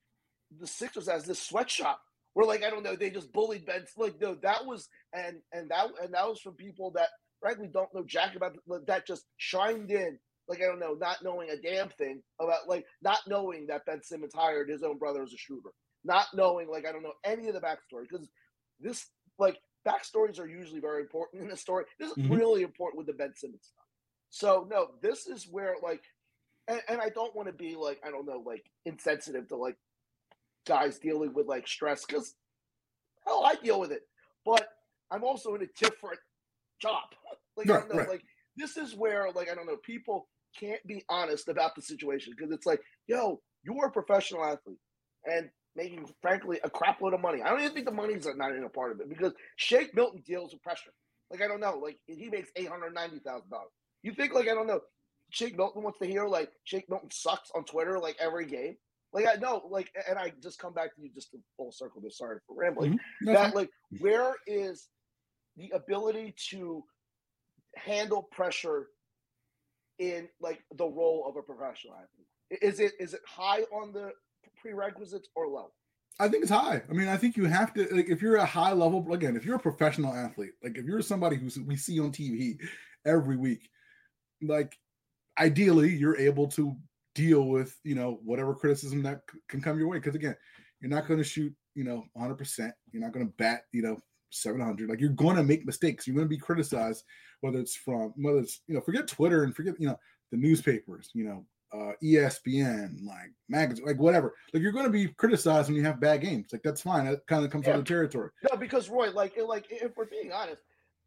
the 0.59 0.67
Sixers 0.67 1.07
as 1.07 1.25
this 1.25 1.41
sweatshop 1.41 1.99
where 2.33 2.45
like 2.45 2.63
I 2.63 2.69
don't 2.69 2.83
know, 2.83 2.95
they 2.95 3.09
just 3.09 3.31
bullied 3.33 3.65
Ben. 3.65 3.85
Like 3.97 4.19
no, 4.21 4.35
that 4.43 4.65
was 4.65 4.87
and 5.13 5.37
and 5.53 5.69
that 5.69 5.87
and 6.03 6.13
that 6.13 6.27
was 6.27 6.39
from 6.41 6.53
people 6.55 6.91
that 6.91 7.09
frankly 7.41 7.69
don't 7.71 7.93
know 7.93 8.03
jack 8.05 8.35
about 8.35 8.57
that 8.87 9.07
just 9.07 9.25
shined 9.37 9.91
in 9.91 10.19
like 10.47 10.61
I 10.61 10.65
don't 10.65 10.79
know, 10.79 10.93
not 10.93 11.17
knowing 11.23 11.49
a 11.49 11.57
damn 11.57 11.89
thing 11.89 12.21
about 12.39 12.67
like 12.67 12.85
not 13.01 13.19
knowing 13.27 13.67
that 13.67 13.85
Ben 13.85 14.01
Simmons 14.03 14.33
hired 14.35 14.69
his 14.69 14.83
own 14.83 14.97
brother 14.97 15.23
as 15.23 15.33
a 15.33 15.37
shooter, 15.37 15.69
not 16.03 16.27
knowing 16.33 16.67
like 16.69 16.85
I 16.85 16.91
don't 16.91 17.03
know 17.03 17.13
any 17.23 17.47
of 17.47 17.53
the 17.55 17.61
backstory 17.61 18.03
because 18.09 18.27
this 18.79 19.07
like 19.39 19.57
backstories 19.87 20.39
are 20.39 20.47
usually 20.47 20.81
very 20.81 21.01
important 21.01 21.43
in 21.43 21.49
the 21.49 21.57
story. 21.57 21.85
This 21.99 22.11
is 22.11 22.17
Mhm. 22.17 22.29
really 22.29 22.63
important 22.63 22.97
with 22.97 23.07
the 23.07 23.13
Ben 23.13 23.33
Simmons 23.35 23.65
stuff. 23.67 23.84
So 24.35 24.67
no, 24.69 24.87
this 25.01 25.27
is 25.27 25.47
where 25.49 25.75
like, 25.81 26.03
and, 26.67 26.81
and 26.89 26.99
I 26.99 27.07
don't 27.07 27.33
want 27.33 27.47
to 27.47 27.53
be 27.53 27.77
like 27.77 28.01
I 28.05 28.11
don't 28.11 28.25
know 28.25 28.43
like 28.45 28.65
insensitive 28.85 29.47
to 29.47 29.55
like 29.55 29.77
guys 30.67 30.99
dealing 30.99 31.33
with 31.33 31.47
like 31.47 31.69
stress 31.69 32.03
because 32.05 32.35
hell 33.25 33.45
I 33.45 33.55
deal 33.55 33.79
with 33.79 33.93
it, 33.93 34.01
but 34.45 34.67
I'm 35.09 35.23
also 35.23 35.55
in 35.55 35.61
a 35.61 35.67
different 35.79 36.19
job. 36.81 37.03
like 37.55 37.69
I 37.69 37.79
don't 37.79 37.93
know, 37.93 37.99
right. 37.99 38.09
like 38.09 38.23
this 38.57 38.75
is 38.75 38.93
where 38.93 39.31
like 39.33 39.49
I 39.49 39.55
don't 39.55 39.67
know 39.67 39.77
people 39.85 40.27
can't 40.59 40.85
be 40.85 41.01
honest 41.07 41.47
about 41.47 41.73
the 41.73 41.81
situation 41.81 42.33
because 42.35 42.51
it's 42.51 42.65
like 42.65 42.81
yo 43.07 43.39
you're 43.63 43.85
a 43.85 43.91
professional 43.91 44.43
athlete 44.43 44.79
and 45.23 45.49
making 45.77 46.09
frankly 46.21 46.59
a 46.65 46.69
crap 46.69 46.99
load 46.99 47.13
of 47.13 47.21
money. 47.21 47.41
I 47.41 47.51
don't 47.51 47.61
even 47.61 47.71
think 47.71 47.85
the 47.85 47.93
money's 47.93 48.27
not 48.35 48.51
even 48.51 48.65
a 48.65 48.69
part 48.69 48.91
of 48.91 48.99
it 48.99 49.07
because 49.07 49.31
Shake 49.55 49.95
Milton 49.95 50.23
deals 50.27 50.51
with 50.51 50.61
pressure. 50.61 50.91
Like 51.31 51.41
I 51.41 51.47
don't 51.47 51.61
know, 51.61 51.79
like 51.81 51.99
he 52.05 52.27
makes 52.29 52.49
eight 52.57 52.67
hundred 52.67 52.93
ninety 52.93 53.19
thousand 53.19 53.49
dollars. 53.49 53.71
You 54.05 54.13
think 54.13 54.35
like 54.35 54.47
I 54.47 54.53
don't 54.53 54.67
know, 54.67 54.81
Shake 55.31 55.57
Milton 55.57 55.81
wants 55.81 55.97
to 55.97 56.05
hear 56.05 56.27
like 56.27 56.51
Shake 56.63 56.87
Milton 56.87 57.09
sucks 57.11 57.49
on 57.55 57.65
Twitter 57.65 57.97
like 57.97 58.15
every 58.19 58.45
game. 58.45 58.75
Like 59.11 59.25
I 59.27 59.33
know, 59.33 59.63
like, 59.67 59.89
and 60.07 60.19
I 60.19 60.31
just 60.43 60.59
come 60.59 60.73
back 60.73 60.95
to 60.95 61.01
you 61.01 61.09
just 61.11 61.31
to 61.31 61.39
full 61.57 61.71
circle 61.71 62.01
this. 62.01 62.19
Sorry 62.19 62.37
for 62.45 62.55
rambling. 62.55 62.99
Mhm. 63.23 63.33
That 63.33 63.55
like, 63.55 63.71
where 63.99 64.35
is 64.45 64.89
the 65.57 65.71
ability 65.73 66.35
to 66.51 66.83
handle 67.75 68.29
pressure 68.31 68.89
in 69.97 70.29
like 70.39 70.63
the 70.75 70.85
role 70.85 71.25
of 71.27 71.35
a 71.35 71.41
professional 71.41 71.95
athlete? 71.95 72.61
Is 72.61 72.79
it 72.79 72.93
is 72.99 73.15
it 73.15 73.21
high 73.27 73.61
on 73.73 73.91
the 73.91 74.11
prerequisites 74.61 75.29
or 75.35 75.47
low? 75.47 75.71
I 76.19 76.27
think 76.29 76.43
it's 76.43 76.51
high. 76.51 76.83
I 76.87 76.93
mean, 76.93 77.07
I 77.07 77.17
think 77.17 77.37
you 77.37 77.45
have 77.45 77.73
to 77.73 77.87
like 77.91 78.09
if 78.09 78.21
you're 78.21 78.35
a 78.35 78.45
high 78.45 78.73
level 78.73 79.11
again, 79.13 79.35
if 79.35 79.45
you're 79.45 79.55
a 79.55 79.59
professional 79.59 80.13
athlete, 80.13 80.51
like 80.61 80.77
if 80.77 80.85
you're 80.85 81.01
somebody 81.01 81.37
who 81.37 81.49
we 81.65 81.75
see 81.75 81.99
on 81.99 82.11
TV 82.11 82.59
every 83.03 83.37
week, 83.37 83.67
like 84.41 84.77
ideally 85.39 85.93
you're 85.93 86.17
able 86.17 86.47
to 86.47 86.75
deal 87.13 87.45
with 87.47 87.79
you 87.83 87.95
know 87.95 88.19
whatever 88.23 88.53
criticism 88.53 89.01
that 89.03 89.21
c- 89.31 89.39
can 89.47 89.61
come 89.61 89.77
your 89.77 89.87
way. 89.87 89.97
Because 89.97 90.15
again, 90.15 90.35
you're 90.81 90.89
not 90.89 91.07
going 91.07 91.19
to 91.19 91.23
shoot 91.23 91.53
you 91.73 91.83
know 91.83 92.03
100. 92.13 92.35
percent 92.35 92.73
You're 92.91 93.03
not 93.03 93.13
going 93.13 93.25
to 93.25 93.33
bat 93.37 93.63
you 93.71 93.81
know 93.81 93.97
700. 94.31 94.89
Like 94.89 94.99
you're 94.99 95.09
going 95.09 95.37
to 95.37 95.43
make 95.43 95.65
mistakes. 95.65 96.05
You're 96.05 96.15
going 96.15 96.27
to 96.27 96.35
be 96.35 96.37
criticized, 96.37 97.03
whether 97.41 97.59
it's 97.59 97.75
from 97.75 98.13
whether 98.17 98.39
it's 98.39 98.61
you 98.67 98.75
know 98.75 98.81
forget 98.81 99.07
Twitter 99.07 99.43
and 99.43 99.55
forget 99.55 99.75
you 99.79 99.87
know 99.87 99.99
the 100.31 100.37
newspapers, 100.37 101.09
you 101.13 101.25
know 101.25 101.45
uh, 101.73 101.91
ESPN, 102.03 103.05
like 103.05 103.31
magazine, 103.49 103.85
like 103.85 103.99
whatever. 103.99 104.35
Like 104.53 104.63
you're 104.63 104.71
going 104.71 104.85
to 104.85 104.91
be 104.91 105.07
criticized 105.07 105.67
when 105.67 105.75
you 105.75 105.83
have 105.83 105.99
bad 105.99 106.21
games. 106.21 106.47
Like 106.51 106.63
that's 106.63 106.81
fine. 106.81 107.05
That 107.05 107.25
kind 107.27 107.43
of 107.43 107.51
comes 107.51 107.67
yeah. 107.67 107.75
with 107.75 107.85
the 107.85 107.89
territory. 107.93 108.29
No, 108.49 108.57
because 108.57 108.89
Roy, 108.89 109.11
like 109.11 109.37
like 109.45 109.65
if 109.69 109.95
we're 109.97 110.05
being 110.05 110.31
honest, 110.31 110.61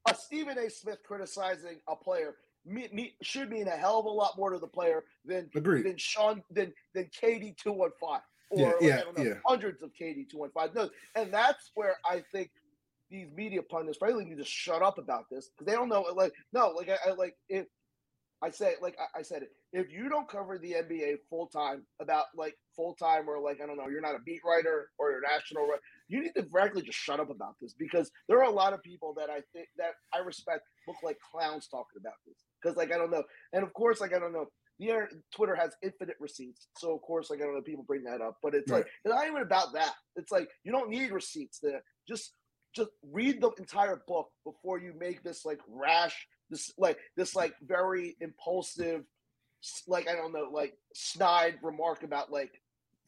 a 0.08 0.14
Stephen 0.14 0.58
A. 0.58 0.70
Smith 0.70 0.98
criticizing 1.04 1.80
a 1.88 1.96
player 1.96 2.34
me, 2.66 2.88
me, 2.92 3.14
should 3.22 3.50
mean 3.50 3.68
a 3.68 3.76
hell 3.76 3.98
of 3.98 4.06
a 4.06 4.10
lot 4.10 4.36
more 4.36 4.50
to 4.50 4.58
the 4.58 4.66
player 4.66 5.04
than 5.24 5.48
Agreed. 5.54 5.84
than 5.84 5.96
Sean 5.96 6.42
than 6.50 6.72
than 6.94 7.06
KD 7.06 7.56
two 7.56 7.72
one 7.72 7.90
five 8.00 8.20
or 8.50 8.76
yeah, 8.80 8.88
yeah, 8.88 9.02
know, 9.16 9.24
yeah. 9.24 9.34
hundreds 9.46 9.82
of 9.82 9.90
KD 10.00 10.28
two 10.28 10.38
one 10.38 10.50
five. 10.50 10.74
No, 10.74 10.88
and 11.14 11.32
that's 11.32 11.70
where 11.74 11.96
I 12.08 12.22
think 12.32 12.50
these 13.10 13.28
media 13.34 13.62
pundits 13.62 13.98
probably 13.98 14.24
need 14.24 14.38
to 14.38 14.44
shut 14.44 14.82
up 14.82 14.98
about 14.98 15.24
this 15.30 15.48
because 15.48 15.66
they 15.70 15.76
don't 15.76 15.88
know. 15.88 16.04
Like 16.14 16.32
no, 16.52 16.68
like 16.76 16.88
I, 16.88 17.10
I 17.10 17.12
like 17.14 17.36
if 17.48 17.66
I 18.42 18.50
say 18.50 18.74
like 18.80 18.96
I, 18.98 19.20
I 19.20 19.22
said 19.22 19.42
it. 19.42 19.50
If 19.72 19.92
you 19.92 20.08
don't 20.08 20.28
cover 20.28 20.58
the 20.58 20.72
NBA 20.72 21.16
full 21.28 21.46
time 21.46 21.84
about 22.00 22.26
like 22.34 22.56
full 22.74 22.94
time 22.94 23.28
or 23.28 23.38
like 23.40 23.60
I 23.62 23.66
don't 23.66 23.76
know, 23.76 23.88
you're 23.88 24.00
not 24.00 24.14
a 24.14 24.20
beat 24.24 24.40
writer 24.44 24.90
or 24.98 25.10
you're 25.10 25.20
a 25.24 25.34
national 25.34 25.66
writer, 25.66 25.82
you 26.08 26.22
need 26.22 26.34
to 26.36 26.44
frankly 26.44 26.82
just 26.82 26.98
shut 26.98 27.20
up 27.20 27.30
about 27.30 27.56
this 27.60 27.74
because 27.74 28.10
there 28.28 28.38
are 28.38 28.50
a 28.50 28.54
lot 28.54 28.72
of 28.72 28.82
people 28.82 29.14
that 29.18 29.28
I 29.30 29.40
think 29.52 29.68
that 29.76 29.92
I 30.14 30.18
respect 30.18 30.62
look 30.86 30.96
like 31.02 31.18
clowns 31.20 31.68
talking 31.68 32.00
about 32.00 32.14
this 32.26 32.36
because 32.60 32.76
like 32.76 32.92
I 32.92 32.98
don't 32.98 33.10
know, 33.10 33.24
and 33.52 33.62
of 33.62 33.72
course 33.72 34.00
like 34.00 34.14
I 34.14 34.18
don't 34.18 34.32
know. 34.32 34.46
The 34.80 35.08
Twitter 35.34 35.56
has 35.56 35.72
infinite 35.82 36.16
receipts, 36.20 36.68
so 36.76 36.94
of 36.94 37.02
course 37.02 37.30
like 37.30 37.40
I 37.40 37.44
don't 37.44 37.54
know 37.54 37.62
people 37.62 37.84
bring 37.84 38.04
that 38.04 38.20
up, 38.20 38.36
but 38.42 38.54
it's 38.54 38.70
right. 38.70 38.78
like 38.78 38.86
it's 39.04 39.14
not 39.14 39.26
even 39.26 39.42
about 39.42 39.72
that. 39.74 39.92
It's 40.14 40.30
like 40.30 40.48
you 40.62 40.70
don't 40.70 40.90
need 40.90 41.10
receipts. 41.10 41.58
there. 41.60 41.82
just 42.06 42.34
just 42.74 42.90
read 43.12 43.40
the 43.40 43.50
entire 43.58 44.02
book 44.06 44.28
before 44.44 44.78
you 44.78 44.92
make 44.98 45.22
this 45.22 45.44
like 45.44 45.58
rash 45.68 46.28
this 46.50 46.72
like 46.78 46.98
this 47.16 47.34
like 47.34 47.54
very 47.62 48.16
impulsive 48.20 49.02
like 49.86 50.08
i 50.08 50.14
don't 50.14 50.32
know 50.32 50.48
like 50.52 50.74
snide 50.94 51.54
remark 51.62 52.02
about 52.02 52.30
like 52.30 52.62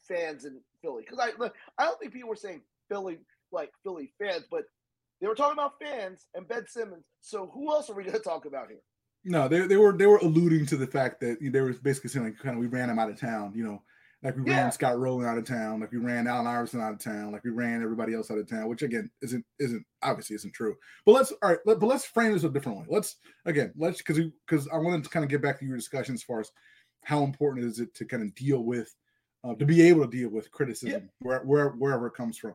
fans 0.07 0.45
in 0.45 0.59
philly 0.81 1.03
because 1.07 1.19
i 1.19 1.31
i 1.77 1.85
don't 1.85 1.99
think 1.99 2.11
people 2.11 2.29
were 2.29 2.35
saying 2.35 2.61
philly 2.89 3.17
like 3.51 3.71
philly 3.83 4.11
fans 4.19 4.43
but 4.51 4.63
they 5.21 5.27
were 5.27 5.35
talking 5.35 5.53
about 5.53 5.79
fans 5.81 6.27
and 6.35 6.47
ben 6.47 6.65
simmons 6.67 7.05
so 7.21 7.49
who 7.53 7.71
else 7.71 7.89
are 7.89 7.95
we 7.95 8.03
going 8.03 8.15
to 8.15 8.23
talk 8.23 8.45
about 8.45 8.67
here 8.67 8.81
no 9.23 9.47
they, 9.47 9.59
they 9.67 9.77
were 9.77 9.95
they 9.95 10.05
were 10.05 10.17
alluding 10.17 10.65
to 10.65 10.77
the 10.77 10.87
fact 10.87 11.19
that 11.19 11.37
they 11.41 11.61
were 11.61 11.73
basically 11.73 12.09
saying 12.09 12.25
like 12.25 12.37
kind 12.39 12.55
of 12.55 12.61
we 12.61 12.67
ran 12.67 12.89
him 12.89 12.99
out 12.99 13.09
of 13.09 13.19
town 13.19 13.51
you 13.55 13.63
know 13.63 13.81
like 14.23 14.35
we 14.35 14.43
yeah. 14.45 14.61
ran 14.61 14.71
Scott 14.71 14.99
Rolen 14.99 15.25
out 15.25 15.39
of 15.39 15.45
town, 15.45 15.79
like 15.79 15.91
we 15.91 15.97
ran 15.97 16.27
Allen 16.27 16.45
Iverson 16.45 16.79
out 16.79 16.93
of 16.93 16.99
town, 16.99 17.31
like 17.31 17.43
we 17.43 17.49
ran 17.49 17.81
everybody 17.81 18.13
else 18.13 18.29
out 18.29 18.37
of 18.37 18.47
town, 18.47 18.67
which 18.67 18.83
again 18.83 19.09
isn't 19.23 19.43
isn't 19.59 19.83
obviously 20.03 20.35
isn't 20.35 20.53
true. 20.53 20.75
But 21.05 21.13
let's 21.13 21.31
all 21.31 21.49
right, 21.49 21.57
let, 21.65 21.79
but 21.79 21.87
let's 21.87 22.05
frame 22.05 22.33
this 22.33 22.43
a 22.43 22.49
different 22.49 22.77
way. 22.77 22.85
Let's 22.87 23.15
again, 23.45 23.73
let's 23.75 23.97
because 23.97 24.19
because 24.47 24.67
I 24.67 24.77
wanted 24.77 25.03
to 25.05 25.09
kind 25.09 25.23
of 25.23 25.29
get 25.29 25.41
back 25.41 25.59
to 25.59 25.65
your 25.65 25.75
discussion 25.75 26.13
as 26.13 26.21
far 26.21 26.39
as 26.39 26.51
how 27.03 27.23
important 27.23 27.65
is 27.65 27.79
it 27.79 27.95
to 27.95 28.05
kind 28.05 28.21
of 28.21 28.35
deal 28.35 28.63
with 28.63 28.93
uh, 29.43 29.55
to 29.55 29.65
be 29.65 29.81
able 29.81 30.05
to 30.05 30.11
deal 30.11 30.29
with 30.29 30.51
criticism 30.51 31.01
yeah. 31.03 31.09
where, 31.19 31.39
where 31.39 31.69
wherever 31.69 32.07
it 32.07 32.13
comes 32.13 32.37
from. 32.37 32.53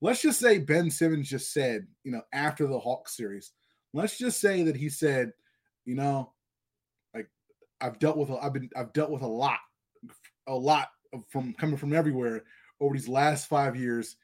Let's 0.00 0.20
just 0.20 0.40
say 0.40 0.58
Ben 0.58 0.90
Simmons 0.90 1.30
just 1.30 1.52
said, 1.52 1.86
you 2.02 2.10
know, 2.10 2.22
after 2.32 2.66
the 2.66 2.78
Hawks 2.78 3.16
series, 3.16 3.52
let's 3.92 4.18
just 4.18 4.40
say 4.40 4.64
that 4.64 4.76
he 4.76 4.88
said, 4.88 5.30
you 5.84 5.94
know, 5.94 6.32
like 7.14 7.28
I've 7.80 7.98
dealt 7.98 8.16
with, 8.16 8.30
a, 8.30 8.36
I've 8.36 8.52
been, 8.52 8.70
I've 8.76 8.92
dealt 8.92 9.10
with 9.10 9.22
a 9.22 9.26
lot, 9.26 9.58
a 10.46 10.54
lot 10.54 10.88
from 11.28 11.54
coming 11.54 11.76
from 11.76 11.92
everywhere 11.92 12.44
over 12.80 12.94
these 12.94 13.08
last 13.08 13.48
five 13.48 13.76
years. 13.76 14.16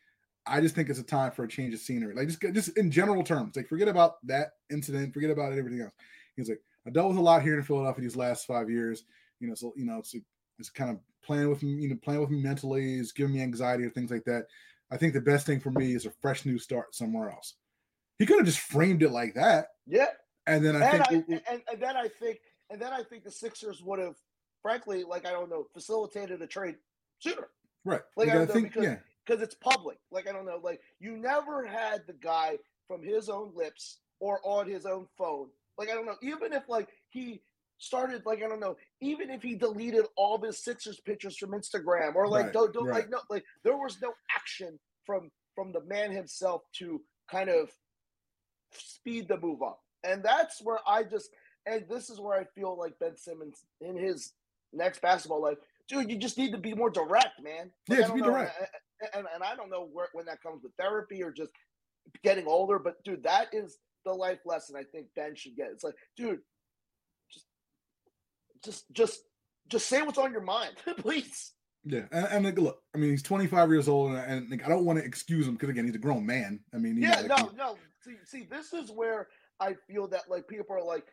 I 0.46 0.60
just 0.60 0.74
think 0.74 0.88
it's 0.88 0.98
a 0.98 1.04
time 1.04 1.32
for 1.32 1.44
a 1.44 1.48
change 1.48 1.74
of 1.74 1.80
scenery. 1.80 2.14
Like 2.14 2.28
just 2.28 2.40
just 2.54 2.76
in 2.78 2.90
general 2.90 3.22
terms, 3.22 3.56
like 3.56 3.68
forget 3.68 3.88
about 3.88 4.14
that 4.26 4.52
incident, 4.70 5.14
forget 5.14 5.30
about 5.30 5.52
everything 5.52 5.82
else. 5.82 5.92
He's 6.36 6.48
like, 6.48 6.60
I 6.86 6.90
dealt 6.90 7.08
with 7.08 7.18
a 7.18 7.22
lot 7.22 7.42
here 7.42 7.56
in 7.56 7.62
Philadelphia 7.62 8.02
these 8.02 8.16
last 8.16 8.46
five 8.46 8.70
years. 8.70 9.04
You 9.38 9.48
know, 9.48 9.54
so 9.54 9.72
you 9.76 9.84
know, 9.84 9.98
it's 9.98 10.14
it's 10.58 10.70
kind 10.70 10.90
of 10.90 10.98
playing 11.22 11.48
with 11.48 11.62
me, 11.62 11.70
you 11.82 11.88
know, 11.88 11.96
playing 12.02 12.20
with 12.20 12.30
me 12.30 12.42
mentally, 12.42 12.98
is 12.98 13.12
giving 13.12 13.34
me 13.34 13.42
anxiety 13.42 13.84
or 13.84 13.90
things 13.90 14.10
like 14.10 14.24
that. 14.24 14.46
I 14.90 14.96
think 14.96 15.12
the 15.12 15.20
best 15.20 15.46
thing 15.46 15.60
for 15.60 15.70
me 15.70 15.94
is 15.94 16.06
a 16.06 16.10
fresh 16.20 16.44
new 16.44 16.58
start 16.58 16.94
somewhere 16.94 17.30
else. 17.30 17.54
He 18.18 18.26
could 18.26 18.38
have 18.38 18.46
just 18.46 18.58
framed 18.58 19.02
it 19.02 19.10
like 19.10 19.34
that. 19.34 19.68
Yeah. 19.86 20.08
And 20.50 20.64
then 20.64 20.76
I 20.76 20.86
and 20.86 21.06
think 21.06 21.24
I, 21.28 21.52
and, 21.52 21.62
and 21.72 21.82
then 21.82 21.96
I 21.96 22.08
think 22.08 22.38
and 22.70 22.80
then 22.80 22.92
I 22.92 23.02
think 23.02 23.24
the 23.24 23.30
Sixers 23.30 23.82
would 23.82 23.98
have 23.98 24.16
frankly, 24.62 25.04
like 25.04 25.26
I 25.26 25.30
don't 25.30 25.50
know, 25.50 25.66
facilitated 25.72 26.40
a 26.42 26.46
trade 26.46 26.76
sooner. 27.18 27.48
Right. 27.84 28.00
Like 28.16 28.28
I 28.28 28.34
don't 28.34 28.48
know 28.48 28.54
think, 28.54 28.68
because 28.68 28.84
yeah. 28.84 28.96
because 29.26 29.42
it's 29.42 29.54
public. 29.54 29.98
Like 30.10 30.28
I 30.28 30.32
don't 30.32 30.46
know. 30.46 30.60
Like 30.62 30.80
you 30.98 31.16
never 31.16 31.66
had 31.66 32.02
the 32.06 32.12
guy 32.14 32.58
from 32.86 33.02
his 33.02 33.28
own 33.28 33.52
lips 33.54 34.00
or 34.20 34.40
on 34.44 34.68
his 34.68 34.86
own 34.86 35.06
phone. 35.16 35.48
Like 35.78 35.90
I 35.90 35.94
don't 35.94 36.06
know. 36.06 36.16
Even 36.22 36.52
if 36.52 36.68
like 36.68 36.88
he 37.08 37.42
started 37.78 38.22
like 38.26 38.42
I 38.42 38.48
don't 38.48 38.60
know. 38.60 38.76
Even 39.00 39.30
if 39.30 39.42
he 39.42 39.54
deleted 39.54 40.04
all 40.16 40.36
of 40.36 40.42
his 40.42 40.62
Sixers 40.62 41.00
pictures 41.00 41.36
from 41.36 41.50
Instagram 41.50 42.14
or 42.14 42.28
like 42.28 42.46
right, 42.46 42.52
don't, 42.52 42.74
don't 42.74 42.86
right. 42.86 42.96
like 42.96 43.10
no 43.10 43.20
like 43.30 43.44
there 43.64 43.76
was 43.76 43.98
no 44.02 44.12
action 44.34 44.78
from 45.04 45.30
from 45.54 45.72
the 45.72 45.82
man 45.84 46.12
himself 46.12 46.62
to 46.74 47.00
kind 47.30 47.48
of 47.48 47.70
speed 48.72 49.28
the 49.28 49.38
move 49.38 49.62
up. 49.62 49.80
And 50.04 50.22
that's 50.22 50.60
where 50.62 50.78
I 50.86 51.02
just 51.04 51.30
and 51.66 51.84
this 51.88 52.10
is 52.10 52.20
where 52.20 52.38
I 52.38 52.44
feel 52.54 52.76
like 52.78 52.98
Ben 52.98 53.16
Simmons 53.16 53.64
in 53.80 53.96
his 53.96 54.32
next 54.72 55.02
basketball 55.02 55.42
life, 55.42 55.58
dude, 55.88 56.10
you 56.10 56.16
just 56.16 56.38
need 56.38 56.52
to 56.52 56.58
be 56.58 56.74
more 56.74 56.90
direct, 56.90 57.42
man. 57.42 57.70
Like, 57.88 58.00
yeah, 58.00 58.12
be 58.12 58.20
know, 58.20 58.30
direct. 58.30 58.58
And, 58.58 59.10
and, 59.14 59.26
and, 59.34 59.42
I 59.42 59.54
don't 59.56 59.70
know 59.70 59.88
where, 59.92 60.08
when 60.12 60.26
that 60.26 60.42
comes 60.42 60.62
with 60.62 60.72
therapy 60.78 61.22
or 61.22 61.32
just 61.32 61.52
getting 62.22 62.46
older, 62.46 62.78
but 62.78 63.02
dude, 63.04 63.24
that 63.24 63.48
is 63.52 63.78
the 64.04 64.12
life 64.12 64.38
lesson 64.46 64.76
I 64.76 64.84
think 64.84 65.08
Ben 65.14 65.34
should 65.36 65.56
get. 65.56 65.68
It's 65.72 65.84
like, 65.84 65.94
dude, 66.16 66.40
just, 67.30 67.46
just, 68.64 68.92
just, 68.92 69.20
just 69.68 69.86
say 69.86 70.02
what's 70.02 70.18
on 70.18 70.32
your 70.32 70.42
mind, 70.42 70.74
please. 70.98 71.52
Yeah, 71.84 72.04
and, 72.12 72.26
and 72.26 72.44
like, 72.44 72.58
look, 72.58 72.82
I 72.94 72.98
mean, 72.98 73.10
he's 73.10 73.22
25 73.22 73.70
years 73.70 73.88
old, 73.88 74.12
and, 74.12 74.18
and 74.18 74.50
like, 74.50 74.64
I 74.64 74.68
don't 74.68 74.84
want 74.84 74.98
to 74.98 75.04
excuse 75.04 75.46
him 75.46 75.54
because 75.54 75.70
again, 75.70 75.86
he's 75.86 75.94
a 75.94 75.98
grown 75.98 76.26
man. 76.26 76.60
I 76.74 76.78
mean, 76.78 77.00
yeah, 77.00 77.20
like, 77.20 77.28
no, 77.28 77.50
no. 77.56 77.78
See, 78.02 78.16
see, 78.24 78.48
this 78.50 78.72
is 78.72 78.90
where 78.90 79.28
I 79.60 79.74
feel 79.88 80.08
that 80.08 80.22
like 80.28 80.48
people 80.48 80.76
are 80.76 80.84
like, 80.84 81.06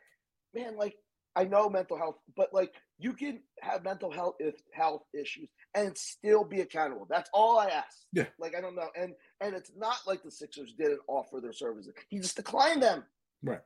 man, 0.53 0.77
like 0.77 0.95
I 1.35 1.43
know 1.43 1.69
mental 1.69 1.97
health, 1.97 2.15
but 2.35 2.53
like 2.53 2.73
you 2.97 3.13
can 3.13 3.41
have 3.61 3.83
mental 3.83 4.11
health 4.11 4.35
health 4.73 5.03
issues 5.13 5.49
and 5.75 5.95
still 5.97 6.43
be 6.43 6.61
accountable. 6.61 7.05
That's 7.09 7.29
all 7.33 7.59
I 7.59 7.67
ask. 7.67 7.97
Yeah. 8.13 8.25
Like 8.39 8.55
I 8.55 8.61
don't 8.61 8.75
know, 8.75 8.89
and 8.95 9.13
and 9.41 9.53
it's 9.53 9.71
not 9.77 9.97
like 10.07 10.23
the 10.23 10.31
Sixers 10.31 10.73
didn't 10.77 11.01
offer 11.07 11.39
their 11.39 11.53
services. 11.53 11.93
He 12.09 12.19
just 12.19 12.37
declined 12.37 12.81
them. 12.81 13.03
Right. 13.43 13.61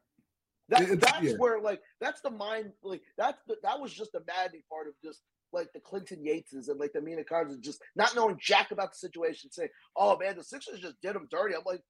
That, 0.69 0.99
that's 1.01 1.23
yeah. 1.23 1.33
where 1.37 1.61
like 1.61 1.81
that's 1.99 2.21
the 2.21 2.29
mind 2.29 2.71
like 2.83 3.01
that's 3.17 3.41
the, 3.47 3.55
that 3.63 3.79
was 3.79 3.93
just 3.93 4.11
the 4.13 4.21
maddening 4.25 4.63
part 4.69 4.87
of 4.87 4.93
just 5.03 5.21
like 5.53 5.71
the 5.73 5.79
Clinton 5.79 6.23
Yateses 6.25 6.69
and 6.69 6.79
like 6.79 6.93
the 6.93 7.01
Mina 7.01 7.23
Cards 7.23 7.57
just 7.57 7.81
not 7.95 8.15
knowing 8.15 8.37
jack 8.39 8.71
about 8.71 8.91
the 8.91 8.97
situation, 8.97 9.51
saying, 9.51 9.69
"Oh 9.95 10.17
man, 10.17 10.37
the 10.37 10.43
Sixers 10.43 10.79
just 10.79 11.01
did 11.01 11.15
him 11.15 11.27
dirty." 11.29 11.55
I'm 11.55 11.61
like, 11.65 11.81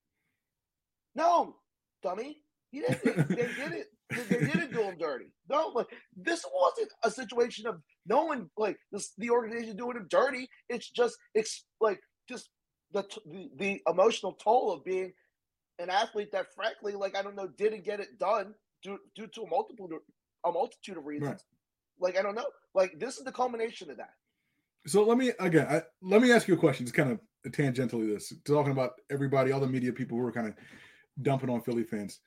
no, 1.15 1.56
dummy. 2.04 2.38
He 2.72 2.80
didn't. 2.82 3.28
they 3.30 3.36
did 3.36 3.72
it. 3.74 3.88
They 4.30 4.40
didn't 4.40 4.74
do 4.74 4.82
him 4.82 4.98
dirty. 4.98 5.26
No, 5.50 5.72
like 5.76 5.88
this 6.16 6.46
wasn't 6.54 6.92
a 7.04 7.12
situation 7.12 7.68
of 7.68 7.82
no 8.06 8.26
one 8.26 8.50
like 8.58 8.78
this. 8.92 9.14
The 9.18 9.30
organization 9.30 9.76
doing 9.76 9.98
him 9.98 10.08
dirty. 10.10 10.50
It's 10.70 10.90
just 10.90 11.18
it's 11.34 11.66
like 11.80 12.00
just 12.30 12.50
the 12.94 13.04
the, 13.26 13.50
the 13.58 13.82
emotional 13.88 14.34
toll 14.34 14.72
of 14.72 14.84
being 14.84 15.14
an 15.80 15.90
athlete 15.90 16.32
that, 16.32 16.48
frankly, 16.56 16.94
like 16.94 17.18
I 17.18 17.22
don't 17.22 17.36
know, 17.36 17.50
didn't 17.58 17.84
get 17.84 18.00
it 18.00 18.20
done 18.20 18.54
due 18.84 18.98
due 19.16 19.28
to 19.28 19.42
a 19.44 19.50
multiple 19.50 19.90
a 20.46 20.52
multitude 20.52 20.98
of 20.98 21.06
reasons. 21.06 21.30
Right. 21.30 21.42
Like 22.00 22.18
I 22.18 22.22
don't 22.22 22.36
know. 22.36 22.48
Like 22.74 23.00
this 23.00 23.18
is 23.18 23.24
the 23.24 23.32
culmination 23.32 23.92
of 23.92 23.98
that. 23.98 24.14
So 24.88 25.04
let 25.04 25.18
me 25.18 25.32
again. 25.40 25.68
I, 25.70 25.82
let 26.02 26.22
me 26.22 26.32
ask 26.32 26.48
you 26.48 26.54
a 26.54 26.58
question. 26.58 26.86
It's 26.86 26.96
kind 26.96 27.12
of 27.12 27.20
tangentially 27.52 28.14
this 28.14 28.34
talking 28.46 28.72
about 28.72 28.92
everybody, 29.10 29.52
all 29.52 29.60
the 29.60 29.68
media 29.68 29.92
people 29.92 30.18
who 30.18 30.26
are 30.26 30.32
kind 30.32 30.48
of 30.48 30.54
dumping 31.22 31.50
on 31.50 31.62
Philly 31.62 31.84
fans 31.84 32.20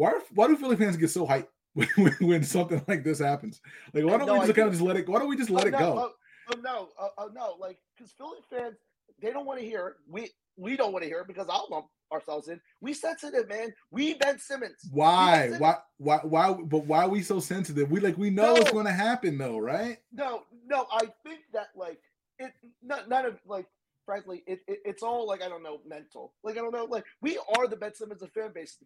why 0.00 0.14
why 0.34 0.48
do 0.48 0.56
Philly 0.56 0.76
fans 0.76 0.96
get 0.96 1.10
so 1.10 1.26
hyped 1.26 1.48
when, 1.74 2.16
when, 2.20 2.42
something 2.42 2.82
like 2.88 3.04
this 3.04 3.18
happens? 3.18 3.60
Like, 3.92 4.04
why 4.04 4.16
don't 4.16 4.26
no 4.26 4.34
we 4.34 4.40
just 4.40 4.54
kind 4.54 4.68
of 4.68 4.72
just 4.72 4.82
let 4.82 4.96
it? 4.96 5.06
Why 5.06 5.18
don't 5.18 5.28
we 5.28 5.36
just 5.36 5.50
let 5.50 5.64
oh, 5.64 5.68
it 5.68 5.72
no, 5.72 5.78
go? 5.78 5.98
Oh, 5.98 6.12
oh 6.54 6.60
no, 6.62 6.88
oh, 6.98 7.08
oh 7.18 7.30
no, 7.34 7.56
like 7.60 7.78
because 7.94 8.10
Philly 8.12 8.38
fans 8.48 8.76
they 9.20 9.30
don't 9.30 9.44
want 9.44 9.60
to 9.60 9.64
hear 9.64 9.88
it. 9.88 9.94
We 10.08 10.30
we 10.56 10.74
don't 10.74 10.92
want 10.92 11.02
to 11.02 11.08
hear 11.08 11.20
it 11.20 11.26
because 11.26 11.48
I'll 11.50 11.68
lump 11.70 11.86
ourselves 12.12 12.48
in. 12.48 12.58
We 12.80 12.94
sensitive, 12.94 13.46
man. 13.46 13.74
We 13.90 14.14
Ben 14.14 14.38
Simmons. 14.38 14.88
Why? 14.90 15.42
Simmons. 15.42 15.60
Why? 15.60 15.76
Why? 15.98 16.20
Why? 16.22 16.52
But 16.54 16.86
why 16.86 17.04
are 17.04 17.08
we 17.10 17.20
so 17.20 17.38
sensitive? 17.38 17.90
We 17.90 18.00
like 18.00 18.16
we 18.16 18.30
know 18.30 18.54
no, 18.54 18.56
it's 18.56 18.72
going 18.72 18.86
to 18.86 18.92
happen 18.92 19.36
though, 19.36 19.58
right? 19.58 19.98
No, 20.14 20.44
no. 20.66 20.86
I 20.90 21.08
think 21.26 21.40
that 21.52 21.68
like 21.76 22.00
it. 22.38 22.52
Not 22.82 23.10
none 23.10 23.26
of 23.26 23.38
like 23.46 23.66
frankly, 24.06 24.42
it, 24.46 24.60
it, 24.66 24.80
it's 24.86 25.02
all 25.02 25.26
like 25.26 25.42
I 25.42 25.48
don't 25.48 25.62
know 25.62 25.80
mental. 25.86 26.32
Like 26.42 26.56
I 26.56 26.60
don't 26.60 26.72
know. 26.72 26.86
Like 26.86 27.04
we 27.20 27.38
are 27.58 27.68
the 27.68 27.76
Ben 27.76 27.94
Simmons 27.94 28.22
of 28.22 28.32
fan 28.32 28.50
base 28.54 28.78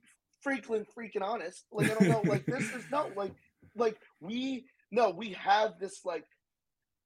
freaking 0.47 0.85
freaking 0.97 1.23
honest. 1.23 1.65
Like 1.73 1.91
I 1.91 1.95
don't 1.95 2.09
know. 2.09 2.31
Like 2.31 2.47
this 2.47 2.73
is 2.73 2.85
no 2.91 3.11
like 3.17 3.35
like 3.77 3.97
we 4.21 4.67
no 4.91 5.11
we 5.11 5.31
have 5.33 5.79
this 5.79 6.01
like 6.05 6.25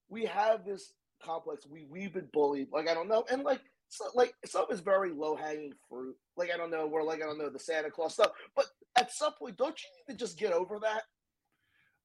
we 0.08 0.24
have 0.26 0.64
this 0.64 0.92
complex. 1.22 1.66
We 1.66 1.86
we've 1.90 2.12
been 2.12 2.28
bullied. 2.32 2.68
Like 2.72 2.88
I 2.88 2.94
don't 2.94 3.08
know. 3.08 3.24
And 3.30 3.42
like 3.42 3.60
so 3.88 4.04
like 4.14 4.34
some 4.44 4.66
is 4.70 4.80
very 4.80 5.10
low 5.10 5.36
hanging 5.36 5.72
fruit. 5.88 6.16
Like 6.36 6.50
I 6.52 6.56
don't 6.56 6.70
know, 6.70 6.86
where 6.86 7.04
like 7.04 7.22
I 7.22 7.26
don't 7.26 7.38
know 7.38 7.50
the 7.50 7.58
Santa 7.58 7.90
Claus 7.90 8.14
stuff. 8.14 8.32
But 8.54 8.66
at 8.96 9.12
some 9.12 9.32
point, 9.38 9.56
don't 9.56 9.78
you 9.82 9.88
need 10.08 10.18
to 10.18 10.18
just 10.18 10.38
get 10.38 10.52
over 10.52 10.78
that? 10.80 11.02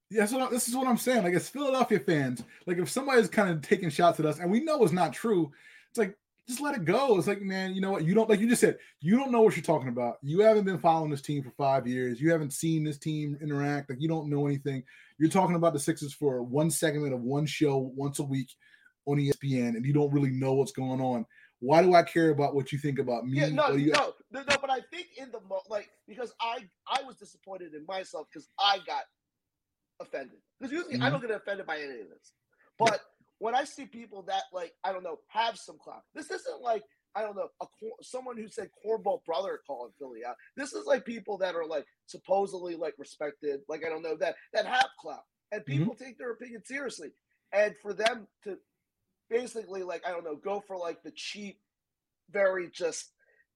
Yeah, 0.09 0.25
so 0.25 0.47
this 0.49 0.67
is 0.67 0.75
what 0.75 0.87
I'm 0.87 0.97
saying. 0.97 1.23
Like, 1.23 1.33
as 1.33 1.49
Philadelphia 1.49 1.99
fans, 1.99 2.43
like 2.67 2.77
if 2.77 2.89
somebody's 2.89 3.29
kind 3.29 3.49
of 3.49 3.61
taking 3.61 3.89
shots 3.89 4.19
at 4.19 4.25
us, 4.25 4.39
and 4.39 4.51
we 4.51 4.59
know 4.59 4.83
it's 4.83 4.93
not 4.93 5.11
true, 5.11 5.51
it's 5.89 5.97
like 5.97 6.15
just 6.47 6.61
let 6.61 6.75
it 6.75 6.85
go. 6.85 7.17
It's 7.17 7.27
like, 7.27 7.41
man, 7.41 7.73
you 7.73 7.81
know 7.81 7.91
what? 7.91 8.03
You 8.03 8.13
don't 8.13 8.29
like 8.29 8.39
you 8.39 8.49
just 8.49 8.61
said, 8.61 8.77
you 8.99 9.17
don't 9.17 9.31
know 9.31 9.41
what 9.41 9.55
you're 9.55 9.63
talking 9.63 9.87
about. 9.87 10.17
You 10.21 10.41
haven't 10.41 10.65
been 10.65 10.79
following 10.79 11.09
this 11.09 11.21
team 11.21 11.41
for 11.43 11.51
five 11.51 11.87
years. 11.87 12.19
You 12.19 12.31
haven't 12.31 12.51
seen 12.51 12.83
this 12.83 12.97
team 12.97 13.37
interact. 13.41 13.89
Like 13.89 14.01
you 14.01 14.09
don't 14.09 14.29
know 14.29 14.45
anything. 14.45 14.83
You're 15.17 15.29
talking 15.29 15.55
about 15.55 15.73
the 15.73 15.79
Sixers 15.79 16.13
for 16.13 16.43
one 16.43 16.69
segment 16.69 17.13
of 17.13 17.21
one 17.21 17.45
show 17.45 17.77
once 17.95 18.19
a 18.19 18.23
week 18.23 18.49
on 19.05 19.17
ESPN, 19.17 19.69
and 19.69 19.85
you 19.85 19.93
don't 19.93 20.11
really 20.11 20.31
know 20.31 20.53
what's 20.53 20.71
going 20.71 21.01
on. 21.01 21.25
Why 21.59 21.81
do 21.81 21.93
I 21.93 22.03
care 22.03 22.29
about 22.29 22.55
what 22.55 22.73
you 22.73 22.77
think 22.77 22.99
about 22.99 23.25
me? 23.25 23.39
Yeah, 23.39 23.47
no, 23.49 23.71
you, 23.71 23.91
no, 23.91 24.13
no, 24.31 24.41
no. 24.41 24.57
But 24.59 24.69
I 24.69 24.81
think 24.91 25.07
in 25.17 25.31
the 25.31 25.39
mo- 25.47 25.61
like 25.69 25.89
because 26.07 26.33
I 26.41 26.59
I 26.87 27.03
was 27.03 27.15
disappointed 27.15 27.73
in 27.73 27.85
myself 27.85 28.27
because 28.31 28.49
I 28.59 28.79
got 28.85 29.03
offended. 30.01 30.39
Because 30.59 30.73
usually 30.73 30.95
mm-hmm. 30.95 31.03
I 31.03 31.09
don't 31.09 31.21
get 31.21 31.31
offended 31.31 31.65
by 31.65 31.77
any 31.77 32.01
of 32.01 32.09
this, 32.09 32.33
but 32.77 32.99
when 33.43 33.55
I 33.55 33.65
see 33.65 33.85
people 33.85 34.21
that 34.29 34.43
like 34.53 34.71
I 34.85 34.93
don't 34.93 35.03
know 35.03 35.19
have 35.27 35.57
some 35.57 35.77
clout, 35.77 36.03
this 36.15 36.31
isn't 36.31 36.61
like 36.61 36.81
I 37.13 37.21
don't 37.21 37.35
know 37.35 37.49
a 37.61 37.65
someone 38.01 38.37
who 38.37 38.47
said 38.47 38.69
cornball 38.83 39.25
brother 39.25 39.59
calling 39.67 39.91
Philly 39.99 40.21
out. 40.25 40.37
This 40.55 40.71
is 40.71 40.85
like 40.85 41.03
people 41.03 41.37
that 41.39 41.53
are 41.53 41.65
like 41.65 41.83
supposedly 42.05 42.77
like 42.77 42.93
respected, 42.97 43.59
like 43.67 43.83
I 43.85 43.89
don't 43.89 44.01
know 44.01 44.15
that 44.15 44.35
that 44.53 44.65
have 44.65 44.87
clout, 44.97 45.23
and 45.51 45.59
mm-hmm. 45.59 45.77
people 45.77 45.93
mm-hmm. 45.93 46.05
take 46.05 46.17
their 46.17 46.31
opinion 46.31 46.63
seriously, 46.63 47.09
and 47.51 47.75
for 47.81 47.93
them 47.93 48.27
to 48.45 48.57
basically 49.29 49.83
like 49.83 50.07
I 50.07 50.11
don't 50.11 50.23
know 50.23 50.37
go 50.37 50.63
for 50.65 50.77
like 50.77 51.03
the 51.03 51.11
cheap, 51.13 51.59
very 52.31 52.69
just 52.73 53.11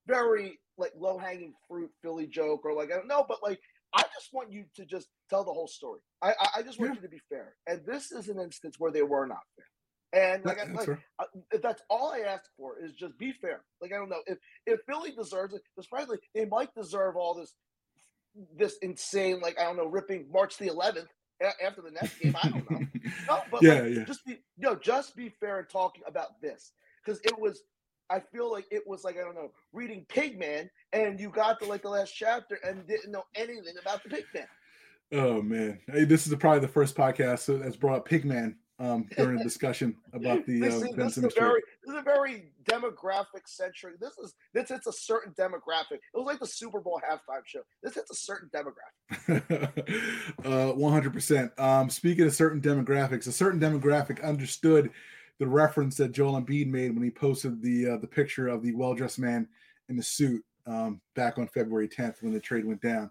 very 0.06 0.60
like 0.78 0.92
low 1.00 1.18
hanging 1.18 1.54
fruit 1.70 1.92
Philly 2.02 2.28
joke 2.28 2.66
or 2.66 2.74
like 2.74 2.92
I 2.92 2.98
don't 2.98 3.08
know, 3.08 3.24
but 3.26 3.38
like 3.42 3.62
I 3.96 4.02
just 4.02 4.34
want 4.34 4.52
you 4.52 4.66
to 4.76 4.86
just 4.86 5.08
tell 5.30 5.46
the 5.46 5.54
whole 5.54 5.70
story. 5.70 6.02
I 6.22 6.34
I, 6.58 6.62
just 6.62 6.78
want 6.78 6.92
yeah. 6.92 6.96
you 6.96 7.02
to 7.04 7.10
be 7.10 7.22
fair, 7.30 7.56
and 7.68 7.86
this 7.86 8.12
is 8.12 8.28
an 8.28 8.38
instance 8.38 8.76
where 8.78 8.92
they 8.92 9.02
were 9.02 9.26
not 9.26 9.40
fair. 9.56 9.66
And 10.14 10.46
like, 10.46 10.58
that's 10.58 10.88
like 10.88 11.00
if 11.52 11.62
that's 11.62 11.82
all 11.90 12.14
I 12.14 12.20
ask 12.20 12.44
for 12.58 12.80
is 12.80 12.94
just 12.94 13.18
be 13.18 13.34
fair. 13.34 13.62
Like 13.82 13.92
I 13.92 13.98
don't 13.98 14.10
know 14.10 14.22
if 14.26 14.38
if 14.66 14.80
Philly 14.88 15.12
deserves 15.12 15.54
it, 15.54 15.62
because 15.64 15.88
frankly 15.88 16.18
they 16.34 16.46
might 16.46 16.74
deserve 16.74 17.18
all 17.18 17.34
this 17.34 17.54
this 18.56 18.78
insane 18.82 19.40
like 19.42 19.60
I 19.60 19.64
don't 19.64 19.76
know 19.76 19.88
ripping 19.88 20.28
March 20.32 20.58
the 20.58 20.68
11th 20.68 21.08
after 21.66 21.82
the 21.82 21.92
next 21.92 22.20
game. 22.20 22.36
I 22.42 22.50
don't 22.50 22.72
know. 22.72 22.80
no, 23.28 23.42
but 23.52 23.62
yeah, 23.62 23.82
like, 23.82 23.96
yeah. 23.96 24.04
just 24.06 24.26
be 24.26 24.32
you 24.32 24.40
know 24.60 24.76
just 24.76 25.16
be 25.16 25.30
fair 25.42 25.60
and 25.60 25.70
talking 25.70 26.04
about 26.08 26.42
this 26.42 26.72
because 27.04 27.20
it 27.24 27.38
was. 27.38 27.62
I 28.10 28.22
feel 28.22 28.50
like 28.50 28.64
it 28.72 28.84
was 28.88 29.04
like 29.04 29.18
I 29.18 29.20
don't 29.20 29.36
know 29.36 29.52
reading 29.74 30.06
Pigman, 30.08 30.70
and 30.94 31.20
you 31.20 31.30
got 31.30 31.60
to 31.60 31.66
like 31.66 31.82
the 31.82 31.90
last 31.90 32.12
chapter 32.16 32.58
and 32.66 32.88
didn't 32.88 33.12
know 33.12 33.26
anything 33.36 33.74
about 33.82 34.02
the 34.02 34.10
Pigman. 34.10 34.48
Oh 35.12 35.42
man, 35.42 35.82
hey, 35.92 36.06
this 36.06 36.26
is 36.26 36.34
probably 36.36 36.62
the 36.62 36.70
first 36.70 36.96
podcast 36.96 37.62
that's 37.62 37.76
brought 37.76 37.98
up 37.98 38.08
Pigman 38.08 38.56
um, 38.80 39.08
during 39.16 39.40
a 39.40 39.44
discussion 39.44 39.96
about 40.14 40.46
the 40.46 40.62
uh, 40.62 40.66
is, 40.66 40.82
this, 40.96 41.18
is 41.18 41.24
a 41.24 41.30
very, 41.30 41.62
this 41.84 41.96
is 41.96 42.00
a 42.00 42.04
very 42.04 42.52
demographic 42.64 43.46
centric. 43.48 44.00
This 44.00 44.18
is 44.18 44.36
this 44.54 44.70
hits 44.70 44.88
a 44.88 44.94
certain 44.94 45.34
demographic. 45.34 45.94
It 45.94 46.14
was 46.14 46.26
like 46.26 46.40
the 46.40 46.48
Super 46.48 46.80
Bowl 46.80 47.02
halftime 47.10 47.46
show. 47.46 47.62
This 47.82 47.96
hits 47.96 48.12
a 48.12 48.16
certain 48.16 48.50
demographic. 48.54 49.74
uh, 50.46 50.74
one 50.74 50.94
hundred 50.94 51.14
percent. 51.14 51.52
Um, 51.60 51.90
speaking 51.90 52.26
of 52.26 52.36
certain 52.36 52.62
demographics, 52.62 53.28
a 53.28 53.32
certain 53.32 53.60
demographic 53.60 54.24
understood 54.24 54.92
the 55.40 55.48
reference 55.48 55.98
that 55.98 56.12
Joel 56.12 56.42
Embiid 56.42 56.68
made 56.68 56.94
when 56.94 57.04
he 57.04 57.12
posted 57.12 57.62
the 57.62 57.90
uh, 57.90 57.98
the 57.98 58.08
picture 58.08 58.48
of 58.48 58.62
the 58.62 58.74
well 58.74 58.94
dressed 58.94 59.20
man 59.20 59.48
in 59.90 59.96
the 59.96 60.04
suit 60.04 60.44
um, 60.68 61.02
back 61.16 61.38
on 61.38 61.48
February 61.48 61.88
tenth 61.88 62.22
when 62.22 62.34
the 62.34 62.40
trade 62.40 62.66
went 62.66 62.82
down. 62.82 63.10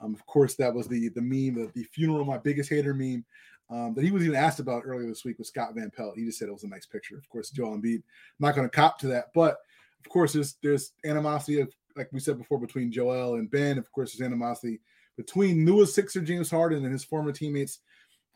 Um, 0.00 0.12
of 0.12 0.26
course, 0.26 0.56
that 0.56 0.74
was 0.74 0.88
the 0.88 1.08
the 1.08 1.22
meme, 1.22 1.54
the, 1.54 1.70
the 1.74 1.84
funeral, 1.84 2.24
my 2.24 2.38
biggest 2.38 2.68
hater 2.68 2.92
meme 2.92 3.24
um, 3.70 3.94
that 3.94 4.04
he 4.04 4.10
was 4.10 4.22
even 4.22 4.36
asked 4.36 4.60
about 4.60 4.84
earlier 4.86 5.08
this 5.08 5.24
week 5.24 5.38
with 5.38 5.48
Scott 5.48 5.74
Van 5.74 5.90
Pelt. 5.90 6.16
He 6.16 6.24
just 6.24 6.38
said 6.38 6.48
it 6.48 6.52
was 6.52 6.64
a 6.64 6.68
nice 6.68 6.86
picture. 6.86 7.16
Of 7.16 7.28
course, 7.28 7.50
Joel 7.50 7.76
Embiid. 7.76 7.96
I'm 7.96 8.02
not 8.40 8.54
going 8.54 8.68
to 8.68 8.74
cop 8.74 8.98
to 9.00 9.08
that, 9.08 9.26
but 9.34 9.58
of 10.04 10.10
course, 10.10 10.32
there's 10.32 10.56
there's 10.62 10.92
animosity 11.04 11.60
of 11.60 11.72
like 11.96 12.08
we 12.12 12.20
said 12.20 12.38
before 12.38 12.58
between 12.58 12.92
Joel 12.92 13.34
and 13.34 13.50
Ben. 13.50 13.78
Of 13.78 13.90
course, 13.90 14.12
there's 14.12 14.26
animosity 14.26 14.80
between 15.16 15.64
newest 15.64 15.94
Sixer 15.94 16.20
James 16.20 16.50
Harden 16.50 16.84
and 16.84 16.92
his 16.92 17.04
former 17.04 17.32
teammates 17.32 17.80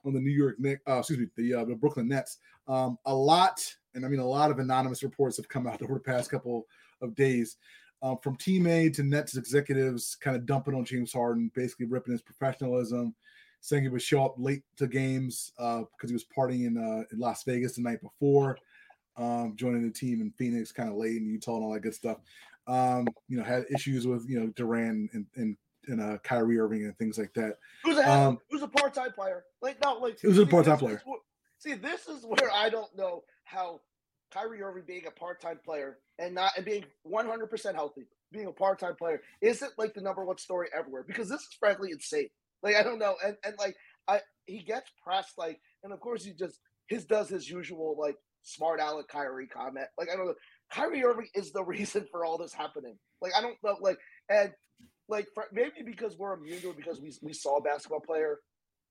on 0.04 0.14
the 0.14 0.20
New 0.20 0.30
York 0.30 0.58
Knicks. 0.58 0.82
Uh, 0.88 0.98
excuse 0.98 1.18
me, 1.18 1.26
the 1.36 1.54
uh, 1.54 1.64
the 1.64 1.74
Brooklyn 1.74 2.08
Nets. 2.08 2.38
Um, 2.66 2.98
a 3.06 3.14
lot, 3.14 3.60
and 3.94 4.04
I 4.04 4.08
mean 4.08 4.20
a 4.20 4.26
lot 4.26 4.50
of 4.50 4.58
anonymous 4.58 5.02
reports 5.02 5.36
have 5.36 5.48
come 5.48 5.66
out 5.66 5.82
over 5.82 5.94
the 5.94 6.00
past 6.00 6.30
couple 6.30 6.66
of 7.00 7.14
days. 7.14 7.56
Um, 8.02 8.16
from 8.22 8.36
team 8.36 8.66
A 8.66 8.88
to 8.90 9.02
Nets 9.02 9.36
executives, 9.36 10.16
kind 10.20 10.34
of 10.34 10.46
dumping 10.46 10.74
on 10.74 10.86
James 10.86 11.12
Harden, 11.12 11.50
basically 11.54 11.84
ripping 11.84 12.12
his 12.12 12.22
professionalism, 12.22 13.14
saying 13.60 13.82
he 13.82 13.88
would 13.88 14.02
show 14.02 14.24
up 14.24 14.34
late 14.38 14.62
to 14.76 14.86
games 14.86 15.52
because 15.56 15.86
uh, 16.02 16.06
he 16.06 16.12
was 16.12 16.24
partying 16.24 16.66
in, 16.66 16.76
uh, 16.76 17.04
in 17.12 17.18
Las 17.18 17.44
Vegas 17.44 17.76
the 17.76 17.82
night 17.82 18.00
before, 18.00 18.58
um, 19.16 19.54
joining 19.56 19.86
the 19.86 19.92
team 19.92 20.20
in 20.20 20.32
Phoenix 20.32 20.72
kind 20.72 20.88
of 20.88 20.96
late 20.96 21.16
in 21.16 21.26
Utah 21.26 21.56
and 21.56 21.64
all 21.64 21.72
that 21.72 21.80
good 21.80 21.94
stuff. 21.94 22.18
Um, 22.66 23.06
you 23.28 23.36
know, 23.36 23.44
had 23.44 23.64
issues 23.74 24.06
with 24.06 24.28
you 24.28 24.40
know 24.40 24.46
Durant 24.48 25.10
and 25.12 25.26
and, 25.36 25.56
and 25.88 26.00
uh, 26.00 26.18
Kyrie 26.18 26.58
Irving 26.58 26.84
and 26.84 26.96
things 26.98 27.18
like 27.18 27.32
that. 27.34 27.56
Who's 27.84 27.98
a 27.98 28.10
um, 28.10 28.38
who's 28.50 28.62
a 28.62 28.68
part 28.68 28.94
time 28.94 29.12
player? 29.12 29.44
Like 29.60 29.78
no, 29.82 29.94
like 29.94 30.20
who's 30.20 30.38
a 30.38 30.46
part 30.46 30.66
time 30.66 30.78
player? 30.78 31.02
see, 31.58 31.74
this 31.74 32.06
is 32.06 32.24
where 32.24 32.50
I 32.54 32.70
don't 32.70 32.94
know 32.96 33.22
how 33.44 33.80
Kyrie 34.32 34.62
Irving 34.62 34.84
being 34.86 35.06
a 35.06 35.10
part 35.10 35.40
time 35.40 35.58
player 35.64 35.98
and 36.18 36.34
not 36.34 36.52
and 36.56 36.64
being 36.64 36.84
100 37.02 37.46
percent 37.50 37.76
healthy, 37.76 38.06
being 38.32 38.46
a 38.46 38.52
part 38.52 38.78
time 38.78 38.94
player, 38.96 39.20
isn't 39.42 39.72
like 39.78 39.94
the 39.94 40.00
number 40.00 40.24
one 40.24 40.38
story 40.38 40.68
everywhere 40.76 41.04
because 41.06 41.28
this 41.28 41.40
is 41.40 41.56
frankly 41.58 41.90
insane. 41.92 42.28
Like 42.62 42.76
I 42.76 42.82
don't 42.82 42.98
know, 42.98 43.14
and 43.24 43.36
and 43.44 43.54
like 43.58 43.76
I 44.08 44.20
he 44.46 44.62
gets 44.62 44.90
pressed 45.02 45.38
like, 45.38 45.60
and 45.82 45.92
of 45.92 46.00
course 46.00 46.24
he 46.24 46.32
just 46.32 46.58
his 46.88 47.04
does 47.04 47.28
his 47.28 47.48
usual 47.48 47.96
like 47.98 48.16
smart 48.42 48.80
aleck 48.80 49.08
Kyrie 49.08 49.46
comment. 49.46 49.86
Like 49.98 50.08
I 50.12 50.16
don't 50.16 50.26
know, 50.26 50.34
Kyrie 50.72 51.04
Irving 51.04 51.28
is 51.34 51.52
the 51.52 51.64
reason 51.64 52.06
for 52.10 52.24
all 52.24 52.38
this 52.38 52.52
happening. 52.52 52.98
Like 53.20 53.32
I 53.36 53.40
don't 53.40 53.56
know, 53.62 53.76
like 53.80 53.98
and 54.28 54.52
like 55.08 55.26
for, 55.34 55.44
maybe 55.52 55.82
because 55.84 56.16
we're 56.18 56.34
immune 56.34 56.60
to 56.60 56.70
it 56.70 56.76
because 56.76 57.00
we 57.00 57.12
we 57.22 57.32
saw 57.32 57.56
a 57.56 57.62
basketball 57.62 58.00
player 58.00 58.38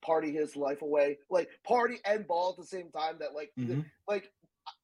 party 0.02 0.32
his 0.32 0.56
life 0.56 0.82
away, 0.82 1.18
like 1.30 1.50
party 1.66 1.98
and 2.06 2.28
ball 2.28 2.52
at 2.52 2.58
the 2.62 2.68
same 2.68 2.90
time. 2.92 3.18
That 3.20 3.34
like 3.36 3.52
mm-hmm. 3.60 3.82
the, 3.82 3.86
like 4.08 4.30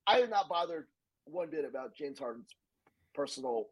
I 0.08 0.21
am 0.21 0.30
not 0.30 0.50
bothered 0.50 0.86
one 1.26 1.50
bit 1.50 1.65
about 1.65 1.95
James 1.95 2.19
Harden's 2.19 2.54
personal 3.13 3.65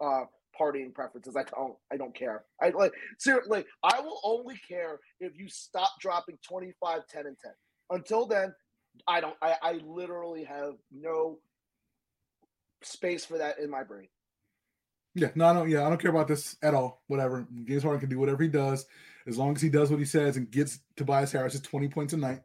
uh 0.00 0.24
partying 0.58 0.94
preferences. 0.94 1.36
I 1.36 1.44
don't 1.44 1.74
I 1.92 1.96
don't 1.96 2.14
care. 2.14 2.44
I 2.60 2.70
like 2.70 2.92
seriously, 3.18 3.64
I 3.82 4.00
will 4.00 4.20
only 4.24 4.60
care 4.68 5.00
if 5.20 5.36
you 5.36 5.48
stop 5.48 5.90
dropping 6.00 6.38
25, 6.46 7.06
10, 7.08 7.26
and 7.26 7.36
10. 7.38 7.52
Until 7.90 8.26
then, 8.26 8.54
I 9.06 9.20
don't 9.20 9.36
I, 9.42 9.56
I 9.62 9.72
literally 9.84 10.44
have 10.44 10.74
no 10.92 11.38
space 12.82 13.24
for 13.24 13.38
that 13.38 13.58
in 13.58 13.70
my 13.70 13.82
brain. 13.82 14.08
Yeah, 15.14 15.30
no, 15.34 15.46
I 15.46 15.52
don't. 15.52 15.68
Yeah, 15.68 15.84
I 15.84 15.88
don't 15.88 16.00
care 16.00 16.10
about 16.10 16.28
this 16.28 16.56
at 16.62 16.74
all. 16.74 17.02
Whatever, 17.08 17.46
James 17.64 17.82
Harden 17.82 18.00
can 18.00 18.08
do 18.08 18.18
whatever 18.18 18.42
he 18.42 18.48
does, 18.48 18.86
as 19.26 19.36
long 19.36 19.56
as 19.56 19.62
he 19.62 19.68
does 19.68 19.90
what 19.90 19.98
he 19.98 20.04
says 20.04 20.36
and 20.36 20.50
gets 20.50 20.78
Tobias 20.96 21.32
Harris 21.32 21.54
his 21.54 21.62
twenty 21.62 21.88
points 21.88 22.12
a 22.12 22.16
night. 22.16 22.42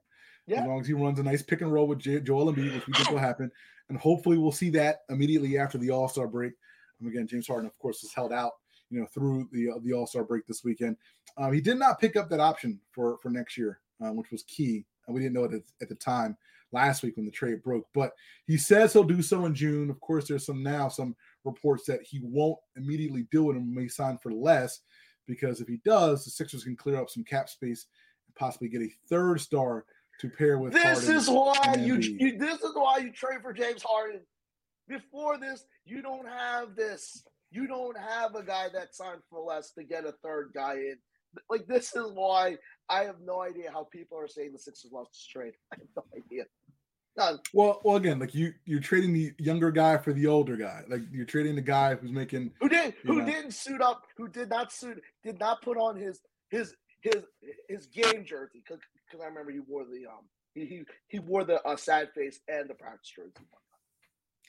Yeah. 0.48 0.62
As 0.62 0.68
long 0.68 0.82
as 0.82 0.88
he 0.88 0.94
runs 0.94 1.20
a 1.20 1.24
nice 1.24 1.42
pick 1.42 1.62
and 1.62 1.72
roll 1.72 1.88
with 1.88 2.00
J- 2.00 2.20
Joel 2.20 2.52
Embiid, 2.52 2.74
which 2.74 2.88
we 2.88 2.94
think 2.94 3.10
will 3.12 3.18
happen, 3.18 3.52
and 3.90 3.98
hopefully 3.98 4.38
we'll 4.38 4.52
see 4.52 4.72
that 4.72 5.02
immediately 5.10 5.58
after 5.58 5.78
the 5.78 5.92
All 5.92 6.08
Star 6.08 6.28
break. 6.28 6.54
And 7.00 7.10
again, 7.10 7.28
James 7.28 7.48
Harden, 7.48 7.68
of 7.68 7.78
course, 7.80 8.02
was 8.02 8.14
held 8.14 8.32
out, 8.32 8.54
you 8.90 9.00
know, 9.00 9.08
through 9.08 9.50
the 9.52 9.72
uh, 9.72 9.80
the 9.84 9.94
All 9.94 10.08
Star 10.08 10.24
break 10.24 10.46
this 10.46 10.64
weekend. 10.64 10.98
Um, 11.38 11.54
he 11.54 11.62
did 11.62 11.78
not 11.78 12.00
pick 12.00 12.16
up 12.16 12.30
that 12.30 12.40
option 12.40 12.80
for 12.92 13.18
for 13.18 13.30
next 13.30 13.58
year, 13.58 13.80
um, 14.02 14.16
which 14.16 14.32
was 14.32 14.44
key. 14.44 14.86
And 15.06 15.14
we 15.14 15.22
didn't 15.22 15.34
know 15.34 15.44
it 15.44 15.54
at, 15.54 15.64
at 15.82 15.90
the 15.90 15.96
time 15.96 16.38
last 16.72 17.04
week 17.04 17.18
when 17.18 17.26
the 17.26 17.32
trade 17.32 17.62
broke, 17.62 17.88
but 17.94 18.14
he 18.48 18.58
says 18.58 18.94
he'll 18.94 19.04
do 19.04 19.22
so 19.22 19.46
in 19.46 19.54
June. 19.54 19.90
Of 19.90 20.00
course, 20.00 20.28
there's 20.28 20.46
some 20.46 20.64
now 20.64 20.88
some 20.88 21.16
reports 21.44 21.86
that 21.86 22.02
he 22.02 22.20
won't 22.24 22.58
immediately 22.76 23.28
do 23.32 23.52
it 23.52 23.58
and 23.58 23.74
may 23.74 23.88
sign 23.88 24.18
for 24.18 24.32
less 24.32 24.80
because 25.28 25.62
if 25.62 25.68
he 25.68 25.78
does, 25.86 26.26
the 26.26 26.32
Sixers 26.32 26.64
can 26.64 26.76
clear 26.76 27.00
up 27.00 27.10
some 27.10 27.24
cap 27.24 27.50
space 27.50 27.86
and 28.28 28.36
possibly 28.36 28.70
get 28.70 28.82
a 28.82 28.92
third 29.08 29.40
star 29.40 29.86
to 30.20 30.30
pair 30.30 30.58
with. 30.58 30.74
This 30.74 31.06
Harden 31.06 31.16
is 31.16 31.30
why 31.30 31.76
you, 31.80 31.96
you, 31.96 32.38
This 32.38 32.62
is 32.62 32.72
why 32.74 32.98
you 32.98 33.12
trade 33.12 33.42
for 33.42 33.54
James 33.54 33.84
Harden. 33.84 34.22
Before 34.88 35.38
this, 35.38 35.66
you 35.86 36.02
don't 36.02 36.28
have 36.28 36.76
this. 36.76 37.24
You 37.52 37.68
don't 37.68 37.98
have 37.98 38.36
a 38.36 38.44
guy 38.44 38.68
that 38.74 38.96
signed 38.96 39.22
for 39.30 39.40
less 39.40 39.72
to 39.74 39.84
get 39.84 40.06
a 40.06 40.14
third 40.24 40.52
guy 40.54 40.74
in. 40.74 40.98
Like 41.50 41.68
this 41.68 41.96
is 41.96 42.12
why 42.14 42.58
I 42.90 43.04
have 43.06 43.18
no 43.24 43.42
idea 43.42 43.72
how 43.72 43.88
people 43.92 44.20
are 44.20 44.28
saying 44.28 44.52
the 44.54 44.60
Sixers 44.60 44.92
lost 44.92 45.12
this 45.12 45.26
trade. 45.26 45.54
I 45.74 45.78
have 45.78 45.88
no 45.96 46.04
idea. 46.16 46.46
None. 47.16 47.40
Well, 47.54 47.80
well, 47.84 47.96
again, 47.96 48.18
like 48.20 48.34
you, 48.34 48.54
you're 48.66 48.80
trading 48.80 49.14
the 49.14 49.34
younger 49.38 49.70
guy 49.70 49.98
for 49.98 50.14
the 50.14 50.26
older 50.26 50.58
guy. 50.58 50.82
Like 50.88 51.02
you're 51.12 51.26
trading 51.26 51.56
the 51.56 51.62
guy 51.62 51.96
who's 51.96 52.12
making 52.12 52.52
who 52.60 52.70
did 52.70 52.96
who 53.04 53.20
know. 53.20 53.26
didn't 53.26 53.52
suit 53.52 53.82
up, 53.82 54.04
who 54.18 54.28
did 54.28 54.50
not 54.50 54.72
suit, 54.72 55.02
did 55.24 55.40
not 55.40 55.62
put 55.62 55.78
on 55.78 55.96
his 55.96 56.22
his 56.50 56.76
his 57.02 57.24
his 57.70 57.86
game 57.88 58.26
jersey 58.26 58.64
because 58.66 58.82
I 59.22 59.26
remember 59.26 59.52
he 59.52 59.60
wore 59.60 59.86
the 59.86 60.08
um 60.08 60.26
he 60.56 60.66
he, 60.66 60.84
he 61.08 61.20
wore 61.20 61.44
the 61.44 61.62
uh, 61.62 61.76
sad 61.76 62.10
face 62.16 62.40
and 62.48 62.68
the 62.68 62.74
practice 62.74 63.12
jersey. 63.16 63.46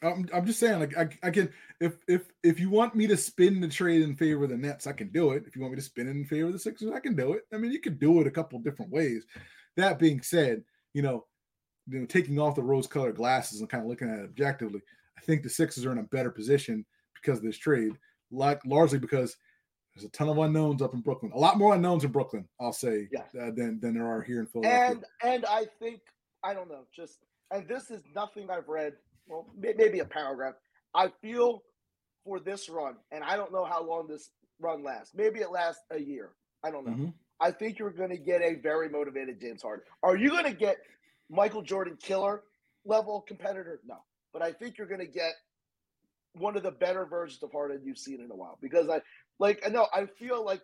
I'm, 0.04 0.28
I'm 0.34 0.46
just 0.46 0.60
saying, 0.60 0.80
like 0.80 0.96
I, 0.96 1.08
I 1.22 1.30
can 1.30 1.50
if 1.80 1.96
if 2.06 2.30
if 2.42 2.60
you 2.60 2.70
want 2.70 2.94
me 2.94 3.06
to 3.06 3.16
spin 3.16 3.60
the 3.60 3.68
trade 3.68 4.02
in 4.02 4.14
favor 4.14 4.44
of 4.44 4.50
the 4.50 4.56
Nets, 4.56 4.86
I 4.86 4.92
can 4.92 5.08
do 5.08 5.30
it. 5.32 5.44
If 5.46 5.56
you 5.56 5.62
want 5.62 5.72
me 5.72 5.78
to 5.80 5.84
spin 5.84 6.06
it 6.08 6.12
in 6.12 6.24
favor 6.24 6.48
of 6.48 6.52
the 6.52 6.58
Sixers, 6.58 6.92
I 6.92 7.00
can 7.00 7.16
do 7.16 7.32
it. 7.32 7.42
I 7.52 7.56
mean, 7.56 7.72
you 7.72 7.80
could 7.80 7.98
do 7.98 8.20
it 8.20 8.26
a 8.26 8.30
couple 8.30 8.58
different 8.58 8.92
ways. 8.92 9.24
That 9.76 9.98
being 9.98 10.20
said, 10.22 10.62
you 10.92 11.02
know, 11.02 11.26
you 11.88 12.00
know, 12.00 12.06
taking 12.06 12.38
off 12.38 12.54
the 12.54 12.62
rose-colored 12.62 13.16
glasses 13.16 13.60
and 13.60 13.68
kind 13.68 13.82
of 13.82 13.88
looking 13.90 14.08
at 14.08 14.20
it 14.20 14.24
objectively, 14.24 14.80
I 15.18 15.20
think 15.22 15.42
the 15.42 15.50
Sixers 15.50 15.84
are 15.84 15.92
in 15.92 15.98
a 15.98 16.04
better 16.04 16.30
position 16.30 16.84
because 17.14 17.38
of 17.38 17.44
this 17.44 17.58
trade, 17.58 17.92
like 18.30 18.60
largely 18.64 18.98
because 18.98 19.36
there's 19.94 20.04
a 20.04 20.10
ton 20.10 20.28
of 20.28 20.38
unknowns 20.38 20.82
up 20.82 20.94
in 20.94 21.00
Brooklyn. 21.00 21.32
A 21.34 21.38
lot 21.38 21.56
more 21.58 21.74
unknowns 21.74 22.04
in 22.04 22.10
Brooklyn, 22.10 22.48
I'll 22.60 22.72
say, 22.72 23.08
Yeah. 23.12 23.22
uh, 23.40 23.50
than 23.52 23.80
than 23.80 23.94
there 23.94 24.06
are 24.06 24.22
here 24.22 24.40
in 24.40 24.46
Philadelphia. 24.46 24.90
And 24.90 25.04
and 25.22 25.44
I 25.46 25.66
think 25.78 26.00
I 26.42 26.52
don't 26.52 26.68
know, 26.68 26.84
just 26.94 27.18
and 27.50 27.66
this 27.68 27.90
is 27.90 28.02
nothing 28.14 28.50
I've 28.50 28.68
read. 28.68 28.94
Well, 29.26 29.46
maybe 29.56 30.00
a 30.00 30.04
paragraph. 30.04 30.54
I 30.94 31.08
feel 31.22 31.62
for 32.24 32.40
this 32.40 32.68
run, 32.68 32.96
and 33.10 33.24
I 33.24 33.36
don't 33.36 33.52
know 33.52 33.64
how 33.64 33.82
long 33.84 34.06
this 34.08 34.30
run 34.60 34.82
lasts. 34.84 35.12
Maybe 35.14 35.40
it 35.40 35.50
lasts 35.50 35.82
a 35.90 35.98
year. 35.98 36.30
I 36.62 36.70
don't 36.70 36.86
know. 36.86 36.92
Mhm. 36.92 37.14
I 37.40 37.50
think 37.50 37.78
you're 37.78 37.90
going 37.90 38.10
to 38.10 38.18
get 38.18 38.42
a 38.42 38.54
very 38.54 38.88
motivated 38.88 39.40
James 39.40 39.62
Harden. 39.62 39.84
Are 40.02 40.16
you 40.16 40.30
going 40.30 40.44
to 40.44 40.54
get 40.54 40.78
Michael 41.28 41.62
Jordan 41.62 41.96
killer 42.00 42.42
level 42.84 43.22
competitor? 43.22 43.80
No, 43.84 43.98
but 44.32 44.40
I 44.42 44.52
think 44.52 44.78
you're 44.78 44.86
going 44.86 45.00
to 45.00 45.06
get 45.06 45.34
one 46.34 46.56
of 46.56 46.62
the 46.62 46.70
better 46.70 47.04
versions 47.06 47.42
of 47.42 47.50
Harden 47.52 47.82
you've 47.84 47.98
seen 47.98 48.20
in 48.20 48.30
a 48.30 48.36
while. 48.36 48.58
Because 48.60 48.88
I 48.88 49.02
like, 49.38 49.62
I 49.66 49.70
know 49.70 49.86
I 49.92 50.06
feel 50.06 50.44
like 50.44 50.60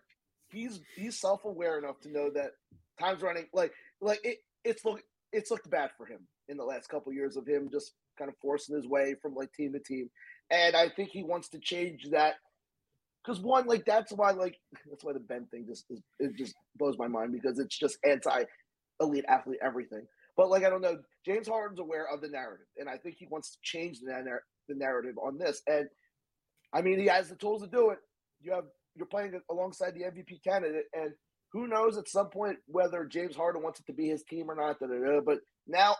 he's 0.50 0.80
he's 0.96 1.18
self 1.20 1.44
aware 1.44 1.78
enough 1.78 2.00
to 2.02 2.10
know 2.10 2.30
that 2.30 2.52
time's 2.98 3.22
running. 3.22 3.46
Like, 3.52 3.72
like 4.00 4.20
it, 4.24 4.38
it's 4.64 4.84
look 4.84 5.02
it's 5.32 5.50
looked 5.50 5.68
bad 5.70 5.90
for 5.96 6.06
him 6.06 6.20
in 6.48 6.56
the 6.56 6.64
last 6.64 6.88
couple 6.88 7.12
years 7.12 7.36
of 7.36 7.46
him 7.46 7.68
just 7.70 7.92
kind 8.20 8.28
of 8.28 8.36
forcing 8.42 8.76
his 8.76 8.86
way 8.86 9.14
from 9.20 9.34
like 9.34 9.52
team 9.52 9.72
to 9.72 9.80
team, 9.80 10.10
and 10.50 10.76
I 10.76 10.88
think 10.90 11.10
he 11.10 11.22
wants 11.22 11.48
to 11.50 11.58
change 11.58 12.08
that 12.12 12.34
because 13.24 13.40
one, 13.40 13.66
like 13.66 13.84
that's 13.84 14.12
why, 14.12 14.30
like 14.32 14.58
that's 14.88 15.04
why 15.04 15.12
the 15.12 15.20
Ben 15.20 15.46
thing 15.50 15.66
just 15.66 15.86
is, 15.90 16.00
it 16.18 16.36
just 16.36 16.54
blows 16.76 16.98
my 16.98 17.08
mind 17.08 17.32
because 17.32 17.58
it's 17.58 17.78
just 17.78 17.98
anti 18.04 18.44
elite 19.00 19.24
athlete 19.28 19.58
everything. 19.62 20.06
But 20.36 20.50
like 20.50 20.64
I 20.64 20.70
don't 20.70 20.82
know, 20.82 20.98
James 21.24 21.48
Harden's 21.48 21.80
aware 21.80 22.06
of 22.12 22.20
the 22.20 22.28
narrative, 22.28 22.66
and 22.76 22.88
I 22.88 22.96
think 22.96 23.16
he 23.18 23.26
wants 23.30 23.50
to 23.52 23.58
change 23.62 24.00
the 24.00 24.38
the 24.68 24.74
narrative 24.74 25.16
on 25.18 25.38
this. 25.38 25.62
And 25.66 25.88
I 26.72 26.82
mean, 26.82 26.98
he 26.98 27.06
has 27.06 27.28
the 27.28 27.36
tools 27.36 27.62
to 27.62 27.68
do 27.68 27.90
it. 27.90 27.98
You 28.40 28.52
have 28.52 28.64
you're 28.94 29.06
playing 29.06 29.38
alongside 29.50 29.94
the 29.94 30.02
MVP 30.02 30.42
candidate, 30.44 30.86
and 30.94 31.12
who 31.52 31.66
knows 31.66 31.98
at 31.98 32.08
some 32.08 32.30
point 32.30 32.58
whether 32.66 33.04
James 33.04 33.36
Harden 33.36 33.62
wants 33.62 33.80
it 33.80 33.86
to 33.86 33.92
be 33.92 34.08
his 34.08 34.22
team 34.22 34.50
or 34.50 34.54
not. 34.54 34.78
Da, 34.78 34.86
da, 34.86 34.98
da. 34.98 35.20
But 35.20 35.40
now, 35.66 35.96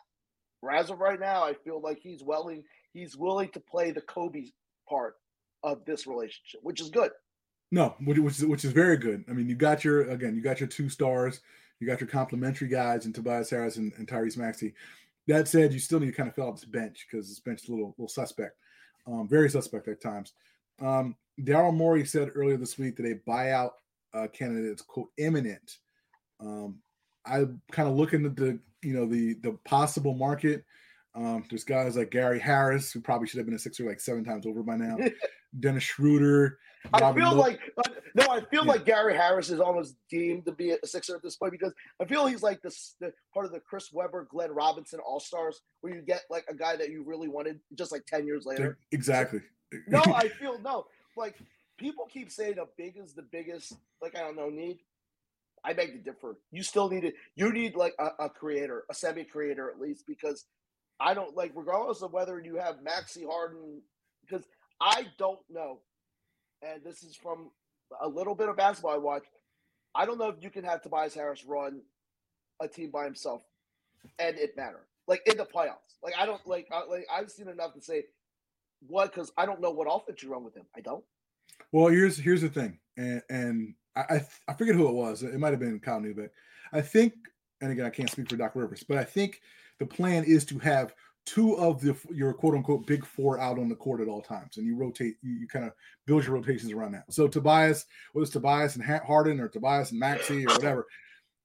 as 0.69 0.91
of 0.91 0.99
right 1.01 1.19
now, 1.19 1.45
I 1.45 1.55
feel 1.55 1.81
like 1.81 2.01
he's 2.03 2.23
willing 2.23 2.65
he's 2.93 3.17
willing 3.17 3.49
to 3.51 3.61
play 3.61 3.93
the 3.93 4.01
Kobe 4.03 4.47
part 4.89 5.15
of 5.63 5.85
this 5.85 6.07
relationship, 6.07 6.61
which 6.63 6.81
is 6.81 6.91
good. 6.91 7.11
No, 7.73 7.95
which, 8.05 8.19
is 8.19 8.45
which 8.45 8.65
is 8.65 8.73
very 8.73 8.97
good. 8.97 9.25
I 9.29 9.33
mean, 9.33 9.49
you 9.49 9.55
got 9.55 9.85
your 9.85 10.11
again, 10.11 10.35
you 10.35 10.43
got 10.43 10.61
your 10.61 10.69
two 10.69 10.89
stars, 10.89 11.41
you 11.79 11.87
got 11.87 12.01
your 12.01 12.09
complementary 12.09 12.69
guys 12.69 13.07
and 13.07 13.15
Tobias 13.15 13.51
Harris 13.51 13.77
and, 13.77 13.93
and 13.97 14.07
Tyrese 14.07 14.37
Maxey. 14.37 14.75
That 15.29 15.47
said, 15.47 15.73
you 15.73 15.79
still 15.79 16.01
need 16.01 16.07
to 16.07 16.13
kind 16.13 16.29
of 16.29 16.35
fill 16.35 16.49
out 16.49 16.57
this 16.57 16.65
bench 16.65 17.07
because 17.09 17.29
this 17.29 17.39
bench 17.41 17.63
is 17.63 17.69
a 17.69 17.73
little 17.73 17.95
little 17.97 18.09
suspect, 18.09 18.57
um, 19.07 19.29
very 19.29 19.49
suspect 19.49 19.89
at 19.89 20.03
times. 20.03 20.33
Um, 20.81 21.15
Daryl 21.41 21.75
Morey 21.75 22.05
said 22.05 22.33
earlier 22.35 22.57
this 22.57 22.79
week 22.79 22.97
that 22.97 23.07
a 23.07 23.31
buyout 23.31 23.71
uh, 24.13 24.27
candidate 24.33 24.73
is 24.73 24.83
quote 24.83 25.09
imminent. 25.17 25.79
Um, 26.41 26.79
I 27.25 27.45
kind 27.71 27.89
of 27.89 27.95
look 27.95 28.15
into 28.15 28.31
the 28.31 28.59
you 28.83 28.95
know 28.95 29.07
the 29.07 29.35
the 29.43 29.53
possible 29.64 30.14
market. 30.14 30.64
Um, 31.14 31.45
there's 31.51 31.64
guys 31.64 31.97
like 31.97 32.11
Gary 32.11 32.39
Harris 32.39 32.93
who 32.93 33.01
probably 33.01 33.26
should 33.26 33.39
have 33.39 33.47
been 33.47 33.55
a 33.57 33.59
Sixer 33.59 33.85
like 33.85 34.01
seven 34.01 34.24
times 34.24 34.47
over 34.47 34.62
by 34.62 34.76
now. 34.76 34.97
Dennis 35.61 35.83
Schroeder. 35.83 36.59
I 36.95 37.12
feel 37.12 37.35
like 37.35 37.61
uh, 37.76 37.91
no, 38.14 38.26
I 38.31 38.41
feel 38.43 38.64
Yeah. 38.64 38.72
like 38.72 38.85
Gary 38.87 39.14
Harris 39.14 39.51
is 39.51 39.61
almost 39.61 39.97
deemed 40.09 40.47
to 40.47 40.53
be 40.53 40.70
a 40.70 40.87
Sixer 40.87 41.14
at 41.16 41.22
this 41.22 41.37
point 41.37 41.53
because 41.53 41.74
I 42.01 42.05
feel 42.07 42.26
he's 42.26 42.43
like 42.43 42.62
this 42.62 42.95
the 43.01 43.12
part 43.35 43.45
of 43.45 43.53
the 43.53 43.61
Chris 43.61 43.93
Webber, 43.93 44.28
Glenn 44.31 44.53
Robinson 44.53 45.01
All 45.01 45.20
Stars, 45.20 45.61
where 45.81 45.95
you 45.95 46.01
get 46.01 46.22
like 46.31 46.45
a 46.49 46.55
guy 46.55 46.76
that 46.76 46.91
you 46.91 47.03
really 47.05 47.28
wanted 47.28 47.61
just 47.74 47.93
like 47.93 48.07
ten 48.07 48.24
years 48.26 48.47
later. 48.47 48.78
exactly. 48.93 49.41
No, 49.89 50.01
I 50.14 50.28
feel 50.28 50.59
no. 50.61 50.87
Like 51.16 51.37
people 51.76 52.07
keep 52.11 52.31
saying 52.31 52.59
a 52.59 52.64
big 52.78 52.97
is 52.97 53.12
the 53.14 53.26
biggest. 53.31 53.74
Like 54.01 54.16
I 54.16 54.20
don't 54.20 54.37
know 54.37 54.49
need. 54.49 54.78
I 55.65 55.73
beg 55.73 55.93
to 55.93 55.99
differ. 55.99 56.37
You 56.51 56.63
still 56.63 56.89
need 56.89 57.05
it. 57.05 57.15
You 57.37 57.53
need 57.53 57.75
like 57.77 57.95
a, 57.99 58.25
a 58.25 58.31
creator, 58.31 58.85
a 58.91 58.95
semi-creator 58.95 59.71
at 59.71 59.81
least, 59.81 60.05
because 60.07 60.47
I 60.99 61.15
don't 61.15 61.37
like 61.37 61.53
regardless 61.55 62.03
of 62.03 62.13
whether 62.13 62.41
you 62.41 62.57
have 62.57 62.83
Maxey 62.83 63.25
Harden, 63.29 63.83
because 64.23 64.47
I 64.81 65.07
don't 65.19 65.41
know, 65.51 65.81
and 66.63 66.83
this 66.85 67.03
is 67.03 67.17
from 67.17 67.51
a 68.01 68.09
little 68.09 68.35
bit 68.35 68.49
of 68.49 68.57
basketball 68.57 68.95
I 68.95 68.99
watch. 68.99 69.25
I 69.95 70.07
don't 70.07 70.19
know 70.19 70.29
if 70.29 70.37
you 70.41 70.51
can 70.51 70.65
have 70.65 70.83
Tobias 70.83 71.15
Harris 71.15 71.45
run 71.45 71.81
a 72.61 72.69
team 72.69 72.91
by 72.91 73.05
himself 73.05 73.43
and 74.19 74.37
it 74.39 74.57
matter 74.57 74.87
like 75.07 75.23
in 75.27 75.37
the 75.37 75.45
playoffs. 75.45 75.99
Like 76.03 76.15
I 76.19 76.25
don't 76.25 76.45
like 76.47 76.69
I, 76.73 76.85
like 76.85 77.07
I've 77.13 77.31
seen 77.31 77.49
enough 77.49 77.75
to 77.75 77.81
say 77.83 78.05
what 78.87 79.13
because 79.13 79.33
I 79.37 79.45
don't 79.45 79.61
know 79.61 79.71
what 79.71 79.87
offense 79.91 80.23
you 80.23 80.33
run 80.33 80.45
with 80.45 80.57
him. 80.57 80.65
I 80.77 80.81
don't. 80.81 81.05
Well, 81.73 81.89
here's 81.89 82.17
here's 82.17 82.43
the 82.43 82.49
thing, 82.49 82.79
and 82.97 83.23
and 83.29 83.75
I 83.97 84.24
I, 84.49 84.55
forget 84.55 84.74
who 84.74 84.88
it 84.88 84.95
was. 84.95 85.22
It 85.22 85.38
might 85.38 85.51
have 85.51 85.61
been 85.61 85.80
Kyle 85.80 86.01
Neubeck. 86.01 86.30
I 86.72 86.80
think, 86.80 87.14
and 87.61 87.72
again, 87.72 87.86
I 87.86 87.91
can't 87.91 88.11
speak 88.11 88.30
for 88.30 88.36
Doc 88.36 88.53
Rivers, 88.55 88.84
but 88.86 88.99
I 88.99 89.05
think 89.05 89.41
the 89.78 89.86
plan 89.86 90.24
is 90.24 90.45
to 90.47 90.59
have 90.61 90.95
two 91.26 91.57
of 91.59 91.80
the 91.80 91.97
your 92.11 92.32
quote 92.32 92.55
unquote 92.55 92.86
big 92.86 93.05
four 93.05 93.38
out 93.38 93.59
on 93.59 93.68
the 93.68 93.74
court 93.74 94.01
at 94.01 94.09
all 94.09 94.22
times, 94.22 94.57
and 94.57 94.66
you 94.66 94.76
rotate. 94.76 95.16
You, 95.22 95.32
you 95.32 95.49
kind 95.49 95.64
of 95.64 95.72
build 96.07 96.24
your 96.24 96.34
rotations 96.34 96.72
around 96.72 96.93
that. 96.93 97.12
So 97.12 97.28
Tobias, 97.28 97.86
it's 98.14 98.30
Tobias 98.30 98.76
and 98.76 98.84
Harden 98.84 99.41
or 99.41 99.49
Tobias 99.49 99.91
and 99.91 100.01
Maxey 100.01 100.47
or 100.47 100.53
whatever, 100.55 100.86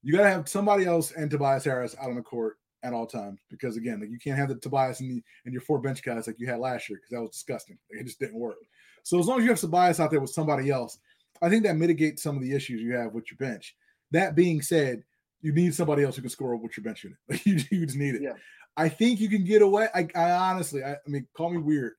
you 0.04 0.14
got 0.14 0.24
to 0.24 0.30
have 0.30 0.48
somebody 0.48 0.86
else 0.86 1.12
and 1.12 1.32
Tobias 1.32 1.66
Harris 1.66 1.96
out 2.00 2.10
on 2.10 2.16
the 2.16 2.22
court 2.22 2.58
at 2.84 2.94
all 2.94 3.08
times 3.08 3.40
because 3.50 3.76
again, 3.78 4.00
like 4.00 4.12
you 4.12 4.20
can't 4.20 4.38
have 4.38 4.50
the 4.50 4.56
Tobias 4.56 5.00
and, 5.00 5.10
the, 5.10 5.24
and 5.46 5.52
your 5.52 5.62
four 5.62 5.80
bench 5.80 6.04
guys 6.04 6.28
like 6.28 6.40
you 6.40 6.46
had 6.46 6.60
last 6.60 6.88
year 6.88 7.00
because 7.00 7.10
that 7.10 7.22
was 7.22 7.32
disgusting. 7.32 7.78
It 7.90 8.06
just 8.06 8.20
didn't 8.20 8.40
work. 8.40 8.58
So 9.02 9.20
as 9.20 9.26
long 9.26 9.40
as 9.40 9.44
you 9.44 9.50
have 9.50 9.60
Tobias 9.60 10.00
out 10.00 10.12
there 10.12 10.20
with 10.20 10.30
somebody 10.30 10.70
else, 10.70 11.00
I 11.42 11.50
think 11.50 11.64
that 11.64 11.76
mitigates 11.76 12.24
some 12.24 12.36
of 12.36 12.42
the 12.42 12.54
issues 12.54 12.82
you 12.82 12.96
have 12.96 13.14
with 13.14 13.26
your 13.30 13.38
bench. 13.38 13.76
That 14.12 14.36
being 14.36 14.62
said, 14.62 15.04
you 15.42 15.52
need 15.54 15.76
somebody 15.76 16.04
else 16.04 16.16
who 16.16 16.22
can 16.22 16.30
score 16.30 16.56
with 16.56 16.76
your 16.78 16.84
bench 16.84 17.04
unit. 17.04 17.18
You, 17.46 17.60
you 17.72 17.86
just 17.86 17.98
need 17.98 18.16
it. 18.16 18.22
Yeah. 18.22 18.34
I 18.78 18.90
think 18.90 19.20
you 19.20 19.30
can 19.30 19.44
get 19.44 19.62
away. 19.62 19.88
I, 19.94 20.08
I 20.16 20.32
honestly, 20.32 20.84
I, 20.84 20.94
I 20.94 20.98
mean, 21.08 21.28
call 21.36 21.50
me 21.50 21.58
weird. 21.58 21.94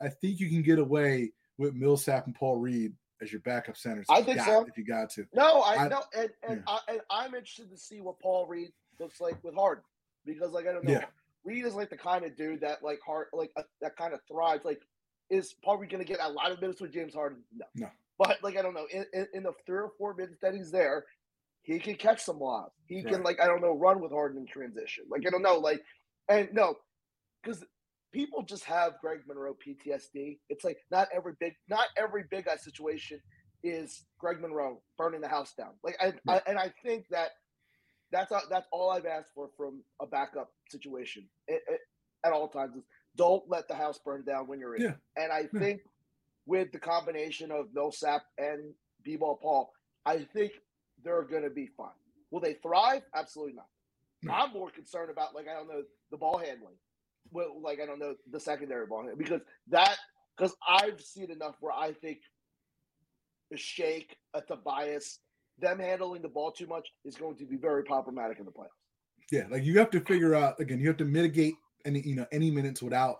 I 0.00 0.08
think 0.08 0.40
you 0.40 0.48
can 0.48 0.62
get 0.62 0.78
away 0.78 1.32
with 1.58 1.74
Millsap 1.74 2.26
and 2.26 2.34
Paul 2.34 2.56
Reed 2.56 2.92
as 3.22 3.32
your 3.32 3.40
backup 3.42 3.76
centers. 3.76 4.06
I 4.10 4.22
think 4.22 4.38
got- 4.38 4.46
so. 4.46 4.66
If 4.68 4.76
you 4.76 4.84
got 4.84 5.10
to, 5.10 5.26
No, 5.34 5.60
I, 5.62 5.84
I- 5.84 5.88
know, 5.88 6.02
and 6.16 6.30
and, 6.48 6.62
I, 6.66 6.78
and 6.88 7.00
I'm 7.10 7.34
interested 7.34 7.70
to 7.70 7.78
see 7.78 8.00
what 8.00 8.18
Paul 8.20 8.46
Reed 8.46 8.72
looks 9.00 9.20
like 9.20 9.42
with 9.42 9.54
Harden 9.54 9.84
because 10.24 10.52
like 10.52 10.66
I 10.66 10.72
don't 10.72 10.84
know, 10.84 10.92
Yeah. 10.92 11.04
Reed 11.44 11.64
is 11.64 11.74
like 11.74 11.90
the 11.90 11.96
kind 11.96 12.24
of 12.24 12.36
dude 12.36 12.60
that 12.60 12.82
like 12.82 12.98
Hard 13.06 13.28
like 13.32 13.50
uh, 13.56 13.62
that 13.80 13.96
kind 13.96 14.12
of 14.14 14.20
thrives. 14.30 14.64
Like, 14.64 14.82
is 15.30 15.54
Paul 15.64 15.78
Reed 15.78 15.90
going 15.90 16.04
to 16.04 16.08
get 16.10 16.20
a 16.22 16.28
lot 16.28 16.50
of 16.50 16.60
minutes 16.60 16.80
with 16.80 16.92
James 16.92 17.14
Harden? 17.14 17.38
No, 17.54 17.66
No. 17.74 17.88
But 18.18 18.38
like 18.42 18.56
I 18.56 18.62
don't 18.62 18.74
know, 18.74 18.86
in, 18.92 19.04
in, 19.12 19.26
in 19.34 19.42
the 19.42 19.52
three 19.66 19.78
or 19.78 19.90
four 19.98 20.14
minutes 20.14 20.38
that 20.42 20.54
he's 20.54 20.70
there, 20.70 21.04
he 21.62 21.78
can 21.78 21.96
catch 21.96 22.22
some 22.22 22.38
lobs. 22.38 22.72
He 22.86 23.02
can 23.02 23.22
like 23.22 23.40
I 23.40 23.46
don't 23.46 23.60
know 23.60 23.76
run 23.76 24.00
with 24.00 24.12
Harden 24.12 24.38
in 24.40 24.46
transition. 24.46 25.04
Like 25.10 25.22
I 25.26 25.30
don't 25.30 25.42
know, 25.42 25.58
like 25.58 25.82
and 26.28 26.48
no, 26.52 26.76
because 27.42 27.62
people 28.12 28.42
just 28.42 28.64
have 28.64 28.94
Greg 29.00 29.20
Monroe 29.26 29.54
PTSD. 29.66 30.38
It's 30.48 30.64
like 30.64 30.78
not 30.90 31.08
every 31.14 31.34
big 31.40 31.52
not 31.68 31.86
every 31.96 32.24
big 32.30 32.46
guy 32.46 32.56
situation 32.56 33.20
is 33.62 34.04
Greg 34.18 34.40
Monroe 34.40 34.80
burning 34.96 35.20
the 35.20 35.28
house 35.28 35.52
down. 35.54 35.72
Like 35.82 35.96
I, 36.00 36.14
I 36.28 36.40
and 36.46 36.58
I 36.58 36.72
think 36.82 37.06
that 37.10 37.30
that's 38.12 38.30
all, 38.30 38.42
that's 38.48 38.66
all 38.70 38.90
I've 38.90 39.06
asked 39.06 39.30
for 39.34 39.50
from 39.56 39.82
a 40.00 40.06
backup 40.06 40.52
situation 40.70 41.28
It- 41.48 41.62
it- 41.68 41.80
at 42.24 42.32
all 42.32 42.48
times 42.48 42.74
is 42.76 42.82
don't 43.16 43.42
let 43.48 43.68
the 43.68 43.74
house 43.74 43.98
burn 44.04 44.24
down 44.24 44.46
when 44.48 44.58
you're 44.58 44.74
in. 44.74 44.82
Yeah. 44.82 44.94
And 45.16 45.30
I 45.32 45.48
Yeah. 45.52 45.60
think 45.60 45.80
with 46.46 46.72
the 46.72 46.78
combination 46.78 47.50
of 47.50 47.66
Millsap 47.74 48.22
and 48.38 48.72
B-ball 49.02 49.38
Paul, 49.42 49.70
I 50.04 50.18
think 50.18 50.52
they're 51.04 51.22
going 51.22 51.42
to 51.42 51.50
be 51.50 51.68
fine. 51.76 51.88
Will 52.30 52.40
they 52.40 52.54
thrive? 52.54 53.02
Absolutely 53.14 53.54
not. 53.54 53.66
No. 54.22 54.32
I'm 54.32 54.52
more 54.52 54.70
concerned 54.70 55.10
about 55.10 55.34
like 55.34 55.46
I 55.48 55.54
don't 55.54 55.68
know 55.68 55.82
the 56.10 56.16
ball 56.16 56.38
handling, 56.38 56.76
well, 57.30 57.60
like 57.62 57.80
I 57.80 57.86
don't 57.86 57.98
know 57.98 58.14
the 58.30 58.40
secondary 58.40 58.86
ball 58.86 59.02
handling 59.02 59.18
because 59.18 59.40
that 59.68 59.96
because 60.36 60.54
I've 60.66 61.00
seen 61.00 61.30
enough 61.30 61.56
where 61.60 61.72
I 61.72 61.92
think 61.92 62.18
a 63.52 63.56
shake, 63.56 64.16
a 64.34 64.40
Tobias, 64.40 65.20
them 65.58 65.78
handling 65.78 66.22
the 66.22 66.28
ball 66.28 66.50
too 66.50 66.66
much 66.66 66.88
is 67.04 67.16
going 67.16 67.36
to 67.36 67.44
be 67.44 67.56
very 67.56 67.84
problematic 67.84 68.38
in 68.38 68.44
the 68.44 68.50
playoffs. 68.50 69.30
yeah, 69.30 69.44
like 69.50 69.64
you 69.64 69.78
have 69.78 69.90
to 69.90 70.00
figure 70.00 70.34
out 70.34 70.58
again. 70.60 70.80
You 70.80 70.88
have 70.88 70.96
to 70.98 71.04
mitigate 71.04 71.54
any 71.84 72.00
you 72.00 72.16
know 72.16 72.26
any 72.32 72.50
minutes 72.50 72.82
without 72.82 73.18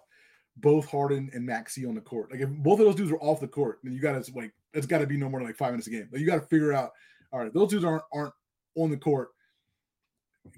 both 0.58 0.90
Harden 0.90 1.30
and 1.34 1.44
Maxey 1.44 1.84
on 1.86 1.94
the 1.94 2.00
court. 2.00 2.30
Like 2.30 2.40
if 2.40 2.48
both 2.48 2.80
of 2.80 2.86
those 2.86 2.94
dudes 2.94 3.12
are 3.12 3.18
off 3.18 3.40
the 3.40 3.48
court, 3.48 3.80
then 3.82 3.92
you 3.92 4.00
got 4.00 4.22
to 4.22 4.32
like 4.34 4.52
it's 4.72 4.86
got 4.86 4.98
to 4.98 5.06
be 5.06 5.16
no 5.16 5.28
more 5.28 5.40
than 5.40 5.46
like 5.48 5.56
five 5.56 5.72
minutes 5.72 5.86
a 5.86 5.90
game. 5.90 6.08
Like 6.10 6.20
you 6.20 6.26
got 6.26 6.36
to 6.36 6.46
figure 6.46 6.72
out. 6.72 6.92
All 7.32 7.40
right, 7.40 7.52
those 7.52 7.70
dudes 7.70 7.84
aren't 7.84 8.02
aren't 8.12 8.32
on 8.76 8.90
the 8.90 8.96
court. 8.96 9.30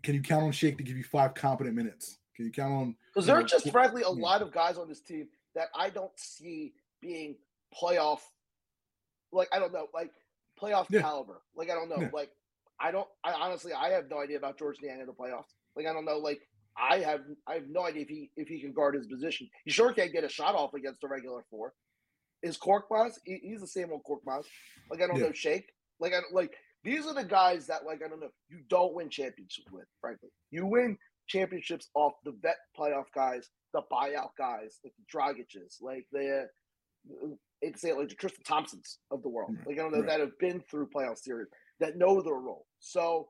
Can 0.03 0.15
you 0.15 0.21
count 0.23 0.45
on 0.45 0.53
Shake 0.53 0.77
to 0.79 0.85
give 0.85 0.97
you 0.97 1.05
five 1.05 1.35
competent 1.35 1.75
minutes? 1.75 2.19
Can 2.37 2.45
you 2.45 2.53
count 2.53 2.73
on 2.73 2.97
Because 3.13 3.27
there 3.27 3.37
are 3.37 3.43
just 3.43 3.71
frankly 3.71 4.03
a 4.03 4.11
lot 4.11 4.43
of 4.43 4.53
guys 4.53 4.79
on 4.79 4.89
this 4.89 5.01
team 5.01 5.29
that 5.55 5.69
I 5.75 5.91
don't 5.91 6.13
see 6.17 6.75
being 7.01 7.37
playoff. 7.75 8.21
Like 9.33 9.49
I 9.53 9.59
don't 9.59 9.73
know, 9.73 9.87
like 9.95 10.13
playoff 10.61 10.87
Yeah. 10.91 11.01
caliber. 11.01 11.41
Like 11.57 11.71
I 11.71 11.75
don't 11.75 11.89
know, 11.89 12.01
Yeah. 12.01 12.11
like 12.13 12.31
I 12.81 12.93
don't. 12.93 13.09
I 13.25 13.33
honestly, 13.33 13.73
I 13.73 13.89
have 13.91 14.09
no 14.09 14.21
idea 14.21 14.37
about 14.37 14.57
George 14.57 14.77
Niang 14.81 15.01
in 15.01 15.07
the 15.07 15.13
playoffs. 15.13 15.55
Like 15.75 15.87
I 15.87 15.93
don't 15.93 16.05
know, 16.05 16.19
like 16.19 16.47
I 16.77 16.99
have, 16.99 17.21
I 17.47 17.55
have 17.55 17.69
no 17.69 17.85
idea 17.85 18.03
if 18.03 18.09
he 18.09 18.31
if 18.37 18.49
he 18.49 18.61
can 18.61 18.73
guard 18.73 18.95
his 18.95 19.07
position. 19.07 19.49
He 19.65 19.71
sure 19.71 19.93
can't 19.93 20.13
get 20.13 20.25
a 20.25 20.29
shot 20.29 20.55
off 20.55 20.75
against 20.75 21.01
the 21.01 21.09
regular 21.09 21.45
four. 21.51 21.73
Is 22.43 22.57
Korkmaz? 22.57 23.15
He, 23.25 23.41
he's 23.43 23.61
the 23.61 23.67
same 23.67 23.91
old 23.91 24.03
Korkmaz. 24.05 24.45
Like 24.91 25.03
I 25.03 25.07
don't 25.07 25.17
Yeah. 25.17 25.27
know, 25.27 25.33
Shake. 25.33 25.73
Like 26.01 26.13
I 26.13 26.21
like. 26.33 26.55
These 26.85 27.07
are 27.07 27.15
the 27.15 27.25
guys 27.25 27.67
that 27.67 27.85
like 27.85 28.03
I 28.05 28.09
don't 28.09 28.21
know. 28.21 28.31
You 28.49 28.61
don't 28.69 28.95
win 28.95 29.11
championships 29.11 29.71
with, 29.73 29.87
frankly. 30.01 30.29
You 30.51 30.67
win 30.67 30.97
championships 31.27 31.91
off 31.95 32.13
the 32.25 32.33
vet 32.41 32.57
playoff 32.79 33.07
guys, 33.15 33.49
the 33.75 33.83
buyout 33.93 34.31
guys, 34.39 34.79
like 34.85 34.95
the 34.97 35.19
Dragic's, 35.19 35.79
like 35.81 36.07
the 36.13 36.47
uh, 37.23 37.27
it's 37.61 37.81
say 37.81 37.93
like 37.93 38.09
the 38.09 38.15
Tristan 38.15 38.45
Thompsons 38.45 38.99
of 39.11 39.23
the 39.23 39.29
world. 39.29 39.53
Mm-hmm. 39.53 39.69
Like 39.69 39.79
I 39.79 39.83
don't 39.83 39.93
know 39.93 39.99
right. 39.99 40.09
that 40.09 40.21
have 40.21 40.39
been 40.39 40.63
through 40.71 40.89
playoff 40.95 41.19
series 41.19 41.49
that 41.81 41.97
know 41.97 42.23
their 42.23 42.35
role. 42.35 42.67
So 42.79 43.29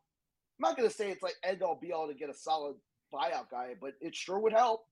I'm 0.59 0.69
not 0.69 0.77
gonna 0.77 0.91
say 0.91 1.11
it's 1.11 1.23
like 1.23 1.35
end 1.43 1.63
all 1.63 1.79
be 1.81 1.93
all 1.93 2.09
to 2.09 2.15
get 2.15 2.31
a 2.31 2.35
solid 2.35 2.77
buyout 3.13 3.51
guy, 3.51 3.75
but 3.81 3.95
it 4.01 4.15
sure 4.15 4.39
would 4.39 4.53
help. 4.53 4.85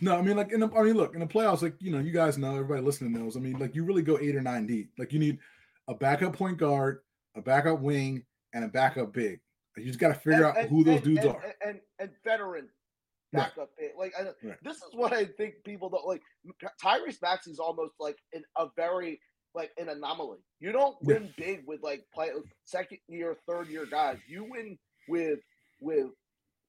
No, 0.00 0.16
I 0.18 0.22
mean, 0.22 0.36
like 0.36 0.52
in 0.52 0.60
the, 0.60 0.68
I 0.72 0.82
mean, 0.82 0.94
look 0.94 1.14
in 1.14 1.20
the 1.20 1.26
playoffs, 1.26 1.62
like 1.62 1.74
you 1.80 1.90
know, 1.90 1.98
you 1.98 2.12
guys 2.12 2.36
know, 2.36 2.52
everybody 2.54 2.82
listening 2.82 3.12
knows. 3.12 3.36
I 3.36 3.40
mean, 3.40 3.58
like 3.58 3.74
you 3.74 3.84
really 3.84 4.02
go 4.02 4.18
eight 4.18 4.36
or 4.36 4.42
nine 4.42 4.66
deep. 4.66 4.90
Like 4.98 5.12
you 5.12 5.18
need 5.18 5.38
a 5.88 5.94
backup 5.94 6.34
point 6.36 6.58
guard, 6.58 7.00
a 7.36 7.40
backup 7.40 7.80
wing, 7.80 8.24
and 8.52 8.64
a 8.64 8.68
backup 8.68 9.12
big. 9.12 9.40
You 9.76 9.86
just 9.86 9.98
got 9.98 10.08
to 10.08 10.14
figure 10.14 10.44
out 10.46 10.56
And- 10.58 10.68
who 10.68 10.84
those 10.84 10.96
and- 10.96 11.04
dudes 11.04 11.20
and, 11.24 11.28
are. 11.34 11.42
And, 11.44 11.54
and 11.66 11.80
and 11.98 12.10
veteran 12.24 12.68
Right. 13.32 13.42
backup. 13.48 13.70
eh, 13.80 13.88
Like 13.98 14.12
I, 14.16 14.24
Right. 14.46 14.58
this 14.62 14.76
is 14.76 14.90
what 14.94 15.12
I 15.12 15.24
think 15.24 15.54
people 15.64 15.88
don't 15.90 16.06
like. 16.06 16.22
Tyrese 16.80 17.20
Maxey 17.20 17.50
is 17.50 17.58
almost 17.58 17.94
like 17.98 18.18
in 18.32 18.44
a 18.56 18.66
very 18.76 19.20
like 19.56 19.72
an 19.78 19.88
anomaly. 19.88 20.38
You 20.60 20.70
don't 20.72 20.96
Yeah. 21.02 21.14
win 21.14 21.34
big 21.36 21.64
with 21.66 21.80
like 21.82 22.04
play 22.14 22.30
second 22.64 22.98
year, 23.08 23.36
third 23.48 23.68
year 23.68 23.86
guys. 23.86 24.18
You 24.28 24.44
win 24.44 24.78
with 25.08 25.40
with 25.80 26.10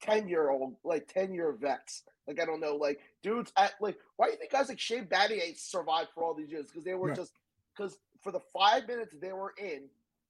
ten 0.06 0.28
year 0.28 0.50
old 0.50 0.76
like 0.84 1.08
ten 1.12 1.34
year 1.34 1.52
vets. 1.52 2.04
Like 2.28 2.42
I 2.42 2.46
don't 2.46 2.60
know, 2.60 2.76
like 2.76 3.00
dudes 3.24 3.52
at 3.58 3.74
like 3.82 3.98
why 4.18 4.28
do 4.28 4.32
you 4.34 4.38
think 4.38 4.52
guys 4.52 4.70
like 4.70 4.80
Shane 4.80 5.06
Battier 5.06 5.56
survived 5.58 6.10
for 6.16 6.24
all 6.24 6.34
these 6.34 6.52
years? 6.52 6.68
Because 6.68 6.84
they 6.84 6.94
were 6.96 7.10
Right. 7.10 7.18
just 7.18 7.34
because 7.76 7.98
for 8.24 8.32
the 8.32 8.40
five 8.54 8.88
minutes 8.88 9.16
they 9.22 9.34
were 9.34 9.54
in, 9.58 9.84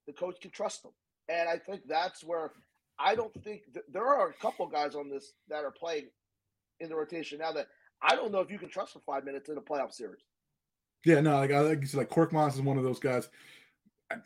the 0.08 0.14
coach 0.14 0.38
could 0.42 0.52
trust 0.54 0.84
them. 0.84 0.92
And 1.30 1.48
I 1.50 1.58
think 1.58 1.82
that's 1.88 2.24
where 2.24 2.52
I 3.00 3.16
don't 3.16 3.34
think 3.44 3.62
th- 3.74 3.86
there 3.92 4.06
are 4.06 4.30
a 4.30 4.34
couple 4.34 4.68
guys 4.68 4.96
on 4.96 5.10
this 5.10 5.34
that 5.50 5.64
are 5.64 5.72
playing 5.72 6.06
in 6.80 6.90
the 6.90 6.96
rotation 6.96 7.40
now 7.40 7.52
that 7.54 7.68
I 8.02 8.16
don't 8.16 8.32
know 8.32 8.40
if 8.40 8.52
you 8.52 8.60
can 8.60 8.70
trust 8.70 8.94
for 8.94 9.00
five 9.00 9.24
minutes 9.24 9.50
in 9.50 9.58
a 9.58 9.62
playoff 9.62 9.94
series. 9.94 10.22
Yeah, 11.06 11.22
no, 11.22 11.38
like 11.38 11.52
I 11.52 11.60
like 11.62 11.82
you 11.82 11.88
said, 11.88 12.00
like 12.00 12.10
Korkmaz 12.10 12.56
is 12.56 12.62
one 12.62 12.78
of 12.78 12.84
those 12.84 13.00
guys. 13.00 13.30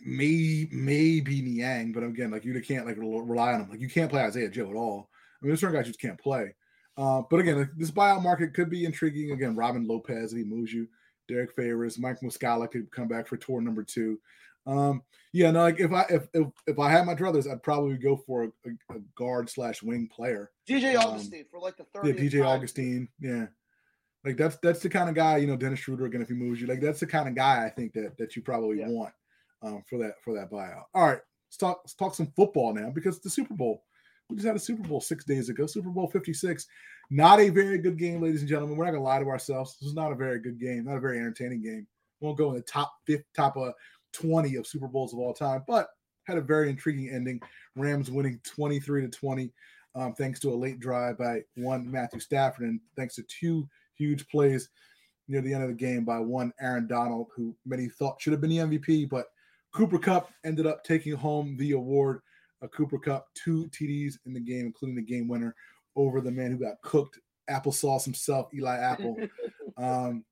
May 0.02 0.68
maybe 0.72 1.42
Niang, 1.42 1.94
but 1.94 2.04
again, 2.04 2.32
like 2.32 2.44
you 2.46 2.60
can't 2.62 2.86
like 2.86 2.98
rely 2.98 3.54
on 3.54 3.62
him. 3.62 3.70
Like 3.70 3.80
you 3.80 3.90
can't 3.90 4.10
play 4.10 4.22
Isaiah 4.22 4.50
Joe 4.50 4.70
at 4.70 4.76
all. 4.76 5.09
I 5.42 5.46
mean, 5.46 5.50
there's 5.52 5.62
certain 5.62 5.76
guys 5.76 5.86
you 5.88 5.94
just 5.94 6.02
can't 6.02 6.20
play. 6.20 6.54
Uh, 6.98 7.22
but 7.30 7.40
again, 7.40 7.70
this 7.78 7.92
buyout 7.92 8.22
market 8.24 8.54
could 8.54 8.70
be 8.70 8.84
intriguing. 8.86 9.32
Again, 9.32 9.56
Robin 9.56 9.88
Lopez 9.88 10.34
if 10.34 10.38
he 10.38 10.44
moves 10.44 10.74
you, 10.74 10.88
Derrick 11.28 11.54
Favors, 11.56 11.98
Mike 11.98 12.20
Muscala 12.22 12.70
could 12.70 12.92
come 12.92 13.08
back 13.08 13.28
for 13.28 13.38
tour 13.38 13.62
number 13.62 13.84
two. 13.84 14.20
Um, 14.68 15.02
yeah, 15.32 15.50
no, 15.52 15.62
like 15.62 15.80
if 15.80 15.92
I 15.94 16.06
if 16.10 16.28
if, 16.34 16.48
if 16.68 16.78
I 16.80 16.90
had 16.92 17.06
my 17.06 17.16
druthers, 17.16 17.50
I'd 17.50 17.64
probably 17.64 17.98
go 17.98 18.18
for 18.18 18.44
a, 18.44 18.48
a, 18.66 18.96
a 18.96 19.00
guard 19.16 19.50
slash 19.50 19.82
wing 19.82 20.10
player. 20.14 20.52
DJ 20.68 20.96
Um, 20.96 21.14
Augustin 21.14 21.46
for 21.50 21.60
like 21.60 21.78
the 21.78 21.86
third. 21.86 22.06
Yeah, 22.06 22.14
DJ 22.14 22.46
Augustin. 22.46 23.08
Yeah. 23.20 23.48
Like 24.26 24.36
that's 24.36 24.58
that's 24.58 24.82
the 24.82 24.90
kind 24.90 25.08
of 25.08 25.16
guy, 25.16 25.38
you 25.38 25.48
know, 25.48 25.56
Dennis 25.56 25.80
Schroeder 25.80 26.06
again, 26.06 26.22
if 26.22 26.28
he 26.28 26.34
moves 26.34 26.60
you, 26.60 26.68
like 26.68 26.82
that's 26.82 27.00
the 27.00 27.08
kind 27.08 27.30
of 27.30 27.36
guy 27.36 27.66
I 27.66 27.70
think 27.70 27.94
that 27.94 28.18
that 28.18 28.36
you 28.36 28.42
probably 28.42 28.80
Yeah. 28.80 28.90
want 28.90 29.14
um 29.62 29.84
for 29.90 29.98
that 30.00 30.16
for 30.22 30.34
that 30.36 30.52
buyout. 30.52 30.84
All 30.94 31.08
right, 31.08 31.20
let's 31.48 31.58
talk 31.58 31.80
let's 31.86 31.94
talk 31.94 32.14
some 32.14 32.34
football 32.36 32.74
now 32.74 32.90
because 32.90 33.22
the 33.22 33.30
Super 33.30 33.54
Bowl. 33.54 33.84
We 34.30 34.36
just 34.36 34.48
had 34.48 34.56
a 34.56 34.60
Super 34.60 34.88
Bowl 34.88 35.02
six 35.02 35.26
days 35.26 35.50
ago, 35.50 35.66
Super 35.66 35.90
Bowl 35.90 36.08
56. 36.08 36.68
Not 37.10 37.40
a 37.40 37.50
very 37.50 37.80
good 37.80 37.98
game, 37.98 38.22
ladies 38.22 38.42
and 38.42 38.50
gentlemen. 38.50 38.78
We're 38.78 38.86
not 38.86 38.92
gonna 38.92 39.04
lie 39.04 39.20
to 39.20 39.30
ourselves. 39.30 39.78
This 39.80 39.90
is 39.90 39.96
not 39.96 40.12
a 40.12 40.16
very 40.16 40.40
good 40.40 40.60
game, 40.60 40.86
not 40.86 40.98
a 40.98 41.02
very 41.02 41.18
entertaining 41.18 41.64
game. 41.64 41.88
Won't 42.22 42.38
go 42.38 42.50
in 42.50 42.56
the 42.56 42.62
top 42.62 42.94
fifth, 43.08 43.24
top 43.36 43.58
uh, 43.58 43.72
20 44.14 44.56
of 44.56 44.68
Super 44.68 44.88
Bowls 44.88 45.14
of 45.14 45.20
all 45.20 45.34
time, 45.34 45.64
but 45.68 45.90
had 46.26 46.38
a 46.38 46.42
very 46.42 46.70
intriguing 46.70 47.10
ending. 47.10 47.42
Rams 47.76 48.12
winning 48.12 48.40
23 48.44 49.02
to 49.02 49.08
20 49.08 49.52
um, 49.96 50.14
thanks 50.14 50.40
to 50.42 50.54
a 50.54 50.56
late 50.56 50.80
drive 50.80 51.18
by 51.18 51.42
one 51.56 51.90
Matthew 51.90 52.20
Stafford, 52.20 52.68
and 52.68 52.80
thanks 52.96 53.16
to 53.16 53.24
two 53.24 53.68
huge 53.96 54.28
plays 54.30 54.70
near 55.28 55.42
the 55.42 55.54
end 55.54 55.64
of 55.64 55.70
the 55.70 55.76
game 55.76 56.06
by 56.06 56.20
one 56.20 56.54
Aaron 56.62 56.88
Donald, 56.88 57.28
who 57.36 57.56
many 57.66 57.88
thought 57.88 58.22
should 58.22 58.34
have 58.34 58.42
been 58.42 58.50
the 58.50 58.58
MVP, 58.58 59.10
but 59.10 59.28
Cooper 59.74 60.00
Kupp 60.00 60.32
ended 60.44 60.66
up 60.66 60.84
taking 60.84 61.16
home 61.16 61.56
the 61.58 61.74
award. 61.74 62.22
A 62.62 62.68
Cooper 62.68 63.00
Kupp, 63.00 63.28
two 63.34 63.68
TDs 63.68 64.18
in 64.26 64.34
the 64.34 64.40
game, 64.40 64.66
including 64.66 64.96
the 64.96 65.02
game 65.02 65.28
winner 65.28 65.56
over 65.96 66.22
the 66.22 66.32
man 66.32 66.52
who 66.52 66.58
got 66.58 66.82
cooked 66.82 67.20
applesauce 67.50 68.06
himself, 68.06 68.54
Eli 68.54 68.78
Apple. 68.78 69.18
um, 69.78 70.24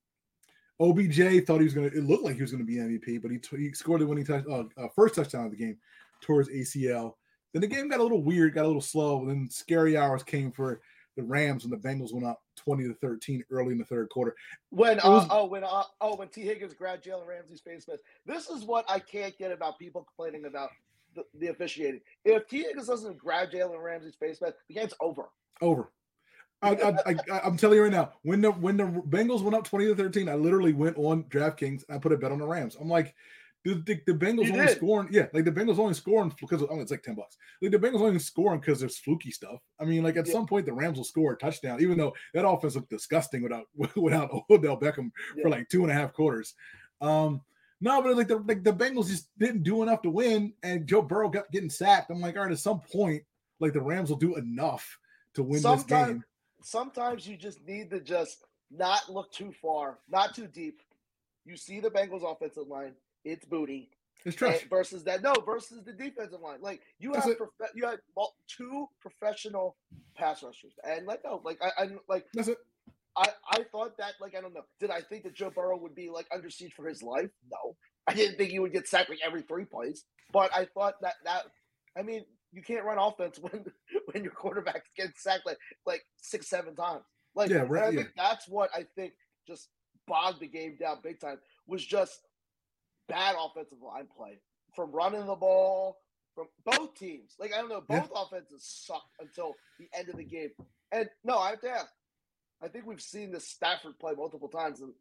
OBJ 0.79 1.45
thought 1.45 1.59
he 1.59 1.65
was 1.65 1.73
going 1.73 1.89
to. 1.89 1.97
It 1.97 2.03
looked 2.03 2.23
like 2.23 2.35
he 2.35 2.41
was 2.41 2.51
going 2.51 2.65
to 2.65 2.67
be 2.67 2.75
MVP, 2.75 3.21
but 3.21 3.31
he, 3.31 3.39
t- 3.39 3.57
he 3.57 3.73
scored 3.73 4.01
the 4.01 4.07
winning 4.07 4.25
touch, 4.25 4.45
uh, 4.49 4.63
uh, 4.77 4.87
first 4.95 5.15
touchdown 5.15 5.45
of 5.45 5.51
the 5.51 5.57
game 5.57 5.77
towards 6.21 6.49
ACL. 6.49 7.13
Then 7.53 7.61
the 7.61 7.67
game 7.67 7.89
got 7.89 7.99
a 7.99 8.03
little 8.03 8.21
weird, 8.21 8.53
got 8.53 8.65
a 8.65 8.67
little 8.67 8.81
slow. 8.81 9.21
And 9.21 9.29
then 9.29 9.49
scary 9.49 9.97
hours 9.97 10.21
came 10.21 10.51
for 10.51 10.81
the 11.15 11.23
Rams 11.23 11.63
when 11.63 11.71
the 11.71 11.87
Bengals 11.87 12.13
went 12.13 12.27
up 12.27 12.43
twenty 12.55 12.87
to 12.87 12.93
thirteen 12.93 13.43
early 13.49 13.71
in 13.71 13.79
the 13.79 13.85
third 13.85 14.09
quarter. 14.09 14.35
When 14.69 14.99
It 14.99 15.05
uh, 15.05 15.27
oh 15.31 15.45
when 15.45 15.63
uh, 15.63 15.83
oh 15.99 16.15
when 16.15 16.27
Tee 16.27 16.41
Higgins 16.41 16.75
grabbed 16.75 17.03
Jalen 17.03 17.25
Ramsey's 17.25 17.61
face 17.61 17.87
mask. 17.87 18.01
This 18.25 18.49
is 18.49 18.63
what 18.63 18.85
I 18.87 18.99
can't 18.99 19.35
get 19.37 19.51
about 19.51 19.79
people 19.79 20.03
complaining 20.03 20.45
about 20.45 20.69
the, 21.17 21.39
the 21.39 21.47
officiating. 21.47 21.99
If 22.23 22.47
Tee 22.47 22.63
Higgins 22.63 22.87
doesn't 22.87 23.17
grab 23.17 23.49
Jalen 23.51 23.81
Ramsey's 23.81 24.15
face 24.15 24.39
mask, 24.41 24.55
the 24.69 24.75
game's 24.75 24.93
over. 25.01 25.29
Over. 25.61 25.91
I, 26.61 26.71
I, 26.71 27.15
I, 27.31 27.39
I'm 27.43 27.57
telling 27.57 27.77
you 27.77 27.83
right 27.83 27.91
now, 27.91 28.13
when 28.23 28.41
the 28.41 28.51
when 28.51 28.77
the 28.77 28.83
Bengals 28.83 29.41
went 29.43 29.55
up 29.55 29.63
twenty 29.63 29.85
to 29.85 29.95
thirteen, 29.95 30.27
I 30.27 30.33
literally 30.35 30.73
went 30.73 30.97
on 30.97 31.23
DraftKings 31.25 31.83
and 31.87 31.95
I 31.95 31.99
put 31.99 32.11
a 32.13 32.17
bet 32.17 32.31
on 32.31 32.39
the 32.39 32.47
Rams. 32.47 32.75
I'm 32.79 32.89
like, 32.89 33.13
the, 33.63 33.75
the, 33.85 34.01
the 34.07 34.13
Bengals 34.13 34.51
only 34.51 34.67
scoring, 34.69 35.09
yeah, 35.11 35.27
like 35.33 35.45
the 35.45 35.51
Bengals 35.51 35.77
only 35.77 35.93
scoring 35.93 36.33
because 36.39 36.63
of, 36.63 36.69
oh, 36.71 36.79
it's 36.79 36.89
like 36.89 37.03
ten 37.03 37.13
bucks. 37.13 37.37
Like 37.61 37.71
the 37.71 37.77
Bengals 37.77 38.01
only 38.01 38.17
scoring 38.17 38.59
because 38.59 38.79
there's 38.79 38.97
fluky 38.97 39.29
stuff. 39.29 39.59
I 39.79 39.85
mean, 39.85 40.03
like 40.03 40.17
at 40.17 40.25
Yeah. 40.25 40.33
some 40.33 40.47
point 40.47 40.65
the 40.65 40.73
Rams 40.73 40.97
will 40.97 41.03
score 41.03 41.33
a 41.33 41.37
touchdown, 41.37 41.79
even 41.79 41.97
though 41.97 42.13
that 42.33 42.47
offense 42.47 42.75
looked 42.75 42.89
disgusting 42.89 43.43
without 43.43 43.65
without 43.95 44.31
Odell 44.49 44.79
Beckham 44.79 45.11
Yeah. 45.35 45.43
for 45.43 45.49
like 45.49 45.69
two 45.69 45.83
and 45.83 45.91
a 45.91 45.93
half 45.93 46.13
quarters. 46.13 46.55
Um, 47.01 47.41
no, 47.79 48.01
but 48.01 48.17
like 48.17 48.27
the 48.27 48.37
like 48.37 48.63
the 48.63 48.73
Bengals 48.73 49.07
just 49.07 49.29
didn't 49.37 49.63
do 49.63 49.83
enough 49.83 50.01
to 50.01 50.09
win, 50.09 50.53
and 50.63 50.87
Joe 50.87 51.01
Burrow 51.01 51.29
got 51.29 51.51
getting 51.51 51.69
sacked. 51.69 52.09
I'm 52.09 52.19
like, 52.19 52.35
all 52.35 52.43
right, 52.43 52.51
at 52.51 52.59
some 52.59 52.79
point, 52.79 53.23
like 53.59 53.73
the 53.73 53.81
Rams 53.81 54.09
will 54.09 54.17
do 54.17 54.35
enough 54.35 54.97
to 55.35 55.43
win 55.43 55.61
this 55.61 55.83
game. 55.83 56.23
Sometimes 56.63 57.27
you 57.27 57.37
just 57.37 57.65
need 57.67 57.91
to 57.91 57.99
just 57.99 58.43
not 58.71 59.11
look 59.11 59.31
too 59.31 59.53
far, 59.61 59.99
not 60.09 60.33
too 60.35 60.47
deep. 60.47 60.81
You 61.45 61.55
see 61.55 61.79
the 61.79 61.89
Bengals 61.89 62.29
offensive 62.29 62.67
line, 62.67 62.93
it's 63.23 63.45
booty. 63.45 63.89
It's 64.25 64.35
trash. 64.35 64.65
versus 64.69 65.03
that 65.03 65.21
no 65.21 65.33
versus 65.45 65.83
the 65.85 65.93
defensive 65.93 66.41
line. 66.41 66.57
Like 66.59 66.81
you 66.99 67.13
That's 67.13 67.27
have 67.27 67.37
prof- 67.37 67.71
you 67.75 67.85
had 67.85 67.99
two 68.47 68.87
professional 68.99 69.77
pass 70.15 70.41
rushers, 70.41 70.73
and 70.83 71.05
like 71.05 71.21
no, 71.23 71.41
like 71.45 71.59
I, 71.61 71.83
I 71.83 71.89
like 72.09 72.25
That's 72.33 72.47
it. 72.49 72.57
I 73.17 73.29
I 73.51 73.63
thought 73.71 73.97
that 73.97 74.13
like 74.21 74.35
I 74.35 74.41
don't 74.41 74.53
know. 74.53 74.61
Did 74.79 74.91
I 74.91 75.01
think 75.01 75.23
that 75.23 75.33
Joe 75.33 75.49
Burrow 75.49 75.77
would 75.77 75.95
be 75.95 76.09
like 76.09 76.27
under 76.33 76.49
siege 76.49 76.73
for 76.73 76.87
his 76.87 77.01
life? 77.01 77.29
No, 77.51 77.75
I 78.07 78.13
didn't 78.13 78.37
think 78.37 78.51
he 78.51 78.59
would 78.59 78.71
get 78.73 78.87
sacked 78.87 79.09
like 79.09 79.19
every 79.25 79.41
three 79.41 79.65
plays. 79.65 80.03
But 80.31 80.51
I 80.55 80.65
thought 80.65 80.95
that 81.01 81.15
that 81.25 81.43
I 81.97 82.03
mean 82.03 82.23
you 82.53 82.61
can't 82.61 82.85
run 82.85 82.97
offense 82.99 83.39
when 83.41 83.65
when 84.11 84.23
your 84.23 84.33
quarterback's 84.33 84.89
getting 84.95 85.13
sacked 85.17 85.45
like 85.45 85.57
like 85.85 86.03
six 86.21 86.47
seven 86.49 86.75
times. 86.75 87.03
Like 87.35 87.49
Yeah, 87.49 87.65
right, 87.67 87.85
I 87.85 87.89
yeah. 87.89 88.03
that's 88.15 88.47
what 88.47 88.69
I 88.75 88.85
think 88.95 89.13
just 89.47 89.69
bogged 90.07 90.39
the 90.39 90.47
game 90.47 90.77
down 90.79 90.97
big 91.03 91.19
time 91.19 91.37
was 91.67 91.85
just 91.85 92.19
bad 93.09 93.35
offensive 93.39 93.79
line 93.81 94.07
play 94.15 94.39
from 94.75 94.91
running 94.91 95.25
the 95.25 95.35
ball 95.35 95.97
from 96.35 96.47
both 96.65 96.93
teams. 96.95 97.33
Like 97.39 97.53
I 97.53 97.57
don't 97.57 97.69
know, 97.69 97.83
Yeah. 97.89 98.01
both 98.01 98.11
offenses 98.15 98.63
sucked 98.85 99.15
until 99.19 99.55
the 99.79 99.87
end 99.97 100.09
of 100.09 100.17
the 100.17 100.23
game. 100.23 100.49
And 100.91 101.09
no, 101.23 101.37
I 101.37 101.49
have 101.51 101.61
to 101.61 101.69
ask. 101.69 101.91
I 102.61 102.67
think 102.67 102.85
we've 102.85 103.01
seen 103.01 103.31
this 103.31 103.47
Stafford 103.47 103.99
play 103.99 104.13
multiple 104.17 104.47
times, 104.49 104.81
and 104.81 104.91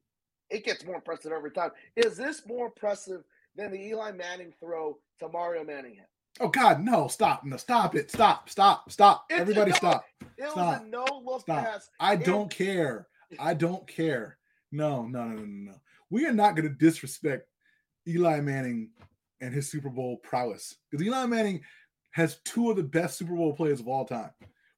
it 0.50 0.64
gets 0.64 0.84
more 0.84 0.96
impressive 0.96 1.32
every 1.32 1.50
time. 1.50 1.70
Is 1.96 2.16
this 2.16 2.42
more 2.46 2.66
impressive 2.66 3.22
than 3.56 3.70
the 3.72 3.80
Eli 3.80 4.12
Manning 4.12 4.52
throw 4.60 4.98
to 5.20 5.28
Mario 5.28 5.64
Manningham? 5.64 6.06
Oh 6.38 6.48
God, 6.48 6.84
no! 6.84 7.08
Stop! 7.08 7.44
No, 7.44 7.56
stop 7.56 7.94
it! 7.94 8.10
Stop! 8.10 8.50
Stop! 8.50 8.90
Stop! 8.90 9.24
It's 9.30 9.40
Everybody, 9.40 9.70
no- 9.70 9.76
stop! 9.76 10.04
It 10.36 10.50
Stop. 10.50 10.56
was 10.56 10.80
a 10.82 10.84
no 10.90 11.04
look 11.24 11.40
Stop. 11.42 11.64
pass. 11.64 11.88
I 11.98 12.14
And- 12.14 12.24
don't 12.24 12.50
care. 12.50 13.08
I 13.38 13.54
don't 13.54 13.86
care. 13.88 14.36
No, 14.70 15.06
no, 15.06 15.24
no, 15.24 15.34
no, 15.36 15.44
no, 15.44 15.70
no. 15.72 15.80
We 16.10 16.26
are 16.26 16.32
not 16.32 16.54
going 16.54 16.68
to 16.68 16.74
disrespect 16.74 17.48
Eli 18.06 18.40
Manning 18.40 18.90
and 19.40 19.52
his 19.54 19.70
Super 19.70 19.88
Bowl 19.88 20.18
prowess 20.18 20.76
because 20.90 21.04
Eli 21.04 21.24
Manning 21.26 21.62
has 22.12 22.38
two 22.44 22.70
of 22.70 22.76
the 22.76 22.82
best 22.82 23.18
Super 23.18 23.34
Bowl 23.34 23.54
players 23.54 23.80
of 23.80 23.88
all 23.88 24.04
time. 24.04 24.30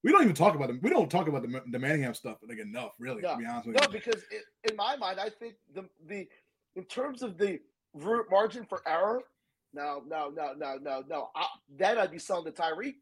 We 0.05 0.13
don't 0.13 0.23
even 0.23 0.35
talk 0.35 0.55
about 0.55 0.69
them. 0.69 0.81
We 0.83 0.91
don't 0.91 1.11
talk 1.11 1.29
about 1.29 1.43
the, 1.43 1.63
the 1.71 1.79
Manningham 1.79 2.15
stuff 2.15 2.39
like 2.47 2.59
enough, 2.59 2.93
really. 2.99 3.23
To 3.23 3.37
be 3.37 3.47
honest 3.47 3.67
with 3.67 3.77
no, 3.77 3.83
you. 3.83 3.89
No, 3.89 3.93
because 3.93 4.23
it, 4.31 4.45
in 4.71 4.77
my 4.77 4.97
mind, 4.97 5.19
I 5.19 5.31
think 5.31 5.55
the 5.75 5.89
the 6.07 6.29
in 6.77 6.85
terms 6.85 7.23
of 7.23 7.39
the 7.39 7.59
root 7.95 8.27
margin 8.31 8.65
for 8.69 8.83
error, 8.87 9.23
no, 9.73 10.03
no, 10.07 10.31
no, 10.35 10.55
no, 10.57 10.79
no, 10.81 11.03
no. 11.09 11.29
I, 11.35 11.47
then 11.77 11.99
I'd 11.99 12.13
be 12.13 12.19
selling 12.19 12.45
the 12.45 12.53
Tyreek 12.53 12.95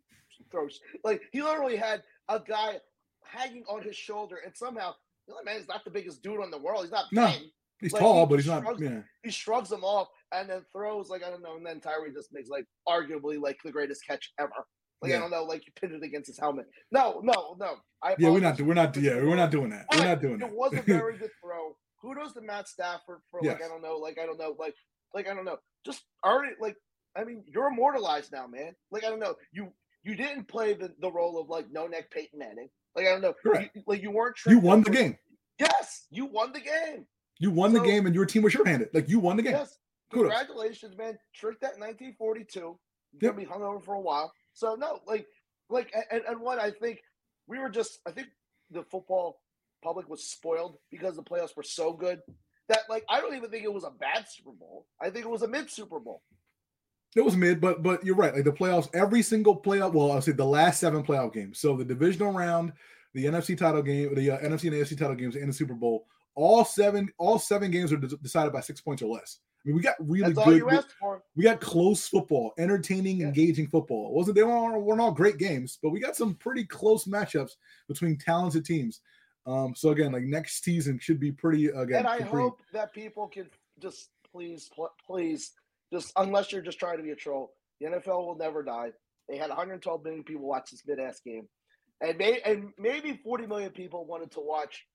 throws. 0.51 0.81
Like 1.05 1.23
he 1.33 1.43
literally 1.43 1.77
had 1.77 2.03
a 2.29 2.41
guy 2.41 2.81
hanging 3.25 3.65
on 3.69 3.83
his 3.83 3.97
shoulder, 3.97 4.41
and 4.45 4.57
somehow 4.57 4.95
the 5.29 5.35
other 5.35 5.45
man 5.45 5.57
is 5.57 5.69
not 5.69 5.85
the 5.85 5.91
biggest 5.91 6.23
dude 6.23 6.43
in 6.43 6.51
the 6.51 6.59
world. 6.59 6.83
He's 6.83 6.93
not 6.93 7.07
No. 7.13 7.27
big. 7.27 7.51
He's 7.79 7.93
like, 7.93 8.01
tall, 8.01 8.21
he 8.21 8.31
but 8.31 8.37
he's 8.37 8.47
not. 8.47 8.81
Yeah, 8.81 9.03
He 9.23 9.31
shrugs 9.31 9.71
him 9.71 9.85
off 9.85 10.09
and 10.33 10.49
then 10.49 10.65
throws 10.73 11.11
like 11.11 11.23
I 11.23 11.29
don't 11.29 11.43
know, 11.43 11.57
and 11.57 11.67
then 11.67 11.81
Tyree 11.81 12.13
just 12.13 12.33
makes 12.33 12.49
like 12.49 12.65
arguably 12.89 13.39
like 13.41 13.59
the 13.63 13.73
greatest 13.73 14.07
catch 14.07 14.33
ever. 14.39 14.67
Like 15.03 15.11
Yeah. 15.11 15.19
I 15.19 15.21
don't 15.21 15.31
know, 15.31 15.45
like 15.45 15.67
you 15.67 15.73
pinned 15.79 15.95
it 15.95 16.03
against 16.03 16.27
his 16.29 16.39
helmet. 16.39 16.67
No, 16.91 17.21
no, 17.23 17.57
no. 17.59 17.75
I 18.03 18.15
yeah. 18.19 18.31
We're 18.31 18.41
not. 18.41 18.61
We're 18.61 18.75
not. 18.75 18.97
Yeah, 18.97 19.17
we're 19.17 19.37
not 19.37 19.51
doing 19.51 19.71
that. 19.71 19.87
We're 19.93 20.05
not 20.05 20.21
doing 20.21 20.35
It 20.35 20.41
that. 20.41 20.53
was 20.53 20.73
a 20.75 20.83
very 20.83 21.19
good 21.19 21.31
throw. 21.43 21.77
Kudos 22.01 22.33
to 22.35 22.41
Matt 22.41 22.69
Stafford 22.69 23.21
for 23.31 23.41
like 23.43 23.63
I 23.63 23.69
don't 23.69 23.83
know, 23.83 23.97
like 23.97 24.19
I 24.23 24.27
don't 24.27 24.39
know, 24.39 24.55
like 24.59 24.75
like 25.15 25.29
I 25.29 25.35
don't 25.35 25.45
know, 25.45 25.59
just 25.85 26.05
already 26.25 26.55
like 26.61 26.77
I 27.17 27.25
mean 27.25 27.43
you're 27.47 27.67
immortalized 27.69 28.33
now, 28.33 28.47
man. 28.47 28.75
Like 28.91 29.05
I 29.05 29.09
don't 29.11 29.19
know, 29.21 29.35
you 29.53 29.73
you 30.05 30.15
didn't 30.15 30.47
play 30.47 30.75
the, 30.75 30.93
the 31.01 31.11
role 31.11 31.41
of 31.41 31.49
like 31.49 31.67
no 31.73 31.87
neck 31.87 32.11
Peyton 32.11 32.39
Manning. 32.39 32.69
Like 32.95 33.07
I 33.07 33.11
don't 33.11 33.23
know, 33.23 33.35
Correct. 33.43 33.75
you, 33.75 33.83
like 33.87 34.03
you 34.03 34.11
weren't. 34.11 34.37
you 34.47 34.59
won 34.59 34.83
the 34.83 34.91
game. 34.91 35.19
Yes, 35.59 36.07
you 36.11 36.27
won 36.27 36.53
the 36.53 36.61
game. 36.61 37.07
You 37.39 37.51
won 37.51 37.73
the 37.73 37.81
game, 37.81 38.07
and 38.07 38.15
your 38.15 38.25
team 38.27 38.43
was 38.43 38.53
shorthanded. 38.53 38.89
Like 38.95 39.09
you 39.09 39.19
won 39.19 39.37
the 39.37 39.43
game. 39.43 39.53
Yes. 39.53 39.77
Kudos. 40.13 40.31
Congratulations, 40.33 40.97
man. 40.97 41.19
Tricked 41.35 41.61
that 41.63 41.79
1942. 41.79 42.59
You're 42.61 42.77
Yep. 43.21 43.33
gonna 43.33 43.47
be 43.47 43.51
hung 43.51 43.63
over 43.63 43.81
for 43.81 43.95
a 43.95 44.01
while. 44.01 44.33
So 44.57 44.75
no, 44.75 45.01
like, 45.07 45.27
like, 45.69 45.95
and, 46.11 46.23
and 46.27 46.41
what 46.41 46.59
I 46.59 46.71
think 46.71 47.01
we 47.47 47.59
were 47.59 47.69
just, 47.69 47.99
I 48.07 48.11
think 48.11 48.29
the 48.71 48.85
football 48.85 49.43
public 49.85 50.09
was 50.09 50.31
spoiled 50.31 50.79
because 50.91 51.15
the 51.15 51.23
playoffs 51.23 51.55
were 51.55 51.63
so 51.63 51.93
good 51.93 52.21
that, 52.71 52.81
like, 52.89 53.05
I 53.11 53.21
don't 53.21 53.37
even 53.37 53.51
think 53.51 53.65
it 53.65 53.73
was 53.73 53.85
a 53.85 53.91
bad 53.91 54.25
Super 54.27 54.53
Bowl. 54.53 54.87
I 54.99 55.11
think 55.11 55.27
it 55.27 55.31
was 55.31 55.43
a 55.43 55.49
mid 55.49 55.71
Super 55.71 56.01
Bowl. 56.01 56.23
It 57.15 57.23
was 57.23 57.37
mid, 57.37 57.61
but 57.61 57.83
but 57.83 58.03
you're 58.05 58.17
right. 58.17 58.35
Like 58.35 58.45
the 58.45 58.53
playoffs, 58.53 58.89
every 58.95 59.23
single 59.23 59.61
playoff. 59.61 59.93
Well, 59.93 60.13
I'll 60.13 60.23
say 60.23 60.33
the 60.33 60.45
last 60.45 60.81
seven 60.81 61.03
playoff 61.03 61.35
games. 61.35 61.59
So 61.59 61.77
the 61.77 61.85
divisional 61.85 62.33
round, 62.33 62.73
the 63.13 63.27
NFC 63.27 63.57
title 63.57 63.83
game, 63.83 64.15
the 64.15 64.31
uh, 64.31 64.39
NFC 64.39 64.65
and 64.65 64.73
AFC 64.73 64.99
title 64.99 65.15
games, 65.15 65.37
and 65.37 65.51
the 65.51 65.53
Super 65.53 65.75
Bowl. 65.75 66.07
All 66.35 66.65
seven, 66.65 67.11
all 67.19 67.39
seven 67.39 67.71
games 67.71 67.93
are 67.93 67.99
de- 67.99 68.17
decided 68.19 68.53
by 68.53 68.61
six 68.61 68.81
points 68.81 69.03
or 69.03 69.15
less. 69.15 69.39
Mean, 69.67 69.75
we 69.77 69.83
got 69.83 69.97
really 69.99 70.33
That's 70.33 70.47
good. 70.47 70.85
for. 71.01 71.23
we 71.35 71.43
got 71.45 71.61
close 71.61 72.07
football, 72.09 72.55
entertaining, 72.57 73.19
Yeah. 73.19 73.27
engaging 73.27 73.67
football. 73.67 74.09
It 74.09 74.15
wasn't 74.15 74.37
they 74.37 74.43
weren't, 74.45 74.81
weren't 74.83 75.01
all 75.01 75.13
great 75.13 75.39
games, 75.39 75.79
but 75.83 75.91
we 75.91 76.01
got 76.01 76.17
some 76.17 76.35
pretty 76.37 76.65
close 76.65 77.05
matchups 77.07 77.57
between 77.89 78.17
talented 78.17 78.65
teams. 78.65 79.01
Um, 79.45 79.75
so 79.75 79.91
again, 79.91 80.13
like 80.13 80.23
next 80.25 80.63
season 80.65 80.99
should 81.01 81.21
be 81.21 81.33
pretty 81.33 81.67
again. 81.67 81.99
and 82.01 82.07
I 82.09 82.19
pretty- 82.19 82.31
hope 82.31 82.61
that 82.73 82.93
people 82.93 83.29
can 83.29 83.49
just 83.81 84.11
please, 84.33 84.71
pl- 84.75 84.95
please, 85.07 85.53
just 85.93 86.13
unless 86.17 86.53
you're 86.53 86.63
just 86.63 86.79
trying 86.79 86.97
to 86.99 87.03
be 87.03 87.11
a 87.11 87.17
troll, 87.17 87.53
the 87.81 87.87
NFL 87.87 88.27
will 88.27 88.37
never 88.37 88.63
die. 88.63 88.93
They 89.29 89.37
had 89.37 89.51
112 89.51 90.05
million 90.05 90.23
people 90.25 90.47
watch 90.47 90.71
this 90.71 90.83
mid 90.87 91.01
ass 91.01 91.21
game, 91.25 91.49
and 92.01 92.17
may, 92.19 92.41
and 92.43 92.73
maybe 92.79 93.21
40 93.25 93.47
million 93.47 93.71
people 93.71 94.05
wanted 94.05 94.31
to 94.33 94.41
watch 94.41 94.87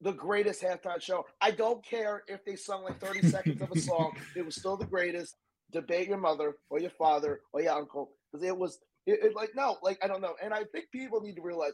the 0.00 0.12
greatest 0.12 0.62
halftime 0.62 1.00
show. 1.00 1.24
I 1.40 1.50
don't 1.50 1.84
care 1.84 2.22
if 2.28 2.44
they 2.44 2.56
sung 2.56 2.84
like 2.84 3.00
30 3.00 3.28
seconds 3.28 3.62
of 3.62 3.70
a 3.70 3.78
song; 3.78 4.16
it 4.34 4.44
was 4.44 4.56
still 4.56 4.76
the 4.76 4.86
greatest. 4.86 5.36
Debate 5.72 6.08
your 6.08 6.18
mother 6.18 6.54
or 6.70 6.78
your 6.78 6.90
father 6.90 7.40
or 7.52 7.60
your 7.60 7.72
uncle 7.72 8.12
because 8.30 8.46
it 8.46 8.56
was 8.56 8.78
it, 9.04 9.18
it 9.22 9.34
like 9.34 9.50
no, 9.56 9.76
like 9.82 9.98
I 10.02 10.06
don't 10.06 10.20
know. 10.20 10.34
And 10.42 10.54
I 10.54 10.62
think 10.72 10.86
people 10.92 11.20
need 11.20 11.34
to 11.36 11.42
realize 11.42 11.72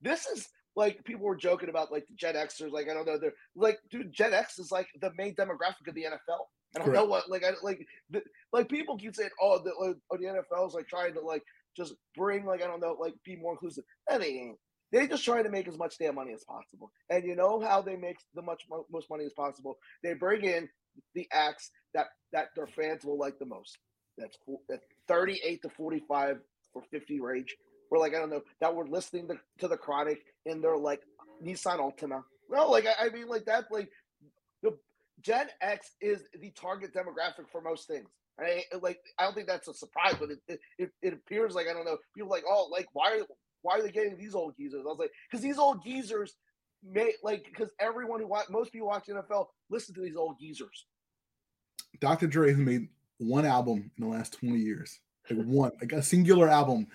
this 0.00 0.26
is 0.26 0.48
like 0.76 1.04
people 1.04 1.24
were 1.24 1.36
joking 1.36 1.68
about 1.68 1.92
like 1.92 2.06
the 2.08 2.14
Gen 2.14 2.34
Xers, 2.34 2.70
like 2.70 2.88
I 2.88 2.94
don't 2.94 3.06
know, 3.06 3.18
they're 3.18 3.34
like, 3.54 3.78
dude, 3.90 4.12
Gen 4.12 4.34
X 4.34 4.58
is 4.58 4.72
like 4.72 4.88
the 5.00 5.12
main 5.16 5.34
demographic 5.34 5.86
of 5.88 5.94
the 5.94 6.04
NFL. 6.04 6.46
I 6.74 6.80
don't 6.80 6.92
know 6.92 7.04
what, 7.04 7.30
like, 7.30 7.44
I 7.44 7.52
like, 7.62 7.86
the, 8.10 8.20
like 8.52 8.68
people 8.68 8.98
keep 8.98 9.14
saying, 9.14 9.30
oh, 9.40 9.62
the, 9.62 9.70
like, 9.80 9.96
oh, 10.10 10.16
the 10.16 10.24
NFL 10.24 10.66
is 10.66 10.74
like 10.74 10.88
trying 10.88 11.14
to 11.14 11.20
like 11.20 11.44
just 11.76 11.94
bring 12.16 12.44
like 12.44 12.62
I 12.62 12.66
don't 12.66 12.80
know, 12.80 12.96
like 12.98 13.14
be 13.24 13.36
more 13.36 13.52
inclusive. 13.52 13.84
That 14.08 14.24
ain't. 14.24 14.58
They 14.94 15.08
just 15.08 15.24
trying 15.24 15.42
to 15.42 15.50
make 15.50 15.66
as 15.66 15.76
much 15.76 15.98
damn 15.98 16.14
money 16.14 16.32
as 16.32 16.44
possible. 16.44 16.92
And 17.10 17.24
you 17.24 17.34
know 17.34 17.58
how 17.58 17.82
they 17.82 17.96
make 17.96 18.16
the 18.36 18.42
much 18.42 18.62
most 18.92 19.10
money 19.10 19.24
as 19.24 19.32
possible? 19.32 19.76
They 20.04 20.14
bring 20.14 20.44
in 20.44 20.68
the 21.16 21.26
acts 21.32 21.72
that 21.94 22.06
that 22.32 22.50
their 22.54 22.68
fans 22.68 23.04
will 23.04 23.18
like 23.18 23.36
the 23.40 23.46
most. 23.46 23.76
That's, 24.16 24.38
that's 24.68 24.84
38 25.08 25.62
to 25.62 25.68
45 25.70 26.38
for 26.72 26.82
50 26.92 27.20
range. 27.20 27.56
We're 27.90 27.98
like, 27.98 28.14
I 28.14 28.20
don't 28.20 28.30
know, 28.30 28.42
that 28.60 28.74
we're 28.74 28.86
listening 28.86 29.26
to, 29.28 29.34
to 29.58 29.66
the 29.66 29.76
Chronic 29.76 30.20
in 30.46 30.60
their 30.60 30.76
like 30.76 31.00
Nissan 31.44 31.80
Altima. 31.80 32.22
No, 32.48 32.70
like 32.70 32.86
I, 32.86 33.06
I 33.06 33.08
mean, 33.08 33.26
like 33.26 33.46
that, 33.46 33.64
like 33.72 33.90
the 34.62 34.78
Gen 35.22 35.48
X 35.60 35.90
is 36.00 36.22
the 36.40 36.52
target 36.52 36.94
demographic 36.94 37.50
for 37.50 37.60
most 37.60 37.88
things. 37.88 38.08
I 38.38 38.62
like 38.80 39.00
I 39.18 39.24
don't 39.24 39.34
think 39.34 39.48
that's 39.48 39.66
a 39.66 39.74
surprise, 39.74 40.14
but 40.20 40.30
it 40.30 40.60
it, 40.78 40.90
it, 41.02 41.12
appears 41.14 41.54
like 41.54 41.66
I 41.68 41.72
don't 41.72 41.84
know. 41.84 41.98
People 42.16 42.30
like, 42.30 42.44
oh, 42.48 42.68
like 42.70 42.86
why 42.92 43.22
why 43.64 43.78
are 43.78 43.82
they 43.82 43.90
getting 43.90 44.16
these 44.16 44.34
old 44.34 44.54
geezers? 44.56 44.82
I 44.84 44.88
was 44.88 44.98
like, 44.98 45.10
because 45.28 45.42
these 45.42 45.58
old 45.58 45.82
geezers 45.82 46.36
may 46.82 47.14
like 47.22 47.44
because 47.44 47.70
everyone 47.80 48.20
who 48.20 48.26
watch 48.26 48.50
most 48.50 48.70
people 48.70 48.88
watch 48.88 49.06
NFL 49.06 49.46
listen 49.70 49.94
to 49.94 50.02
these 50.02 50.16
old 50.16 50.38
geezers. 50.38 50.84
Dr. 51.98 52.26
Dre 52.26 52.50
has 52.50 52.58
made 52.58 52.88
one 53.18 53.46
album 53.46 53.90
in 53.96 54.04
the 54.04 54.14
last 54.14 54.38
20 54.38 54.58
years. 54.58 55.00
Like 55.30 55.46
one, 55.46 55.72
like 55.80 55.92
a 55.92 56.02
singular 56.02 56.48
album 56.48 56.86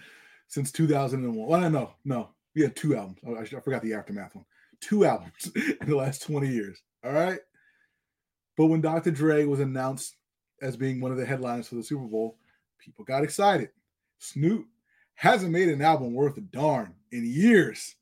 since 0.47 0.72
2001. 0.72 1.47
Well, 1.47 1.59
no, 1.59 1.70
no, 1.70 1.93
no. 2.05 2.30
We 2.55 2.61
had 2.61 2.76
two 2.76 2.95
albums. 2.95 3.20
Oh, 3.26 3.36
I, 3.36 3.41
I 3.41 3.61
forgot 3.61 3.82
the 3.82 3.95
aftermath 3.95 4.36
one. 4.36 4.45
Two 4.80 5.05
albums 5.05 5.51
in 5.55 5.89
the 5.89 5.95
last 5.95 6.22
20 6.24 6.47
years. 6.47 6.82
All 7.03 7.13
right. 7.13 7.39
But 8.55 8.67
when 8.67 8.82
Dr. 8.82 9.09
Dre 9.09 9.45
was 9.45 9.61
announced 9.61 10.17
as 10.61 10.78
being 10.78 11.01
one 11.01 11.11
of 11.11 11.17
the 11.17 11.26
headliners 11.26 11.67
for 11.67 11.76
the 11.76 11.84
Super 11.84 12.05
Bowl, 12.05 12.38
people 12.78 13.05
got 13.05 13.24
excited. 13.24 13.70
Snoop 14.20 14.67
hasn't 15.20 15.51
made 15.51 15.67
an 15.67 15.82
album 15.82 16.13
worth 16.13 16.38
a 16.38 16.41
darn 16.41 16.95
in 17.11 17.26
years. 17.26 17.95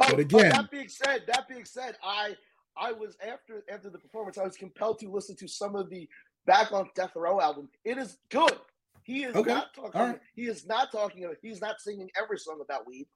Oh, 0.00 0.08
But 0.10 0.18
again- 0.18 0.50
that 0.50 0.70
being 0.72 0.88
said, 0.88 1.22
that 1.28 1.48
being 1.48 1.64
said, 1.64 1.96
I 2.02 2.36
I 2.76 2.90
was 2.92 3.16
after 3.24 3.62
after 3.70 3.88
the 3.90 3.98
performance, 3.98 4.36
I 4.38 4.42
was 4.44 4.56
compelled 4.56 4.98
to 4.98 5.08
listen 5.08 5.36
to 5.36 5.46
some 5.48 5.76
of 5.76 5.88
the 5.88 6.08
Back 6.46 6.72
on 6.72 6.90
Death 6.96 7.12
Row 7.14 7.40
album. 7.40 7.68
It 7.84 7.96
is 7.96 8.18
good. 8.28 8.58
He 9.04 9.22
is 9.24 9.36
Okay, 9.36 9.50
not 9.50 9.72
talking. 9.72 10.00
right. 10.00 10.20
He 10.34 10.46
is 10.46 10.66
not 10.66 10.90
talking. 10.90 11.24
about- 11.24 11.36
He's 11.40 11.60
not 11.60 11.80
singing 11.80 12.10
every 12.20 12.38
song 12.38 12.60
about 12.60 12.86
weed, 12.86 13.06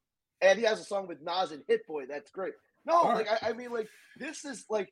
and 0.41 0.57
he 0.57 0.63
has 0.65 0.79
a 0.79 0.83
song 0.85 1.05
with 1.07 1.21
Nas 1.21 1.51
and 1.51 1.63
Hit 1.67 1.85
Boy. 1.85 2.05
That's 2.05 2.31
great. 2.31 2.53
No, 2.85 2.93
All 2.95 3.13
like 3.13 3.27
I, 3.29 3.49
I 3.49 3.53
mean, 3.53 3.71
like 3.71 3.89
this 4.17 4.45
is 4.45 4.65
like 4.69 4.89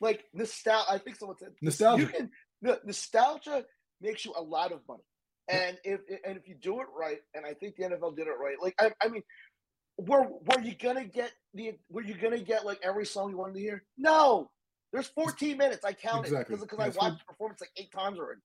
like 0.00 0.24
nostalgia. 0.34 0.90
I 0.90 0.98
think 0.98 1.16
someone 1.16 1.38
said 1.38 1.52
Nostalgia. 1.62 2.02
You 2.02 2.08
can 2.08 2.30
no, 2.62 2.76
nostalgia 2.84 3.64
makes 4.00 4.24
you 4.24 4.32
a 4.36 4.42
lot 4.42 4.72
of 4.72 4.80
money, 4.88 5.04
and 5.48 5.78
if 5.84 6.00
and 6.24 6.36
if 6.36 6.48
you 6.48 6.54
do 6.60 6.80
it 6.80 6.86
right, 6.96 7.18
and 7.34 7.44
I 7.44 7.54
think 7.54 7.76
the 7.76 7.84
NFL 7.84 8.16
did 8.16 8.26
it 8.26 8.38
right. 8.40 8.56
Like 8.60 8.74
I, 8.80 8.92
I 9.02 9.08
mean, 9.08 9.22
were 9.96 10.28
were 10.28 10.60
you 10.62 10.74
gonna 10.74 11.04
get 11.04 11.32
the 11.54 11.72
were 11.90 12.02
you 12.02 12.14
gonna 12.14 12.38
get 12.38 12.64
like 12.64 12.80
every 12.82 13.06
song 13.06 13.30
you 13.30 13.38
wanted 13.38 13.54
to 13.54 13.60
hear? 13.60 13.84
No. 13.96 14.50
There's 14.92 15.08
14 15.08 15.56
minutes. 15.58 15.84
I 15.84 15.92
counted 15.92 16.28
Exactly. 16.28 16.56
because 16.56 16.78
Yeah, 16.78 16.84
I 16.84 16.88
watched 16.88 17.18
the 17.18 17.24
performance 17.32 17.60
like 17.60 17.70
eight 17.76 17.92
times 17.92 18.18
already. 18.18 18.40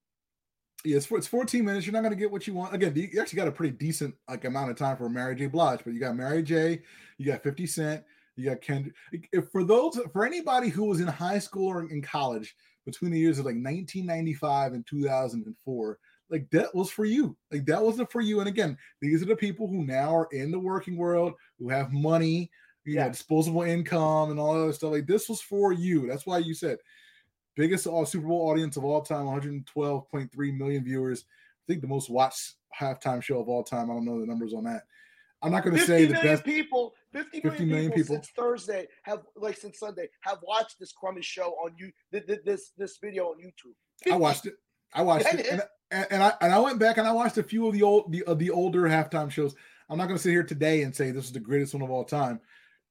Yeah, 0.84 0.98
it's, 0.98 1.10
it's 1.10 1.28
14 1.28 1.64
minutes. 1.64 1.86
You're 1.86 1.94
not 1.94 2.02
going 2.02 2.12
to 2.12 2.20
get 2.20 2.30
what 2.30 2.46
you 2.46 2.54
want. 2.54 2.76
Again, 2.76 2.94
you 2.96 3.22
actually 3.22 3.38
got 3.38 3.48
a 3.48 3.52
pretty 3.52 3.76
decent 3.78 4.14
like 4.28 4.44
amount 4.44 4.70
of 4.70 4.76
time 4.76 4.98
for 4.98 5.08
Mary 5.08 5.36
J. 5.36 5.48
Blige, 5.48 5.80
but 5.86 5.94
you 5.94 6.00
got 6.00 6.16
Mary 6.16 6.44
J. 6.44 6.82
You 7.18 7.26
got 7.26 7.44
50 7.44 7.66
Cent. 7.68 8.04
You 8.36 8.50
got 8.50 8.62
Kendrick. 8.62 8.96
If 9.32 9.50
for 9.52 9.64
those, 9.64 9.98
for 10.12 10.26
anybody 10.26 10.68
who 10.68 10.84
was 10.86 11.00
in 11.00 11.08
high 11.08 11.40
school 11.40 11.68
or 11.68 11.90
in 11.90 12.02
college 12.02 12.56
between 12.86 13.12
the 13.12 13.20
years 13.20 13.40
of 13.40 13.46
like 13.46 13.56
1995 13.56 14.74
and 14.74 14.86
2004, 14.86 16.00
like 16.34 16.50
that 16.50 16.74
was 16.74 16.90
for 16.90 17.06
you. 17.06 17.38
Like 17.52 17.66
that 17.68 17.82
wasn't 17.82 18.12
for 18.12 18.20
you. 18.20 18.40
And 18.40 18.50
again, 18.50 18.76
these 19.02 19.22
are 19.22 19.28
the 19.28 19.36
people 19.36 19.68
who 19.68 19.86
now 19.86 20.14
are 20.14 20.28
in 20.32 20.50
the 20.50 20.58
working 20.60 20.98
world, 20.98 21.34
who 21.60 21.70
have 21.70 21.94
money, 21.94 22.50
you 22.86 22.96
know, 22.96 23.04
Yeah. 23.04 23.10
disposable 23.10 23.62
income, 23.62 24.32
and 24.32 24.40
all 24.40 24.56
that 24.56 24.64
other 24.64 24.74
stuff. 24.74 24.92
Like 24.92 25.06
this 25.06 25.30
was 25.30 25.42
for 25.42 25.72
you. 25.72 26.08
That's 26.08 26.26
why 26.26 26.40
you 26.40 26.56
said 26.56 26.80
biggest 27.56 27.86
all 27.86 28.04
Super 28.04 28.26
Bowl 28.28 28.50
audience 28.50 28.78
of 28.78 28.84
all 28.84 29.04
time, 29.04 29.28
112.3 29.28 30.58
million 30.58 30.84
viewers. 30.84 31.26
I 31.30 31.64
think 31.72 31.82
the 31.82 31.88
most 31.88 32.10
watched 32.10 32.56
halftime 32.78 33.22
show 33.22 33.40
of 33.40 33.48
all 33.48 33.64
time. 33.64 33.92
I 33.92 33.94
don't 33.94 34.06
know 34.06 34.20
the 34.20 34.26
numbers 34.26 34.56
on 34.56 34.64
that. 34.64 34.84
I'm 35.44 35.52
not 35.52 35.64
going 35.64 35.76
to 35.76 35.86
say 35.86 36.06
the 36.06 36.14
best. 36.14 36.44
people, 36.46 36.94
50 37.12 37.42
million, 37.44 37.52
50 37.52 37.66
million 37.66 37.92
people, 37.92 38.04
people. 38.04 38.16
since 38.16 38.30
Thursday 38.36 38.88
have 39.04 39.22
like 39.36 39.58
since 39.58 39.78
Sunday 39.78 40.08
have 40.22 40.40
watched 40.42 40.80
this 40.80 40.92
crummy 40.94 41.22
show 41.22 41.50
on 41.64 41.74
you 41.78 41.92
th- 42.12 42.26
th- 42.26 42.40
this 42.44 42.72
this 42.78 42.98
video 42.98 43.26
on 43.26 43.38
YouTube. 43.38 43.76
I 44.12 44.16
watched 44.16 44.46
it. 44.48 44.56
I 44.94 45.02
watched 45.02 45.26
Yeah, 45.26 45.34
it, 45.36 45.40
it 45.42 45.52
and, 45.52 45.62
and, 45.94 46.08
and 46.12 46.24
I 46.24 46.34
and 46.42 46.54
I 46.54 46.60
went 46.60 46.80
back 46.80 46.98
and 46.98 47.08
I 47.08 47.12
watched 47.12 47.38
a 47.38 47.44
few 47.44 47.68
of 47.68 47.74
the 47.74 47.84
old 47.84 48.12
the 48.12 48.24
uh, 48.26 48.34
the 48.34 48.50
older 48.50 48.82
halftime 48.84 49.32
shows. 49.32 49.56
I'm 49.90 49.98
not 49.98 50.08
going 50.08 50.18
to 50.18 50.24
sit 50.24 50.32
here 50.32 50.44
today 50.44 50.84
and 50.84 50.96
say 50.96 51.12
this 51.12 51.26
is 51.26 51.32
the 51.34 51.40
greatest 51.40 51.74
one 51.74 51.84
of 51.84 51.92
all 51.92 52.04
time, 52.04 52.40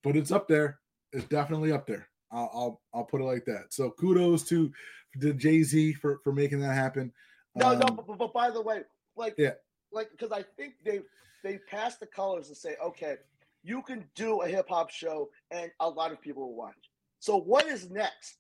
but 0.03 0.17
it's 0.17 0.31
up 0.31 0.47
there. 0.49 0.79
It's 1.13 1.27
definitely 1.27 1.73
up 1.73 1.87
there. 1.87 2.09
I'll 2.31 2.51
I'll, 2.55 2.81
I'll 2.95 3.05
put 3.05 3.21
it 3.21 3.25
like 3.25 3.45
that. 3.47 3.73
So 3.73 3.91
kudos 3.91 4.45
to 4.45 4.73
to 5.21 5.33
Jay 5.35 5.63
Z 5.63 5.95
for 5.95 6.19
for 6.23 6.33
making 6.33 6.61
that 6.61 6.75
happen. 6.75 7.13
No, 7.55 7.75
no, 7.75 7.87
Um, 7.87 7.97
but, 7.97 8.07
but, 8.07 8.19
but 8.19 8.33
by 8.33 8.51
the 8.51 8.63
way, 8.63 8.83
like, 9.17 9.35
Yeah. 9.37 9.55
like 9.91 10.11
because 10.11 10.33
I 10.33 10.43
think 10.57 10.75
they 10.85 11.03
they 11.43 11.59
passed 11.59 12.01
the 12.01 12.07
colors 12.07 12.49
and 12.49 12.57
say, 12.57 12.77
okay, 12.83 13.17
you 13.63 13.83
can 13.83 14.05
do 14.15 14.41
a 14.43 14.49
hip 14.49 14.69
hop 14.69 14.91
show 14.91 15.29
and 15.51 15.71
a 15.81 15.89
lot 15.89 16.13
of 16.13 16.21
people 16.21 16.43
will 16.49 16.57
watch. 16.57 16.91
So 17.19 17.37
what 17.37 17.67
is 17.67 17.91
next? 17.91 18.37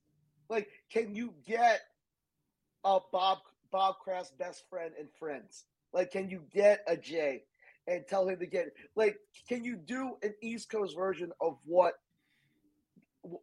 Like, 0.48 0.68
can 0.90 1.14
you 1.14 1.34
get 1.46 1.80
a 2.84 2.98
Bob 3.12 3.38
Bob 3.73 3.97
Kraft's 3.99 4.31
best 4.39 4.64
friend 4.70 4.93
and 4.99 5.09
friends? 5.18 5.64
Like, 5.93 6.12
can 6.12 6.29
you 6.29 6.43
get 6.53 6.85
a 6.87 6.97
Jay 6.97 7.45
and 7.89 8.05
tell 8.07 8.29
him 8.29 8.39
to 8.39 8.47
get 8.47 8.73
like? 8.95 9.16
Can 9.49 9.64
you 9.64 9.77
do 9.77 10.16
an 10.23 10.35
East 10.41 10.70
Coast 10.70 10.95
version 10.97 11.33
of 11.41 11.59
what 11.64 11.95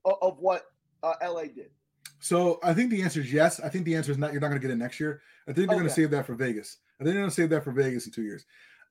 of 0.05 0.39
what 0.39 0.63
uh, 1.03 1.13
LA 1.21 1.43
did? 1.43 1.71
So 2.21 2.59
I 2.63 2.73
think 2.73 2.91
the 2.91 3.01
answer 3.01 3.21
is 3.21 3.31
yes. 3.31 3.59
I 3.59 3.69
think 3.69 3.85
the 3.85 3.95
answer 3.95 4.11
is 4.11 4.17
not. 4.17 4.31
You're 4.31 4.41
not 4.41 4.49
going 4.49 4.61
to 4.61 4.67
get 4.67 4.73
it 4.73 4.77
next 4.77 4.99
year. 4.99 5.21
I 5.47 5.53
think 5.53 5.67
they're 5.67 5.77
going 5.77 5.87
to 5.87 5.93
save 5.93 6.11
that 6.11 6.25
for 6.25 6.35
Vegas. 6.35 6.77
I 6.99 7.03
think 7.03 7.13
they're 7.13 7.21
going 7.21 7.29
to 7.29 7.35
save 7.35 7.49
that 7.51 7.63
for 7.63 7.71
Vegas 7.71 8.05
in 8.05 8.11
two 8.11 8.23
years. 8.23 8.45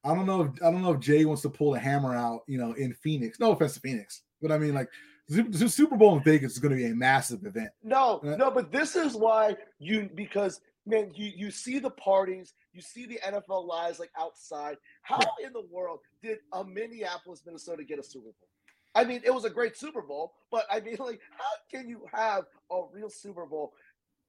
I 0.05 0.15
don't 0.15 0.27
know. 0.27 0.43
If, 0.43 0.63
I 0.63 0.71
don't 0.71 0.83
know 0.83 0.93
if 0.93 1.01
Jay 1.01 1.25
wants 1.25 1.43
to 1.43 1.51
pull 1.51 1.75
a 1.75 1.79
hammer 1.79 2.15
out. 2.15 2.43
You 2.47 2.59
know, 2.59 2.73
in 2.73 2.93
Phoenix. 2.95 3.39
No 3.39 3.53
offense 3.53 3.75
to 3.75 3.81
Phoenix, 3.81 4.23
but 4.41 4.53
I 4.53 4.59
mean, 4.59 4.75
like 4.75 4.89
the 5.29 5.43
the 5.43 5.69
Super 5.69 5.97
Bowl 5.97 6.17
in 6.17 6.23
Vegas 6.23 6.53
is 6.53 6.59
going 6.59 6.71
to 6.71 6.77
be 6.77 6.87
a 6.87 6.95
massive 6.95 7.45
event. 7.45 7.71
No, 7.83 8.21
Uh, 8.25 8.37
no, 8.37 8.51
but 8.51 8.73
this 8.73 8.97
is 8.97 9.15
why 9.15 9.57
you 9.79 10.09
because 10.15 10.61
man, 10.89 11.13
you 11.15 11.31
you 11.37 11.51
see 11.51 11.79
the 11.79 11.91
parties, 11.91 12.55
you 12.73 12.81
see 12.81 13.07
the 13.07 13.21
NFL 13.25 13.67
lives 13.67 13.99
like 13.99 14.11
outside. 14.19 14.77
How 15.03 15.21
in 15.45 15.53
the 15.53 15.65
world 15.71 16.01
did 16.23 16.39
a 16.53 16.65
Minneapolis, 16.65 17.43
Minnesota 17.45 17.85
get 17.85 17.99
a 17.99 18.03
Super 18.03 18.25
Bowl? 18.25 18.49
I 18.95 19.05
mean, 19.05 19.21
it 19.25 19.33
was 19.33 19.45
a 19.45 19.51
great 19.51 19.77
Super 19.77 20.03
Bowl, 20.03 20.35
but 20.51 20.65
I 20.71 20.81
mean, 20.81 20.97
like, 20.99 21.21
how 21.31 21.45
can 21.71 21.89
you 21.89 22.03
have 22.13 22.45
a 22.71 22.81
real 22.93 23.11
Super 23.11 23.47
Bowl 23.47 23.75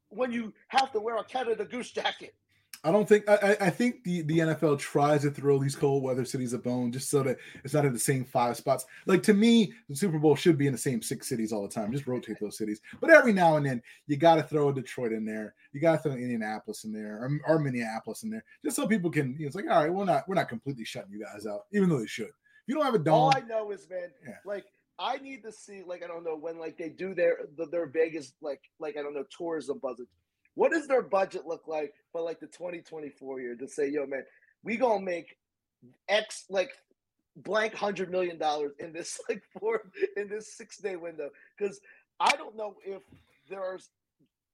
when 0.10 0.32
you 0.32 0.54
have 0.68 0.92
to 0.92 1.00
wear 1.00 1.18
a 1.18 1.24
Canada 1.24 1.66
Goose 1.66 1.92
jacket? 1.92 2.36
I 2.84 2.92
don't 2.94 3.08
think. 3.10 3.28
I, 3.28 3.58
I- 3.60 3.70
think 3.70 4.04
the 4.04 4.22
the 4.22 4.40
NFL 4.40 4.80
tries 4.80 5.24
to 5.24 5.32
throw 5.32 5.60
these 5.60 5.76
cold 5.76 6.02
weather 6.04 6.24
cities 6.24 6.54
a 6.54 6.58
bone 6.58 6.92
just 6.92 7.10
so 7.10 7.24
that 7.24 7.38
it's 7.64 7.74
not 7.74 7.86
in 7.86 7.92
the 7.94 8.00
same 8.00 8.24
five 8.24 8.56
spots. 8.56 8.86
Like 9.06 9.22
to 9.24 9.34
me, 9.34 9.74
the 9.90 9.96
Super 9.96 10.18
Bowl 10.18 10.36
should 10.36 10.58
be 10.58 10.68
in 10.68 10.72
the 10.72 10.78
same 10.80 11.02
six 11.02 11.28
cities 11.28 11.52
all 11.52 11.62
the 11.64 11.74
time. 11.74 11.92
Just 11.92 12.08
rotate 12.08 12.40
those 12.40 12.58
cities. 12.58 12.80
But 13.02 13.10
every 13.12 13.34
now 13.34 13.58
and 13.58 13.66
then, 13.66 13.82
you 14.08 14.16
got 14.16 14.36
to 14.36 14.44
throw 14.44 14.70
a 14.70 14.74
Detroit 14.74 15.12
in 15.12 15.26
there. 15.26 15.56
You 15.74 15.82
got 15.82 15.98
to 15.98 15.98
throw 16.04 16.14
Indianapolis 16.14 16.86
in 16.86 16.94
there 16.94 17.18
or, 17.22 17.40
or 17.56 17.60
Minneapolis 17.60 18.24
in 18.24 18.30
there, 18.30 18.44
just 18.64 18.76
so 18.78 18.88
people 18.88 19.12
can. 19.12 19.34
You 19.34 19.42
know, 19.42 19.48
it's 19.48 19.56
like, 19.56 19.66
all 19.70 19.82
right, 19.84 19.94
we're 19.94 20.06
not 20.06 20.28
we're 20.30 20.36
not 20.36 20.48
completely 20.50 20.86
shutting 20.86 21.12
you 21.12 21.24
guys 21.24 21.46
out, 21.46 21.66
even 21.74 21.90
though 21.90 22.00
they 22.00 22.08
should. 22.08 22.28
If 22.28 22.34
you 22.68 22.76
don't 22.76 22.86
have 22.86 22.96
a 22.96 23.00
dome, 23.00 23.14
All 23.16 23.34
I 23.36 23.42
know 23.42 23.72
is, 23.72 23.90
man, 23.90 24.10
Yeah. 24.26 24.36
like 24.46 24.66
I 24.98 25.18
need 25.18 25.44
to 25.44 25.52
see, 25.52 25.82
like 25.86 26.04
I 26.04 26.08
don't 26.08 26.24
know 26.24 26.36
when, 26.38 26.58
like 26.60 26.78
they 26.78 26.90
do 26.90 27.14
their 27.14 27.40
their 27.72 27.88
Vegas, 27.88 28.34
like 28.42 28.62
like 28.80 28.96
I 28.98 29.02
don't 29.02 29.14
know 29.14 29.26
tourism 29.38 29.80
budget. 29.80 30.08
What 30.60 30.74
does 30.74 30.88
their 30.88 31.02
budget 31.02 31.48
look 31.48 31.70
like 31.70 31.94
for 32.12 32.20
like 32.20 32.42
the 32.42 32.48
2024 32.48 33.40
year 33.40 33.56
to 33.56 33.66
say, 33.66 33.88
yo, 33.88 34.06
man, 34.06 34.26
we 34.62 34.76
gonna 34.76 35.00
make 35.00 35.38
X 36.10 36.44
like 36.50 36.72
blank 37.38 37.74
hundred 37.74 38.12
million 38.12 38.38
dollars 38.38 38.74
in 38.78 38.92
this 38.92 39.22
like 39.30 39.42
four 39.58 39.84
in 40.18 40.28
this 40.28 40.52
six 40.58 40.78
day 40.78 40.98
window? 40.98 41.30
Because 41.58 41.80
I 42.20 42.32
don't 42.36 42.58
know 42.58 42.76
if 42.84 43.02
there's 43.50 43.88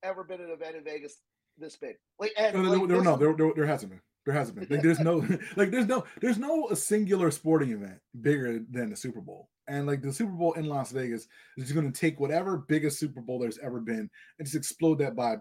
ever 0.04 0.24
been 0.24 0.42
an 0.42 0.52
event 0.52 0.76
in 0.76 0.84
Vegas 0.84 1.16
this 1.58 1.76
big. 1.76 1.96
Like, 2.20 2.34
and 2.38 2.56
No, 2.56 2.62
no, 2.62 2.72
like, 2.74 2.88
this- 2.88 3.04
no, 3.04 3.16
there, 3.16 3.34
there, 3.34 3.52
there 3.56 3.66
hasn't 3.66 3.92
been. 3.92 4.02
There 4.28 4.36
hasn't 4.36 4.60
been. 4.60 4.68
Like, 4.70 4.84
there's 4.84 5.00
no, 5.00 5.18
like, 5.56 5.72
there's 5.72 5.88
no, 5.88 6.06
there's 6.22 6.38
no 6.38 6.68
a 6.70 6.76
singular 6.76 7.32
sporting 7.32 7.72
event 7.72 7.98
bigger 8.22 8.60
than 8.70 8.92
the 8.92 8.96
Super 8.96 9.22
Bowl. 9.22 9.50
And 9.68 9.88
like 9.88 10.04
the 10.04 10.14
Super 10.14 10.34
Bowl 10.34 10.54
in 10.54 10.66
Las 10.66 10.92
Vegas 10.92 11.28
is 11.58 11.72
going 11.72 11.92
to 11.92 12.00
take 12.00 12.20
whatever 12.20 12.58
biggest 12.58 13.00
Super 13.00 13.22
Bowl 13.22 13.40
there's 13.40 13.58
ever 13.58 13.80
been 13.80 14.08
and 14.38 14.46
just 14.46 14.56
explode 14.56 15.00
that 15.00 15.16
by 15.16 15.38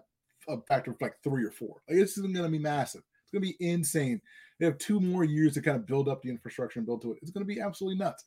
a 0.47 0.61
factor 0.61 0.91
of 0.91 1.01
like 1.01 1.15
three 1.23 1.43
or 1.43 1.51
four. 1.51 1.81
Like, 1.89 1.99
it's 1.99 2.17
going 2.17 2.33
to 2.33 2.49
be 2.49 2.59
massive. 2.59 3.03
It's 3.23 3.31
going 3.31 3.43
to 3.43 3.57
be 3.57 3.65
insane. 3.65 4.21
They 4.59 4.65
have 4.65 4.77
two 4.77 4.99
more 4.99 5.23
years 5.23 5.53
to 5.55 5.61
kind 5.61 5.77
of 5.77 5.85
build 5.85 6.07
up 6.07 6.21
the 6.21 6.29
infrastructure 6.29 6.79
and 6.79 6.85
build 6.85 7.01
to 7.01 7.13
it. 7.13 7.19
It's 7.21 7.31
going 7.31 7.45
to 7.45 7.53
be 7.53 7.59
absolutely 7.59 7.97
nuts. 7.97 8.23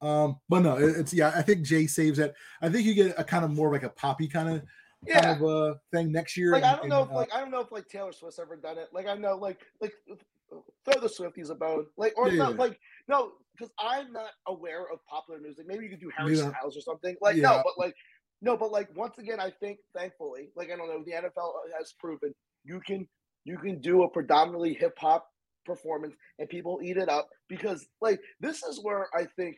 Um, 0.00 0.36
but 0.48 0.60
no, 0.60 0.76
it's 0.76 1.14
yeah. 1.14 1.32
I 1.34 1.42
think 1.42 1.62
Jay 1.62 1.86
saves 1.86 2.18
that. 2.18 2.34
I 2.60 2.68
think 2.68 2.84
you 2.84 2.94
get 2.94 3.14
a 3.18 3.24
kind 3.24 3.44
of 3.44 3.52
more 3.52 3.72
like 3.72 3.84
a 3.84 3.88
poppy 3.88 4.26
kind 4.26 4.48
of 4.48 4.62
yeah. 5.06 5.20
kind 5.20 5.42
of 5.42 5.48
uh 5.48 5.74
thing 5.92 6.10
next 6.10 6.36
year. 6.36 6.50
like 6.50 6.64
I 6.64 6.76
don't 6.76 6.88
know 6.88 7.02
and, 7.02 7.10
if 7.10 7.14
uh, 7.14 7.18
like 7.18 7.34
I 7.34 7.40
don't 7.40 7.50
know 7.50 7.60
if 7.60 7.70
like 7.70 7.88
Taylor 7.88 8.12
Swift's 8.12 8.40
ever 8.40 8.56
done 8.56 8.78
it. 8.78 8.88
Like 8.92 9.06
I 9.06 9.14
know 9.14 9.36
like 9.36 9.60
like 9.80 9.92
throw 10.84 11.00
the 11.00 11.08
Swifties 11.08 11.50
a 11.50 11.54
bone. 11.54 11.86
Like 11.96 12.14
or 12.16 12.28
Yeah, 12.28 12.38
not 12.38 12.52
yeah. 12.52 12.58
like 12.58 12.80
no, 13.08 13.32
because 13.56 13.72
I'm 13.78 14.12
not 14.12 14.30
aware 14.46 14.86
of 14.92 15.04
popular 15.06 15.40
music. 15.40 15.66
Maybe 15.68 15.84
you 15.84 15.90
could 15.90 16.00
do 16.00 16.10
Harry 16.16 16.34
Neither. 16.34 16.50
Styles 16.50 16.76
or 16.76 16.80
something. 16.80 17.16
Like 17.20 17.36
Yeah. 17.36 17.42
no, 17.42 17.62
but 17.64 17.78
like 17.78 17.94
no, 18.42 18.56
but 18.56 18.72
like 18.72 18.88
once 18.96 19.16
again, 19.18 19.40
I 19.40 19.50
think 19.60 19.78
thankfully, 19.96 20.50
like 20.56 20.70
I 20.72 20.76
don't 20.76 20.88
know, 20.88 21.02
the 21.04 21.12
NFL 21.12 21.52
has 21.78 21.94
proven 21.98 22.34
you 22.64 22.80
can 22.84 23.08
you 23.44 23.56
can 23.56 23.80
do 23.80 24.02
a 24.02 24.10
predominantly 24.10 24.74
hip 24.74 24.94
hop 24.98 25.26
performance 25.64 26.14
and 26.40 26.48
people 26.48 26.80
eat 26.82 26.96
it 26.96 27.08
up 27.08 27.28
because 27.48 27.86
like 28.00 28.20
this 28.40 28.62
is 28.64 28.80
where 28.82 29.06
I 29.14 29.26
think 29.36 29.56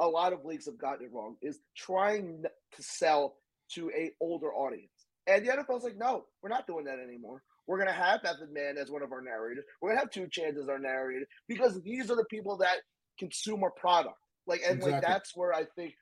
a 0.00 0.06
lot 0.06 0.32
of 0.32 0.44
leagues 0.44 0.64
have 0.64 0.78
gotten 0.78 1.06
it 1.06 1.12
wrong 1.12 1.36
is 1.42 1.60
trying 1.76 2.42
to 2.42 2.82
sell 2.82 3.36
to 3.74 3.90
a 3.90 4.10
older 4.20 4.52
audience. 4.52 4.90
And 5.26 5.46
the 5.46 5.52
NFL's 5.52 5.84
like, 5.84 5.96
no, 5.96 6.24
we're 6.42 6.48
not 6.48 6.66
doing 6.66 6.86
that 6.86 6.98
anymore. 6.98 7.42
We're 7.66 7.78
gonna 7.78 7.92
have 7.92 8.22
Method 8.24 8.50
Man 8.50 8.76
as 8.78 8.90
one 8.90 9.02
of 9.02 9.12
our 9.12 9.22
narrators. 9.22 9.64
We're 9.80 9.90
gonna 9.90 10.00
have 10.00 10.10
2 10.10 10.22
Chainz 10.22 10.60
as 10.60 10.68
our 10.68 10.78
narrator 10.78 11.26
because 11.48 11.80
these 11.82 12.10
are 12.10 12.16
the 12.16 12.24
people 12.30 12.56
that 12.58 12.78
consume 13.18 13.62
our 13.62 13.70
product. 13.70 14.16
Like, 14.46 14.62
and 14.68 14.82
like 14.82 15.02
that's 15.02 15.36
where 15.36 15.52
I 15.52 15.64
think. 15.76 15.94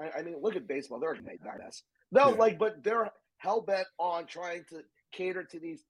I, 0.00 0.18
I 0.18 0.22
mean, 0.22 0.36
look 0.40 0.56
at 0.56 0.66
baseball; 0.66 0.98
they're 1.00 1.12
a 1.12 1.22
mess. 1.22 1.82
No, 2.12 2.30
Yeah. 2.30 2.34
like, 2.36 2.58
but 2.58 2.82
they're 2.82 3.10
hell 3.38 3.60
bent 3.60 3.86
on 3.98 4.26
trying 4.26 4.64
to 4.70 4.82
cater 5.12 5.44
to 5.44 5.58
these, 5.60 5.82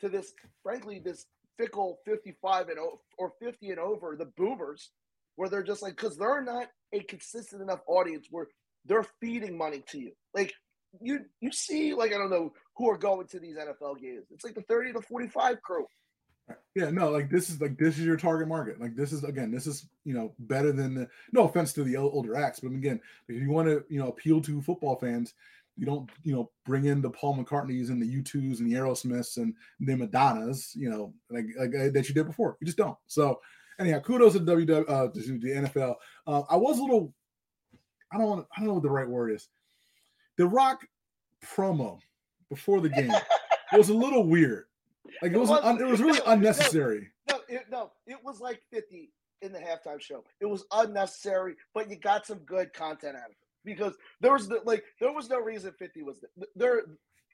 to 0.00 0.08
this, 0.08 0.32
frankly, 0.62 1.00
this 1.04 1.26
fickle 1.58 1.98
fifty-five 2.04 2.68
and 2.68 2.78
o- 2.78 3.00
or 3.18 3.32
fifty 3.40 3.70
and 3.70 3.78
over, 3.78 4.16
the 4.16 4.26
boomers, 4.36 4.90
where 5.36 5.48
they're 5.48 5.62
just 5.62 5.82
like, 5.82 5.96
because 5.96 6.16
they're 6.16 6.42
not 6.42 6.68
a 6.92 7.00
consistent 7.00 7.62
enough 7.62 7.80
audience 7.86 8.26
where 8.30 8.46
they're 8.84 9.06
feeding 9.20 9.56
money 9.58 9.82
to 9.88 9.98
you. 9.98 10.12
Like 10.34 10.52
you, 11.00 11.20
you 11.40 11.50
see, 11.52 11.92
like 11.94 12.12
I 12.14 12.18
don't 12.18 12.30
know 12.30 12.52
who 12.76 12.90
are 12.90 12.98
going 12.98 13.26
to 13.28 13.40
these 13.40 13.56
NFL 13.56 14.00
games. 14.00 14.26
It's 14.30 14.44
like 14.44 14.54
the 14.54 14.62
thirty 14.62 14.92
to 14.92 15.00
forty-five 15.00 15.60
crew. 15.62 15.86
Yeah, 16.74 16.90
no, 16.90 17.10
like 17.10 17.30
this 17.30 17.48
is 17.48 17.60
like 17.60 17.78
this 17.78 17.98
is 17.98 18.04
your 18.04 18.18
target 18.18 18.48
market. 18.48 18.80
Like 18.80 18.94
this 18.94 19.12
is 19.12 19.24
again, 19.24 19.50
this 19.50 19.66
is 19.66 19.88
you 20.04 20.14
know 20.14 20.34
better 20.40 20.72
than 20.72 20.94
the. 20.94 21.08
No 21.32 21.44
offense 21.44 21.72
to 21.72 21.84
the 21.84 21.96
older 21.96 22.36
acts, 22.36 22.60
but 22.60 22.72
again, 22.72 23.00
if 23.28 23.40
you 23.40 23.50
want 23.50 23.68
to 23.68 23.84
you 23.88 23.98
know 23.98 24.08
appeal 24.08 24.40
to 24.42 24.60
football 24.60 24.96
fans, 24.96 25.34
you 25.76 25.86
don't 25.86 26.10
you 26.22 26.34
know 26.34 26.50
bring 26.64 26.84
in 26.84 27.00
the 27.00 27.10
Paul 27.10 27.36
McCartneys 27.36 27.88
and 27.88 28.00
the 28.00 28.22
U2s 28.22 28.60
and 28.60 28.70
the 28.70 28.76
Aerosmiths 28.76 29.38
and 29.38 29.54
the 29.80 29.96
Madonnas, 29.96 30.74
you 30.76 30.90
know, 30.90 31.14
like 31.30 31.46
like 31.58 31.74
uh, 31.74 31.90
that 31.92 32.08
you 32.08 32.14
did 32.14 32.26
before. 32.26 32.56
You 32.60 32.66
just 32.66 32.78
don't. 32.78 32.96
So 33.06 33.40
anyhow, 33.78 34.00
kudos 34.00 34.34
to 34.34 34.40
WW 34.40 34.84
uh, 34.88 35.08
to 35.08 35.38
the 35.38 35.48
NFL. 35.48 35.94
Uh, 36.26 36.42
I 36.48 36.56
was 36.56 36.78
a 36.78 36.82
little, 36.82 37.12
I 38.12 38.18
don't 38.18 38.28
want, 38.28 38.46
I 38.56 38.60
don't 38.60 38.68
know 38.68 38.74
what 38.74 38.82
the 38.82 38.90
right 38.90 39.08
word 39.08 39.32
is. 39.32 39.48
The 40.36 40.46
Rock 40.46 40.86
promo 41.44 41.98
before 42.48 42.80
the 42.80 42.88
game 42.88 43.12
was 43.72 43.88
a 43.88 43.94
little 43.94 44.26
weird. 44.26 44.64
Like 45.22 45.32
it 45.32 45.36
It 45.36 45.38
was, 45.38 45.48
was- 45.50 45.64
un, 45.64 45.80
it 45.80 45.86
was 45.86 46.00
really 46.00 46.18
no, 46.18 46.24
no. 46.26 46.32
unnecessary. 46.32 47.08
No, 47.30 47.40
it, 47.48 47.62
no, 47.70 47.90
it 48.06 48.18
was 48.24 48.40
like 48.40 48.60
fifty 48.72 49.12
in 49.42 49.52
the 49.52 49.58
halftime 49.58 50.00
show. 50.00 50.24
It 50.40 50.46
was 50.46 50.64
unnecessary, 50.72 51.56
but 51.74 51.90
you 51.90 51.96
got 51.96 52.26
some 52.26 52.38
good 52.40 52.72
content 52.72 53.16
out 53.16 53.26
of 53.26 53.30
it 53.32 53.36
because 53.64 53.94
there 54.20 54.32
was 54.32 54.48
the, 54.48 54.60
like 54.64 54.84
there 55.00 55.12
was 55.12 55.28
no 55.28 55.40
reason 55.40 55.72
fifty 55.78 56.02
was 56.02 56.18
th- 56.20 56.48
there. 56.54 56.82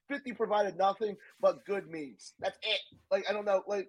Fifty 0.09 0.33
provided 0.33 0.77
nothing 0.77 1.16
but 1.41 1.64
good 1.64 1.89
memes. 1.89 2.35
That's 2.41 2.59
it. 2.62 2.81
Like 3.11 3.25
I 3.31 3.33
don't 3.33 3.45
know, 3.47 3.62
like 3.66 3.89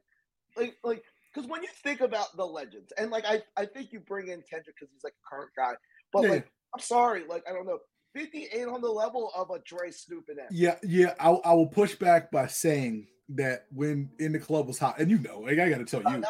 like 0.55 0.75
like 0.83 1.03
because 1.33 1.49
when 1.49 1.63
you 1.63 1.69
think 1.83 2.01
about 2.01 2.27
the 2.37 2.45
legends, 2.45 2.93
and 2.97 3.09
like 3.11 3.25
I 3.25 3.41
I 3.57 3.65
think 3.65 3.91
you 3.91 3.99
bring 3.99 4.27
in 4.27 4.41
Kendrick 4.49 4.75
because 4.79 4.91
he's 4.93 5.03
like 5.03 5.13
a 5.13 5.35
current 5.35 5.49
guy, 5.57 5.73
but 6.13 6.23
Yeah. 6.23 6.29
like 6.29 6.47
I'm 6.73 6.79
sorry, 6.79 7.23
like 7.27 7.43
I 7.49 7.51
don't 7.53 7.65
know. 7.65 7.79
50 8.15 8.47
ain't 8.53 8.69
on 8.69 8.79
the 8.81 8.91
level 8.91 9.31
of 9.35 9.49
a 9.49 9.57
Dre 9.65 9.89
Snoop 9.89 10.25
and 10.29 10.37
them. 10.37 10.45
Yeah, 10.51 10.75
yeah. 10.83 11.15
I, 11.19 11.31
I 11.31 11.53
will 11.55 11.65
push 11.65 11.95
back 11.95 12.29
by 12.29 12.45
saying 12.45 13.07
that 13.29 13.65
when 13.73 14.09
in 14.19 14.33
the 14.33 14.39
club 14.39 14.67
was 14.67 14.77
hot, 14.79 14.99
and 14.99 15.09
you 15.09 15.17
know, 15.17 15.39
like 15.39 15.59
I 15.59 15.69
got 15.69 15.79
to 15.79 15.85
tell 15.85 16.01
you, 16.01 16.23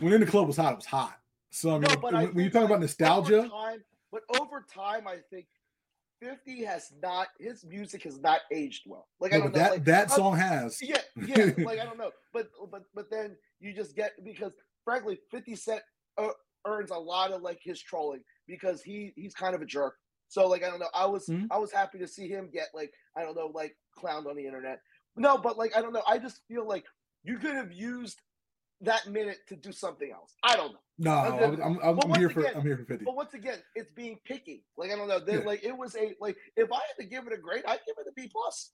when 0.00 0.12
in 0.12 0.20
the 0.20 0.26
club 0.26 0.46
was 0.46 0.56
hot, 0.56 0.72
it 0.72 0.76
was 0.76 0.86
hot. 0.86 1.18
So 1.50 1.70
I 1.70 1.72
mean, 1.78 1.82
No, 1.82 1.96
when, 2.00 2.14
I 2.14 2.26
when 2.26 2.44
you 2.44 2.50
talk 2.50 2.64
about 2.64 2.80
nostalgia, 2.80 3.38
over 3.38 3.48
time, 3.48 3.84
but 4.12 4.22
over 4.40 4.64
time, 4.72 5.06
I 5.06 5.18
think 5.30 5.46
50 6.20 6.64
has 6.64 6.92
not 7.02 7.28
his 7.38 7.64
music 7.64 8.02
has 8.02 8.18
not 8.20 8.40
aged 8.52 8.84
well. 8.86 9.08
Like 9.20 9.32
I 9.32 9.38
don't 9.38 9.52
know, 9.52 9.58
that 9.58 9.70
like, 9.72 9.84
that 9.84 10.10
song 10.10 10.36
has. 10.36 10.80
yeah, 10.82 11.00
yeah, 11.16 11.50
like 11.58 11.78
I 11.78 11.84
don't 11.84 11.98
know, 11.98 12.10
but 12.32 12.50
but 12.70 12.82
but 12.94 13.10
then 13.10 13.36
you 13.60 13.72
just 13.72 13.94
get 13.94 14.12
because 14.24 14.52
frankly, 14.84 15.18
50 15.30 15.54
Cent 15.56 15.82
uh, 16.16 16.28
earns 16.66 16.90
a 16.90 16.98
lot 16.98 17.30
of 17.30 17.42
like 17.42 17.60
his 17.62 17.80
trolling 17.80 18.22
because 18.46 18.82
he 18.82 19.12
he's 19.16 19.34
kind 19.34 19.54
of 19.54 19.62
a 19.62 19.66
jerk. 19.66 19.94
So 20.28 20.46
like 20.48 20.62
I 20.62 20.68
don't 20.68 20.80
know, 20.80 20.90
I 20.94 21.06
was 21.06 21.26
Mhm. 21.26 21.46
I 21.50 21.58
was 21.58 21.72
happy 21.72 21.98
to 21.98 22.08
see 22.08 22.28
him 22.28 22.50
get 22.52 22.68
like 22.74 22.92
I 23.16 23.22
don't 23.22 23.36
know 23.36 23.50
like 23.54 23.76
clowned 23.98 24.26
on 24.26 24.36
the 24.36 24.44
internet. 24.44 24.80
No, 25.18 25.38
but 25.38 25.58
like 25.58 25.76
I 25.76 25.80
don't 25.80 25.92
know, 25.92 26.02
I 26.06 26.18
just 26.18 26.40
feel 26.48 26.66
like 26.66 26.84
you 27.24 27.38
could 27.38 27.54
have 27.54 27.72
used 27.72 28.20
that 28.80 29.06
minute 29.08 29.38
to 29.48 29.56
do 29.56 29.72
something 29.72 30.10
else. 30.10 30.34
I 30.42 30.56
don't 30.56 30.72
know. 30.72 30.78
No, 31.00 31.12
I'm, 31.12 31.60
I'm, 31.60 31.78
I'm, 31.82 31.96
but 31.96 32.04
I'm 32.04 32.10
once 32.10 32.18
here 32.18 32.30
for 32.30 32.46
I'm 32.46 32.62
here 32.62 32.76
for 32.76 32.84
fifty. 32.84 33.04
But 33.04 33.16
once 33.16 33.34
again, 33.34 33.58
it's 33.74 33.92
being 33.92 34.18
picky. 34.24 34.64
Like 34.76 34.90
I 34.90 34.96
don't 34.96 35.08
know. 35.08 35.20
Yeah. 35.26 35.40
like 35.44 35.64
it 35.64 35.76
was 35.76 35.94
a 35.96 36.14
like 36.20 36.36
if 36.56 36.72
I 36.72 36.76
had 36.76 37.02
to 37.02 37.04
give 37.04 37.26
it 37.26 37.32
a 37.32 37.38
grade, 37.38 37.64
I'd 37.66 37.80
give 37.86 37.96
it 37.98 38.06
a 38.08 38.12
B 38.14 38.30
plus. 38.30 38.72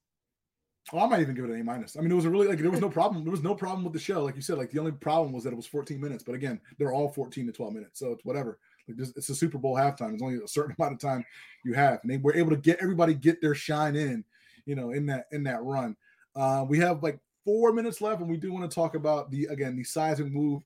Oh, 0.93 1.01
I 1.01 1.07
might 1.07 1.21
even 1.21 1.35
give 1.35 1.45
it 1.47 1.51
an 1.51 1.61
A 1.61 1.65
minus. 1.65 1.97
I 1.97 2.01
mean, 2.01 2.11
it 2.11 2.15
was 2.15 2.27
a 2.27 2.31
really 2.31 2.47
like 2.47 2.59
there 2.59 2.71
was 2.71 2.81
no 2.81 2.91
problem. 2.91 3.25
There 3.25 3.31
was 3.31 3.43
no 3.43 3.55
problem 3.55 3.85
with 3.85 3.95
the 3.95 3.99
show, 3.99 4.23
like 4.23 4.37
you 4.37 4.43
said. 4.43 4.59
Like 4.59 4.71
the 4.71 4.79
only 4.79 4.93
problem 4.93 5.33
was 5.33 5.45
that 5.45 5.53
it 5.53 5.57
was 5.57 5.67
14 5.67 5.99
minutes. 5.99 6.23
But 6.23 6.35
again, 6.35 6.61
they're 6.79 6.93
all 6.93 7.09
14 7.11 7.47
to 7.47 7.53
12 7.53 7.73
minutes, 7.73 7.99
so 7.99 8.13
it's 8.13 8.25
whatever. 8.25 8.59
Like 8.87 8.99
this, 8.99 9.13
it's 9.17 9.31
a 9.31 9.35
Super 9.35 9.57
Bowl 9.57 9.77
halftime. 9.77 10.11
There's 10.11 10.23
only 10.23 10.45
a 10.45 10.49
certain 10.49 10.75
amount 10.79 10.93
of 10.95 11.01
time 11.01 11.25
you 11.65 11.73
have, 11.73 12.01
and 12.03 12.11
they 12.11 12.19
were 12.19 12.35
able 12.35 12.51
to 12.51 12.57
get 12.57 12.81
everybody 12.83 13.15
get 13.15 13.41
their 13.41 13.55
shine 13.55 13.97
in, 13.97 14.25
you 14.67 14.75
know, 14.75 14.91
in 14.91 15.07
that 15.07 15.27
in 15.33 15.43
that 15.45 15.63
run. 15.63 15.97
Uh, 16.37 16.65
we 16.69 16.79
have 16.79 17.03
like 17.03 17.19
four 17.45 17.73
minutes 17.73 18.01
left, 18.01 18.21
and 18.21 18.31
we 18.31 18.37
do 18.37 18.53
want 18.53 18.69
to 18.69 18.75
talk 18.75 18.95
about 18.95 19.31
the 19.31 19.45
again 19.47 19.77
the 19.77 19.85
seismic 19.85 20.33
move 20.33 20.63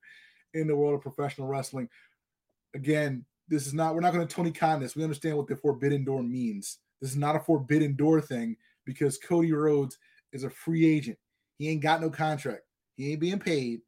in 0.55 0.67
the 0.67 0.77
world 0.77 0.95
of 0.95 1.03
professional 1.03 1.49
wrestling. 1.49 1.89
Again, 2.75 3.25
this 3.49 3.67
is 3.67 3.75
not 3.75 3.95
we're 3.95 4.01
not 4.01 4.13
going 4.13 4.27
to 4.27 4.35
Tony 4.35 4.53
Khan 4.53 4.81
this. 4.81 4.97
We 4.97 5.03
understand 5.03 5.37
what 5.37 5.47
the 5.47 5.57
forbidden 5.57 6.05
door 6.05 6.23
means. 6.23 6.79
This 7.01 7.11
is 7.11 7.17
not 7.17 7.37
a 7.37 7.41
forbidden 7.41 7.95
door 7.97 8.21
thing 8.21 8.57
because 8.85 9.19
Cody 9.19 9.53
Rhodes 9.53 9.99
is 10.33 10.45
a 10.45 10.51
free 10.51 10.87
agent. 10.87 11.19
He 11.59 11.69
ain't 11.69 11.83
got 11.83 12.01
no 12.01 12.11
contract. 12.11 12.63
He 12.97 13.13
ain't 13.13 13.21
being 13.21 13.39
paid. 13.39 13.81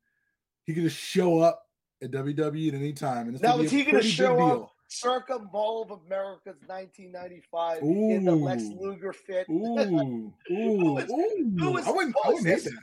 He 0.64 0.74
could 0.74 0.84
just 0.84 0.98
show 0.98 1.40
up 1.40 1.62
at 2.02 2.10
WWE 2.10 2.68
at 2.68 2.74
any 2.74 2.92
time. 2.92 3.28
And 3.28 3.40
Now 3.40 3.58
is 3.58 3.70
he 3.70 3.84
going 3.84 4.02
to 4.02 4.02
show 4.02 4.40
up 4.40 4.58
deal. 4.58 4.69
Circa 4.90 5.38
Mall 5.52 5.82
of 5.82 5.90
America's 6.06 6.56
1995 6.66 7.82
in 7.82 8.24
the 8.24 8.34
Lex 8.34 8.64
Luger 8.78 9.12
fit? 9.12 9.46
Ooh, 9.48 9.78
ooh, 9.78 10.34
ooh! 10.50 10.96
who 10.96 10.98
is- 10.98 11.86
I 11.86 11.90
wouldn't, 11.90 12.16
I 12.24 12.28
who 12.28 12.36
is 12.38 12.44
wouldn't 12.44 12.46
hate 12.46 12.64
that. 12.64 12.82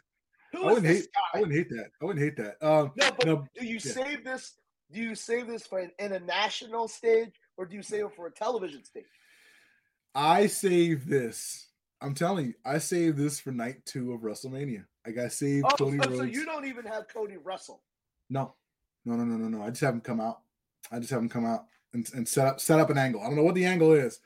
Who 0.54 0.64
I 0.64 0.74
wouldn't 0.74 0.86
hate. 0.88 1.08
I 1.34 1.40
wouldn't 1.40 1.58
hate 1.58 1.70
that. 1.70 1.90
I 2.02 2.06
wouldn't 2.06 2.24
hate 2.26 2.38
that. 2.38 2.66
Um, 2.66 2.92
No, 2.96 3.10
but 3.12 3.26
no, 3.26 3.48
do 3.60 3.66
you 3.66 3.74
yeah. 3.74 3.80
save 3.92 4.24
this? 4.24 4.54
Do 4.92 5.02
you 5.02 5.16
save 5.16 5.48
this 5.48 5.68
for 5.68 5.80
an, 5.80 5.92
international 6.00 6.88
stage, 6.88 7.34
or 7.58 7.66
do 7.66 7.76
you 7.76 7.84
save 7.84 8.06
it 8.06 8.16
for 8.16 8.28
a 8.28 8.32
television 8.32 8.86
stage? 8.86 9.04
I 10.16 10.48
save 10.48 11.06
this. 11.08 11.68
I'm 12.00 12.14
telling 12.14 12.48
you, 12.48 12.54
I 12.66 12.78
save 12.78 13.18
this 13.18 13.40
for 13.40 13.52
night 13.52 13.86
two 13.86 14.14
of 14.14 14.22
WrestleMania. 14.22 14.86
I 15.06 15.12
got 15.12 15.32
saved 15.34 15.66
Oh, 15.66 15.76
Cody 15.76 15.98
so, 15.98 16.10
Rhodes. 16.10 16.18
so 16.20 16.24
you 16.24 16.46
don't 16.46 16.66
even 16.66 16.86
have 16.86 17.08
Cody 17.10 17.36
wrestle. 17.44 17.82
No, 18.30 18.54
no, 19.04 19.16
no, 19.16 19.26
no, 19.26 19.36
no, 19.36 19.58
no. 19.58 19.64
I 19.66 19.70
just 19.70 19.82
haven't 19.82 20.04
come 20.06 20.22
out. 20.22 20.40
I 20.92 21.00
just 21.00 21.12
haven't 21.12 21.30
come 21.30 21.46
out 21.46 21.66
and, 21.94 22.08
and 22.14 22.28
set 22.28 22.48
up 22.48 22.60
set 22.60 22.80
up 22.80 22.90
an 22.90 22.98
angle. 22.98 23.22
I 23.22 23.26
don't 23.28 23.36
know 23.36 23.44
what 23.44 23.56
the 23.56 23.66
angle 23.66 23.94
is. 23.94 24.20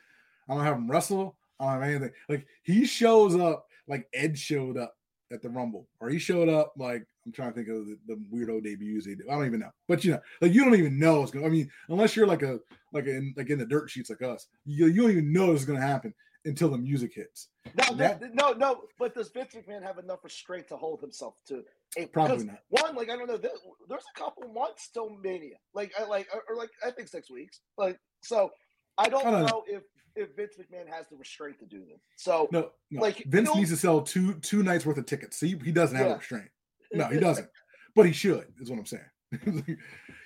I 0.49 0.55
don't 0.55 0.63
have 0.63 0.77
him 0.77 0.89
wrestle. 0.89 1.35
I 1.59 1.65
don't 1.65 1.73
have 1.81 1.89
anything. 1.91 2.11
Like 2.29 2.45
he 2.63 2.85
shows 2.85 3.35
up 3.35 3.67
like 3.87 4.07
Ed 4.13 4.37
showed 4.37 4.77
up 4.77 4.95
at 5.31 5.41
the 5.41 5.49
Rumble, 5.49 5.87
or 5.99 6.09
he 6.09 6.19
showed 6.19 6.49
up 6.49 6.73
like 6.77 7.05
I'm 7.25 7.31
trying 7.31 7.49
to 7.49 7.55
think 7.55 7.67
of 7.69 7.85
the, 7.85 7.97
the 8.07 8.15
weirdo 8.33 8.63
debuts 8.63 9.05
they 9.05 9.15
do. 9.15 9.23
I 9.29 9.33
don't 9.35 9.45
even 9.45 9.59
know. 9.59 9.71
But 9.87 10.03
you 10.03 10.11
know, 10.11 10.19
like 10.41 10.53
you 10.53 10.63
don't 10.63 10.75
even 10.75 10.97
know 10.99 11.19
what's 11.19 11.31
going. 11.31 11.45
I 11.45 11.49
mean, 11.49 11.69
unless 11.89 12.15
you're 12.15 12.27
like 12.27 12.41
a 12.43 12.59
like 12.93 13.05
in 13.05 13.33
like 13.37 13.49
in 13.49 13.59
the 13.59 13.65
dirt 13.65 13.89
sheets 13.89 14.09
like 14.09 14.21
us, 14.23 14.47
you, 14.65 14.87
you 14.87 15.01
don't 15.01 15.11
even 15.11 15.31
know 15.31 15.47
what's 15.51 15.65
going 15.65 15.79
to 15.79 15.85
happen 15.85 16.13
until 16.45 16.69
the 16.69 16.77
music 16.77 17.13
hits. 17.13 17.49
No, 17.77 17.93
That- 17.95 18.33
no, 18.33 18.53
no. 18.53 18.81
But 18.97 19.13
does 19.13 19.29
Vince 19.29 19.53
McMahon 19.53 19.83
have 19.83 19.99
enough 19.99 20.23
restraint 20.23 20.67
to 20.69 20.77
hold 20.77 20.99
himself 20.99 21.35
to 21.47 21.63
a 21.97 22.05
Probably 22.07 22.45
not. 22.45 22.59
One, 22.69 22.95
like 22.95 23.09
I 23.09 23.17
don't 23.17 23.27
know. 23.27 23.37
There, 23.37 23.51
there's 23.89 24.03
a 24.15 24.19
couple 24.19 24.47
months 24.53 24.89
till 24.93 25.09
Mania, 25.09 25.55
like 25.73 25.91
I 25.99 26.05
like 26.05 26.27
or, 26.33 26.43
or 26.49 26.55
like 26.55 26.69
I 26.85 26.91
think 26.91 27.07
six 27.09 27.29
weeks. 27.29 27.59
Like 27.77 27.99
so, 28.21 28.49
I 28.97 29.09
don't, 29.09 29.25
I 29.25 29.31
don't 29.31 29.41
know. 29.41 29.47
know 29.47 29.63
if 29.67 29.83
if 30.15 30.35
Vince 30.35 30.55
McMahon 30.59 30.87
has 30.89 31.07
the 31.09 31.15
restraint 31.17 31.59
to 31.59 31.65
do 31.65 31.79
this. 31.79 32.01
So 32.17 32.47
No, 32.51 32.71
no. 32.91 33.01
Like, 33.01 33.23
Vince 33.27 33.47
you 33.49 33.53
know- 33.53 33.59
needs 33.59 33.69
to 33.71 33.77
sell 33.77 34.01
two 34.01 34.35
two 34.35 34.63
nights 34.63 34.85
worth 34.85 34.97
of 34.97 35.05
tickets. 35.05 35.37
See, 35.37 35.57
he 35.63 35.71
doesn't 35.71 35.95
have 35.97 36.05
a 36.05 36.09
Yeah. 36.11 36.15
restraint. 36.17 36.49
No, 36.93 37.05
he 37.07 37.19
doesn't. 37.19 37.49
but 37.95 38.05
he 38.05 38.11
should. 38.13 38.47
Is 38.59 38.69
what 38.69 38.79
I'm 38.79 38.85
saying. 38.85 39.05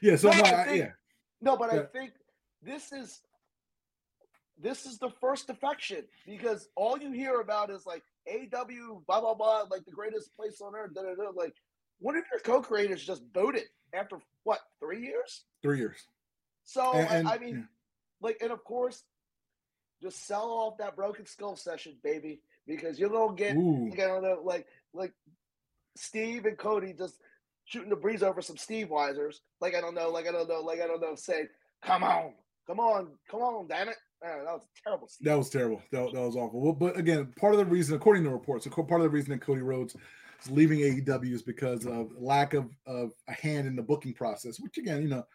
yeah. 0.01 0.16
So 0.16 0.30
No, 0.30 0.38
no, 0.38 0.43
I 0.43 0.61
I- 0.61 0.63
think- 0.66 0.78
yeah. 0.78 0.91
No, 1.41 1.57
but 1.57 1.70
I 1.72 1.84
think 1.86 2.11
this 2.61 2.91
is 2.91 3.22
this 4.57 4.86
is 4.86 4.97
the 4.99 5.09
first 5.22 5.47
defection 5.47 6.05
because 6.26 6.70
all 6.76 6.97
you 6.97 7.11
hear 7.11 7.41
about 7.41 7.70
is 7.70 7.86
like 7.86 8.03
AEW, 8.32 9.06
blah 9.06 9.22
blah 9.22 9.34
blah, 9.34 9.64
like 9.70 9.86
the 9.86 9.92
greatest 9.92 10.36
place 10.36 10.62
on 10.62 10.76
earth. 10.76 10.94
Da, 10.94 11.02
da, 11.04 11.16
da. 11.16 11.30
Like, 11.36 11.56
what 12.00 12.16
if 12.16 12.26
your 12.32 12.40
co-creators 12.42 13.04
just 13.04 13.24
voted 13.34 13.64
after 13.94 14.18
what 14.44 14.60
three 14.80 15.02
years? 15.06 15.46
Three 15.62 15.78
years. 15.80 16.08
So 16.66 16.94
And- 16.94 17.10
and- 17.10 17.28
I, 17.28 17.36
I 17.36 17.38
mean, 17.38 17.68
like, 18.22 18.38
and 18.42 18.52
of 18.52 18.64
course, 18.64 19.04
just 20.02 20.26
sell 20.26 20.50
off 20.50 20.78
that 20.80 20.96
broken 20.96 21.26
skull 21.26 21.56
session, 21.56 21.98
baby, 22.04 22.42
because 22.68 23.00
you're 23.00 23.10
gonna 23.10 23.36
get 23.36 23.56
Ooh. 23.56 23.90
like, 23.90 24.00
I 24.00 24.08
don't 24.08 24.24
know, 24.24 24.42
like 24.44 24.68
like 24.94 25.14
Steve 25.96 26.46
and 26.46 26.58
Cody 26.58 26.94
just 26.94 27.18
shooting 27.66 27.90
the 27.90 27.96
breeze 27.96 28.22
over 28.24 28.42
some 28.42 28.56
Steveweisers. 28.58 29.40
Like 29.62 29.76
I 29.76 29.82
don't 29.82 29.96
know, 29.96 30.10
like 30.10 30.28
I 30.28 30.32
don't 30.32 30.50
know, 30.50 30.62
like 30.62 30.82
I 30.82 30.88
don't 30.88 31.02
know, 31.02 31.16
say, 31.16 31.48
"Come 31.84 32.04
on, 32.04 32.34
come 32.68 32.80
on, 32.80 33.18
come 33.30 33.42
on, 33.42 33.68
damn 33.68 33.90
it!" 33.90 33.98
That 34.22 34.43
was 34.45 34.63
a 34.63 34.84
terrible. 34.84 35.07
Steve. 35.07 35.26
That 35.26 35.38
was 35.38 35.49
terrible. 35.49 35.82
That, 35.91 36.11
that 36.13 36.22
was 36.22 36.36
awful. 36.36 36.61
Well, 36.61 36.74
but 36.74 36.97
again, 36.97 37.32
part 37.39 37.53
of 37.53 37.59
the 37.59 37.66
reason, 37.66 37.95
according 37.95 38.24
to 38.24 38.30
reports, 38.30 38.68
part 38.68 38.91
of 38.91 39.03
the 39.03 39.09
reason 39.09 39.32
that 39.32 39.41
Cody 39.41 39.61
Rhodes 39.61 39.95
is 40.43 40.51
leaving 40.51 40.80
AEW 40.80 41.34
is 41.34 41.41
because 41.41 41.86
of 41.86 42.11
lack 42.18 42.53
of, 42.53 42.70
of 42.86 43.11
a 43.28 43.34
hand 43.34 43.68
in 43.68 43.76
the 43.76 43.84
booking 43.84 44.13
process, 44.13 44.59
which 44.59 44.78
again, 44.78 45.01
you 45.01 45.09
know, 45.09 45.26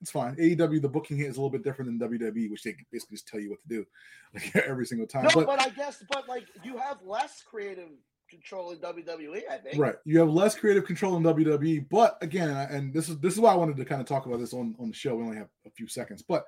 it's 0.00 0.10
fine. 0.10 0.34
AEW, 0.36 0.80
the 0.80 0.88
booking 0.88 1.20
is 1.20 1.36
a 1.36 1.40
little 1.40 1.50
bit 1.50 1.62
different 1.62 1.98
than 1.98 2.08
WWE, 2.08 2.50
which 2.50 2.62
they 2.62 2.74
basically 2.90 3.16
just 3.16 3.28
tell 3.28 3.38
you 3.38 3.50
what 3.50 3.60
to 3.62 3.68
do 3.68 3.86
like 4.34 4.56
every 4.56 4.86
single 4.86 5.06
time. 5.06 5.24
no, 5.24 5.30
but, 5.34 5.46
but, 5.46 5.60
I 5.60 5.68
guess, 5.70 6.02
but 6.10 6.28
like 6.28 6.46
you 6.64 6.78
have 6.78 6.98
less 7.04 7.42
creative 7.42 7.88
control 8.30 8.70
in 8.70 8.78
WWE. 8.78 9.42
I 9.50 9.58
think. 9.58 9.78
right, 9.78 9.96
you 10.04 10.18
have 10.20 10.30
less 10.30 10.54
creative 10.54 10.86
control 10.86 11.16
in 11.16 11.22
WWE. 11.22 11.86
But 11.90 12.16
again, 12.22 12.48
and 12.48 12.94
this 12.94 13.08
is 13.08 13.18
this 13.18 13.34
is 13.34 13.40
why 13.40 13.52
I 13.52 13.56
wanted 13.56 13.76
to 13.76 13.84
kind 13.84 14.00
of 14.00 14.06
talk 14.06 14.26
about 14.26 14.38
this 14.38 14.54
on 14.54 14.74
on 14.78 14.88
the 14.88 14.94
show. 14.94 15.16
We 15.16 15.24
only 15.24 15.36
have 15.36 15.48
a 15.66 15.70
few 15.70 15.86
seconds, 15.86 16.22
but 16.22 16.46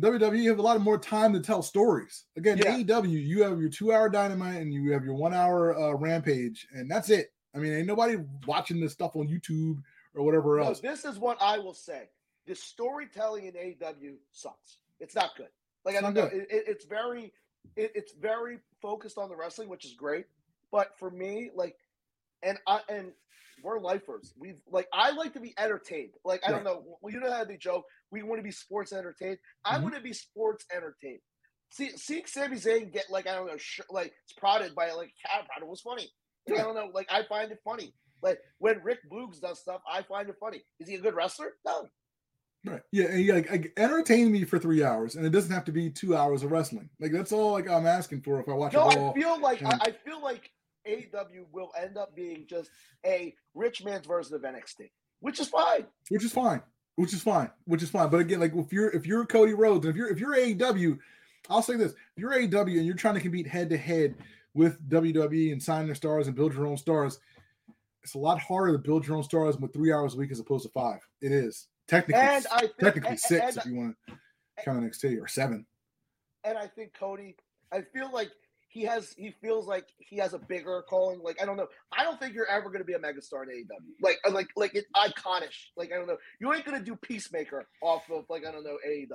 WWE 0.00 0.42
you 0.42 0.48
have 0.50 0.58
a 0.58 0.62
lot 0.62 0.76
of 0.76 0.82
more 0.82 0.98
time 0.98 1.32
to 1.32 1.40
tell 1.40 1.62
stories. 1.62 2.24
Again, 2.36 2.58
Yeah. 2.58 2.76
AEW, 2.78 3.08
you 3.26 3.42
have 3.42 3.60
your 3.60 3.68
two 3.70 3.92
hour 3.92 4.08
dynamite 4.08 4.60
and 4.62 4.72
you 4.72 4.92
have 4.92 5.04
your 5.04 5.14
one 5.14 5.34
hour 5.34 5.76
uh, 5.76 5.92
rampage, 5.94 6.66
and 6.72 6.90
that's 6.90 7.10
it. 7.10 7.32
I 7.54 7.58
mean, 7.58 7.72
ain't 7.72 7.86
nobody 7.86 8.16
watching 8.46 8.80
this 8.80 8.92
stuff 8.92 9.16
on 9.16 9.26
YouTube 9.26 9.82
or 10.14 10.22
whatever 10.24 10.58
No, 10.58 10.66
else. 10.68 10.80
this 10.80 11.04
is 11.04 11.18
what 11.18 11.36
I 11.40 11.58
will 11.58 11.74
say. 11.74 12.08
The 12.46 12.54
storytelling 12.54 13.46
in 13.46 13.54
AEW 13.54 14.14
sucks. 14.32 14.78
It's 15.00 15.14
not 15.14 15.30
good. 15.36 15.48
Like 15.84 15.94
It's 15.94 16.02
I 16.04 16.06
don't 16.06 16.14
know. 16.14 16.24
It, 16.26 16.46
it- 16.50 16.64
it's 16.68 16.84
very, 16.84 17.32
it, 17.76 17.92
it's 17.94 18.12
very 18.12 18.58
focused 18.80 19.18
on 19.18 19.28
the 19.28 19.36
wrestling, 19.36 19.68
which 19.68 19.84
is 19.84 19.94
great. 19.94 20.26
But 20.70 20.96
for 20.98 21.10
me, 21.10 21.50
like, 21.54 21.76
and 22.42 22.58
I 22.66 22.80
and 22.88 23.12
we're 23.62 23.78
lifers. 23.80 24.32
We've 24.38 24.60
like 24.70 24.88
I 24.92 25.10
like 25.12 25.32
to 25.34 25.40
be 25.40 25.54
entertained. 25.58 26.12
Like 26.24 26.40
I 26.46 26.50
don't 26.50 26.64
know. 26.64 26.98
Well, 27.00 27.12
you 27.12 27.20
know 27.20 27.32
how 27.32 27.44
they 27.44 27.56
joke. 27.56 27.84
We 28.10 28.22
want 28.22 28.38
to 28.38 28.42
be 28.42 28.50
sports 28.50 28.92
entertained. 28.92 29.38
I 29.64 29.78
Mhm. 29.78 29.82
want 29.82 29.94
to 29.94 30.00
be 30.00 30.12
sports 30.12 30.64
entertained. 30.74 31.20
See, 31.70 31.90
seeing 31.96 32.24
Sami 32.26 32.56
Zayn 32.56 32.92
get 32.92 33.10
like 33.10 33.26
I 33.26 33.34
don't 33.34 33.46
know, 33.46 33.56
sh- 33.58 33.80
like 33.90 34.14
prodded 34.38 34.74
by 34.74 34.90
like 34.92 35.10
a 35.24 35.28
cat 35.28 35.46
prod 35.46 35.68
was 35.68 35.80
funny. 35.82 36.08
Like, 36.48 36.60
I 36.60 36.62
don't 36.62 36.74
know. 36.74 36.90
Like 36.94 37.08
I 37.10 37.24
find 37.24 37.52
it 37.52 37.58
funny. 37.64 37.94
Like 38.22 38.40
when 38.58 38.82
Rick 38.82 39.00
Boogs 39.10 39.40
does 39.40 39.60
stuff, 39.60 39.82
I 39.90 40.02
find 40.02 40.28
it 40.28 40.36
funny. 40.40 40.62
Is 40.80 40.88
he 40.88 40.94
a 40.96 41.00
good 41.00 41.14
wrestler? 41.14 41.52
No. 41.66 41.88
Right. 42.64 42.82
Yeah, 42.90 43.06
and 43.06 43.20
you 43.22 43.32
like, 43.34 43.50
like 43.50 43.72
entertain 43.76 44.32
me 44.32 44.44
for 44.44 44.58
three 44.58 44.82
hours, 44.82 45.14
and 45.14 45.24
it 45.24 45.30
doesn't 45.30 45.52
have 45.52 45.64
to 45.66 45.72
be 45.72 45.90
two 45.90 46.16
hours 46.16 46.42
of 46.42 46.50
wrestling. 46.50 46.90
Like 46.98 47.12
that's 47.12 47.30
all 47.32 47.52
like 47.52 47.68
I'm 47.68 47.86
asking 47.86 48.22
for 48.22 48.40
if 48.40 48.48
I 48.48 48.52
watch 48.52 48.72
No, 48.72 48.82
a 48.88 49.10
I 49.10 49.14
feel 49.14 49.40
like 49.40 49.62
I, 49.62 49.78
I 49.80 49.90
feel 49.92 50.20
like 50.20 50.50
AEW 50.88 51.44
will 51.52 51.70
end 51.80 51.96
up 51.96 52.14
being 52.14 52.46
just 52.48 52.70
a 53.04 53.34
rich 53.54 53.84
man's 53.84 54.06
version 54.06 54.34
of 54.34 54.42
NXT, 54.42 54.90
which 55.20 55.40
is 55.40 55.48
fine. 55.48 55.86
which 56.08 56.24
is 56.24 56.32
fine, 56.32 56.62
which 56.96 57.12
is 57.12 57.22
fine, 57.22 57.50
which 57.64 57.82
is 57.82 57.90
fine. 57.90 58.08
But 58.08 58.20
again, 58.20 58.40
like 58.40 58.54
if 58.54 58.72
you're 58.72 58.90
if 58.90 59.06
you're 59.06 59.26
Cody 59.26 59.52
Rhodes, 59.54 59.84
and 59.84 59.90
if 59.92 59.96
you're 59.96 60.08
if 60.10 60.18
you're 60.18 60.36
AEW, 60.36 60.98
I'll 61.50 61.62
say 61.62 61.76
this: 61.76 61.92
if 61.92 62.20
you're 62.20 62.32
AEW 62.32 62.76
and 62.78 62.86
you're 62.86 62.94
trying 62.96 63.14
to 63.14 63.20
compete 63.20 63.46
head 63.46 63.70
to 63.70 63.76
head 63.76 64.14
with 64.54 64.80
WWE 64.88 65.52
and 65.52 65.62
sign 65.62 65.86
their 65.86 65.94
stars 65.94 66.26
and 66.26 66.34
build 66.34 66.54
your 66.54 66.66
own 66.66 66.76
stars, 66.76 67.20
it's 68.02 68.14
a 68.14 68.18
lot 68.18 68.40
harder 68.40 68.72
to 68.72 68.78
build 68.78 69.06
your 69.06 69.16
own 69.16 69.22
stars 69.22 69.56
with 69.58 69.72
three 69.72 69.92
hours 69.92 70.14
a 70.14 70.16
week 70.16 70.30
as 70.32 70.40
opposed 70.40 70.64
to 70.64 70.70
five. 70.72 71.00
It 71.20 71.32
is 71.32 71.68
technically 71.86 72.22
And 72.22 72.46
I 72.50 72.60
think, 72.60 72.76
technically 72.78 73.10
and, 73.10 73.20
six 73.20 73.46
and, 73.46 73.56
if 73.58 73.66
you 73.66 73.74
want 73.76 73.96
to 74.08 74.14
count 74.64 74.80
NXT 74.80 75.20
or 75.22 75.28
seven. 75.28 75.66
and 76.44 76.56
I 76.58 76.66
think 76.66 76.94
Cody. 76.94 77.36
I 77.70 77.82
feel 77.82 78.10
like 78.12 78.30
he 78.68 78.82
has. 78.82 79.14
He 79.16 79.34
feels 79.42 79.66
like 79.66 79.86
he 79.98 80.16
has 80.18 80.34
a 80.34 80.38
bigger 80.38 80.82
calling. 80.88 81.20
Like 81.22 81.40
I 81.40 81.46
don't 81.46 81.56
know. 81.56 81.68
I 81.96 82.04
don't 82.04 82.20
think 82.20 82.34
you're 82.34 82.48
ever 82.48 82.66
going 82.66 82.80
to 82.80 82.84
be 82.84 82.92
a 82.92 82.98
megastar 82.98 83.42
in 83.42 83.48
AEW. 83.48 83.94
Like 84.02 84.18
uh, 84.26 84.30
like 84.30 84.48
like 84.56 84.74
it 84.74 84.84
iconish. 84.94 85.68
Like 85.76 85.90
I 85.92 85.96
don't 85.96 86.06
know. 86.06 86.18
You 86.38 86.52
ain't 86.52 86.64
going 86.64 86.78
to 86.78 86.84
do 86.84 86.94
Peacemaker 86.96 87.66
off 87.82 88.02
of 88.10 88.26
like 88.28 88.46
I 88.46 88.52
don't 88.52 88.64
know 88.64 88.76
AEW. 88.86 89.08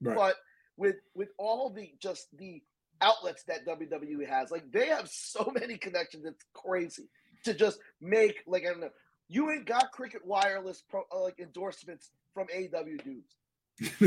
Right. 0.00 0.16
But 0.16 0.36
with 0.76 0.96
with 1.14 1.28
all 1.38 1.70
the 1.70 1.92
just 2.00 2.28
the 2.36 2.62
outlets 3.00 3.44
that 3.44 3.66
WWE 3.66 4.26
has, 4.26 4.50
like 4.50 4.70
they 4.72 4.86
have 4.86 5.08
so 5.08 5.52
many 5.60 5.76
connections. 5.76 6.24
It's 6.24 6.44
crazy 6.54 7.08
to 7.44 7.52
just 7.52 7.78
make 8.00 8.42
like 8.46 8.62
I 8.62 8.70
don't 8.70 8.80
know. 8.80 8.90
You 9.28 9.50
ain't 9.50 9.66
got 9.66 9.92
Cricket 9.92 10.24
Wireless 10.24 10.82
pro, 10.88 11.02
uh, 11.12 11.22
like 11.22 11.38
endorsements 11.38 12.10
from 12.32 12.46
AEW 12.48 13.02
dudes. 13.04 13.36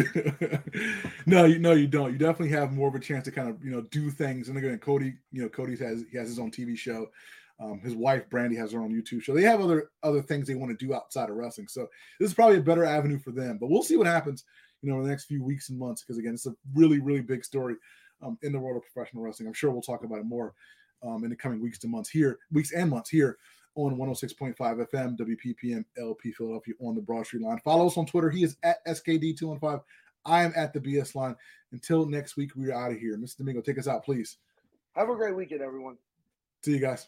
no, 1.25 1.43
you 1.45 1.59
no, 1.59 1.73
you 1.73 1.87
don't. 1.87 2.13
You 2.13 2.17
definitely 2.17 2.55
have 2.55 2.71
more 2.71 2.87
of 2.87 2.95
a 2.95 2.99
chance 2.99 3.25
to 3.25 3.31
kind 3.31 3.49
of 3.49 3.63
you 3.63 3.71
know 3.71 3.81
do 3.81 4.09
things. 4.09 4.47
And 4.47 4.57
again, 4.57 4.77
Cody, 4.79 5.15
you 5.31 5.41
know, 5.41 5.49
Cody 5.49 5.75
has 5.77 6.05
he 6.09 6.17
has 6.17 6.29
his 6.29 6.39
own 6.39 6.51
TV 6.51 6.77
show. 6.77 7.07
Um, 7.59 7.79
his 7.79 7.95
wife 7.95 8.29
Brandi 8.29 8.55
has 8.57 8.71
her 8.71 8.79
own 8.79 8.93
YouTube 8.93 9.23
show. 9.23 9.33
They 9.33 9.41
have 9.41 9.59
other 9.59 9.89
other 10.03 10.21
things 10.21 10.47
they 10.47 10.55
want 10.55 10.77
to 10.77 10.85
do 10.85 10.93
outside 10.93 11.29
of 11.29 11.35
wrestling. 11.35 11.67
So 11.67 11.87
this 12.19 12.29
is 12.29 12.35
probably 12.35 12.57
a 12.57 12.61
better 12.61 12.85
avenue 12.85 13.19
for 13.19 13.31
them. 13.31 13.57
But 13.59 13.69
we'll 13.69 13.83
see 13.83 13.97
what 13.97 14.07
happens, 14.07 14.45
you 14.81 14.89
know, 14.89 14.97
in 14.99 15.03
the 15.03 15.09
next 15.09 15.25
few 15.25 15.43
weeks 15.43 15.69
and 15.69 15.77
months. 15.77 16.01
Because 16.01 16.17
again, 16.17 16.33
it's 16.33 16.47
a 16.47 16.55
really 16.73 16.99
really 16.99 17.21
big 17.21 17.43
story 17.43 17.75
um, 18.21 18.37
in 18.43 18.53
the 18.53 18.59
world 18.59 18.77
of 18.77 18.83
professional 18.93 19.23
wrestling. 19.23 19.47
I'm 19.47 19.53
sure 19.53 19.71
we'll 19.71 19.81
talk 19.81 20.05
about 20.05 20.19
it 20.19 20.25
more 20.25 20.53
um, 21.03 21.25
in 21.25 21.29
the 21.29 21.35
coming 21.35 21.61
weeks 21.61 21.79
to 21.79 21.87
months 21.87 22.09
here, 22.09 22.39
weeks 22.51 22.71
and 22.71 22.89
months 22.89 23.09
here 23.09 23.37
on 23.77 23.95
106.5 23.95 24.55
FM, 24.57 25.17
WPPM 25.17 25.85
LP 25.97 26.31
Philadelphia 26.31 26.73
on 26.81 26.95
the 26.95 27.01
Broad 27.01 27.25
Street 27.25 27.43
line. 27.43 27.59
Follow 27.63 27.87
us 27.87 27.97
on 27.97 28.05
Twitter. 28.05 28.29
He 28.29 28.43
is 28.43 28.57
at 28.63 28.85
SKD215. 28.85 29.81
I 30.25 30.43
am 30.43 30.51
at 30.55 30.73
the 30.73 30.79
BS 30.79 31.15
line. 31.15 31.35
Until 31.71 32.05
next 32.05 32.35
week, 32.35 32.51
we 32.55 32.71
are 32.71 32.73
out 32.73 32.91
of 32.91 32.97
here. 32.97 33.17
Mr. 33.17 33.37
Domingo, 33.37 33.61
take 33.61 33.77
us 33.77 33.87
out, 33.87 34.03
please. 34.03 34.37
Have 34.95 35.09
a 35.09 35.15
great 35.15 35.35
weekend, 35.35 35.61
everyone. 35.61 35.97
See 36.63 36.71
you 36.71 36.79
guys. 36.79 37.07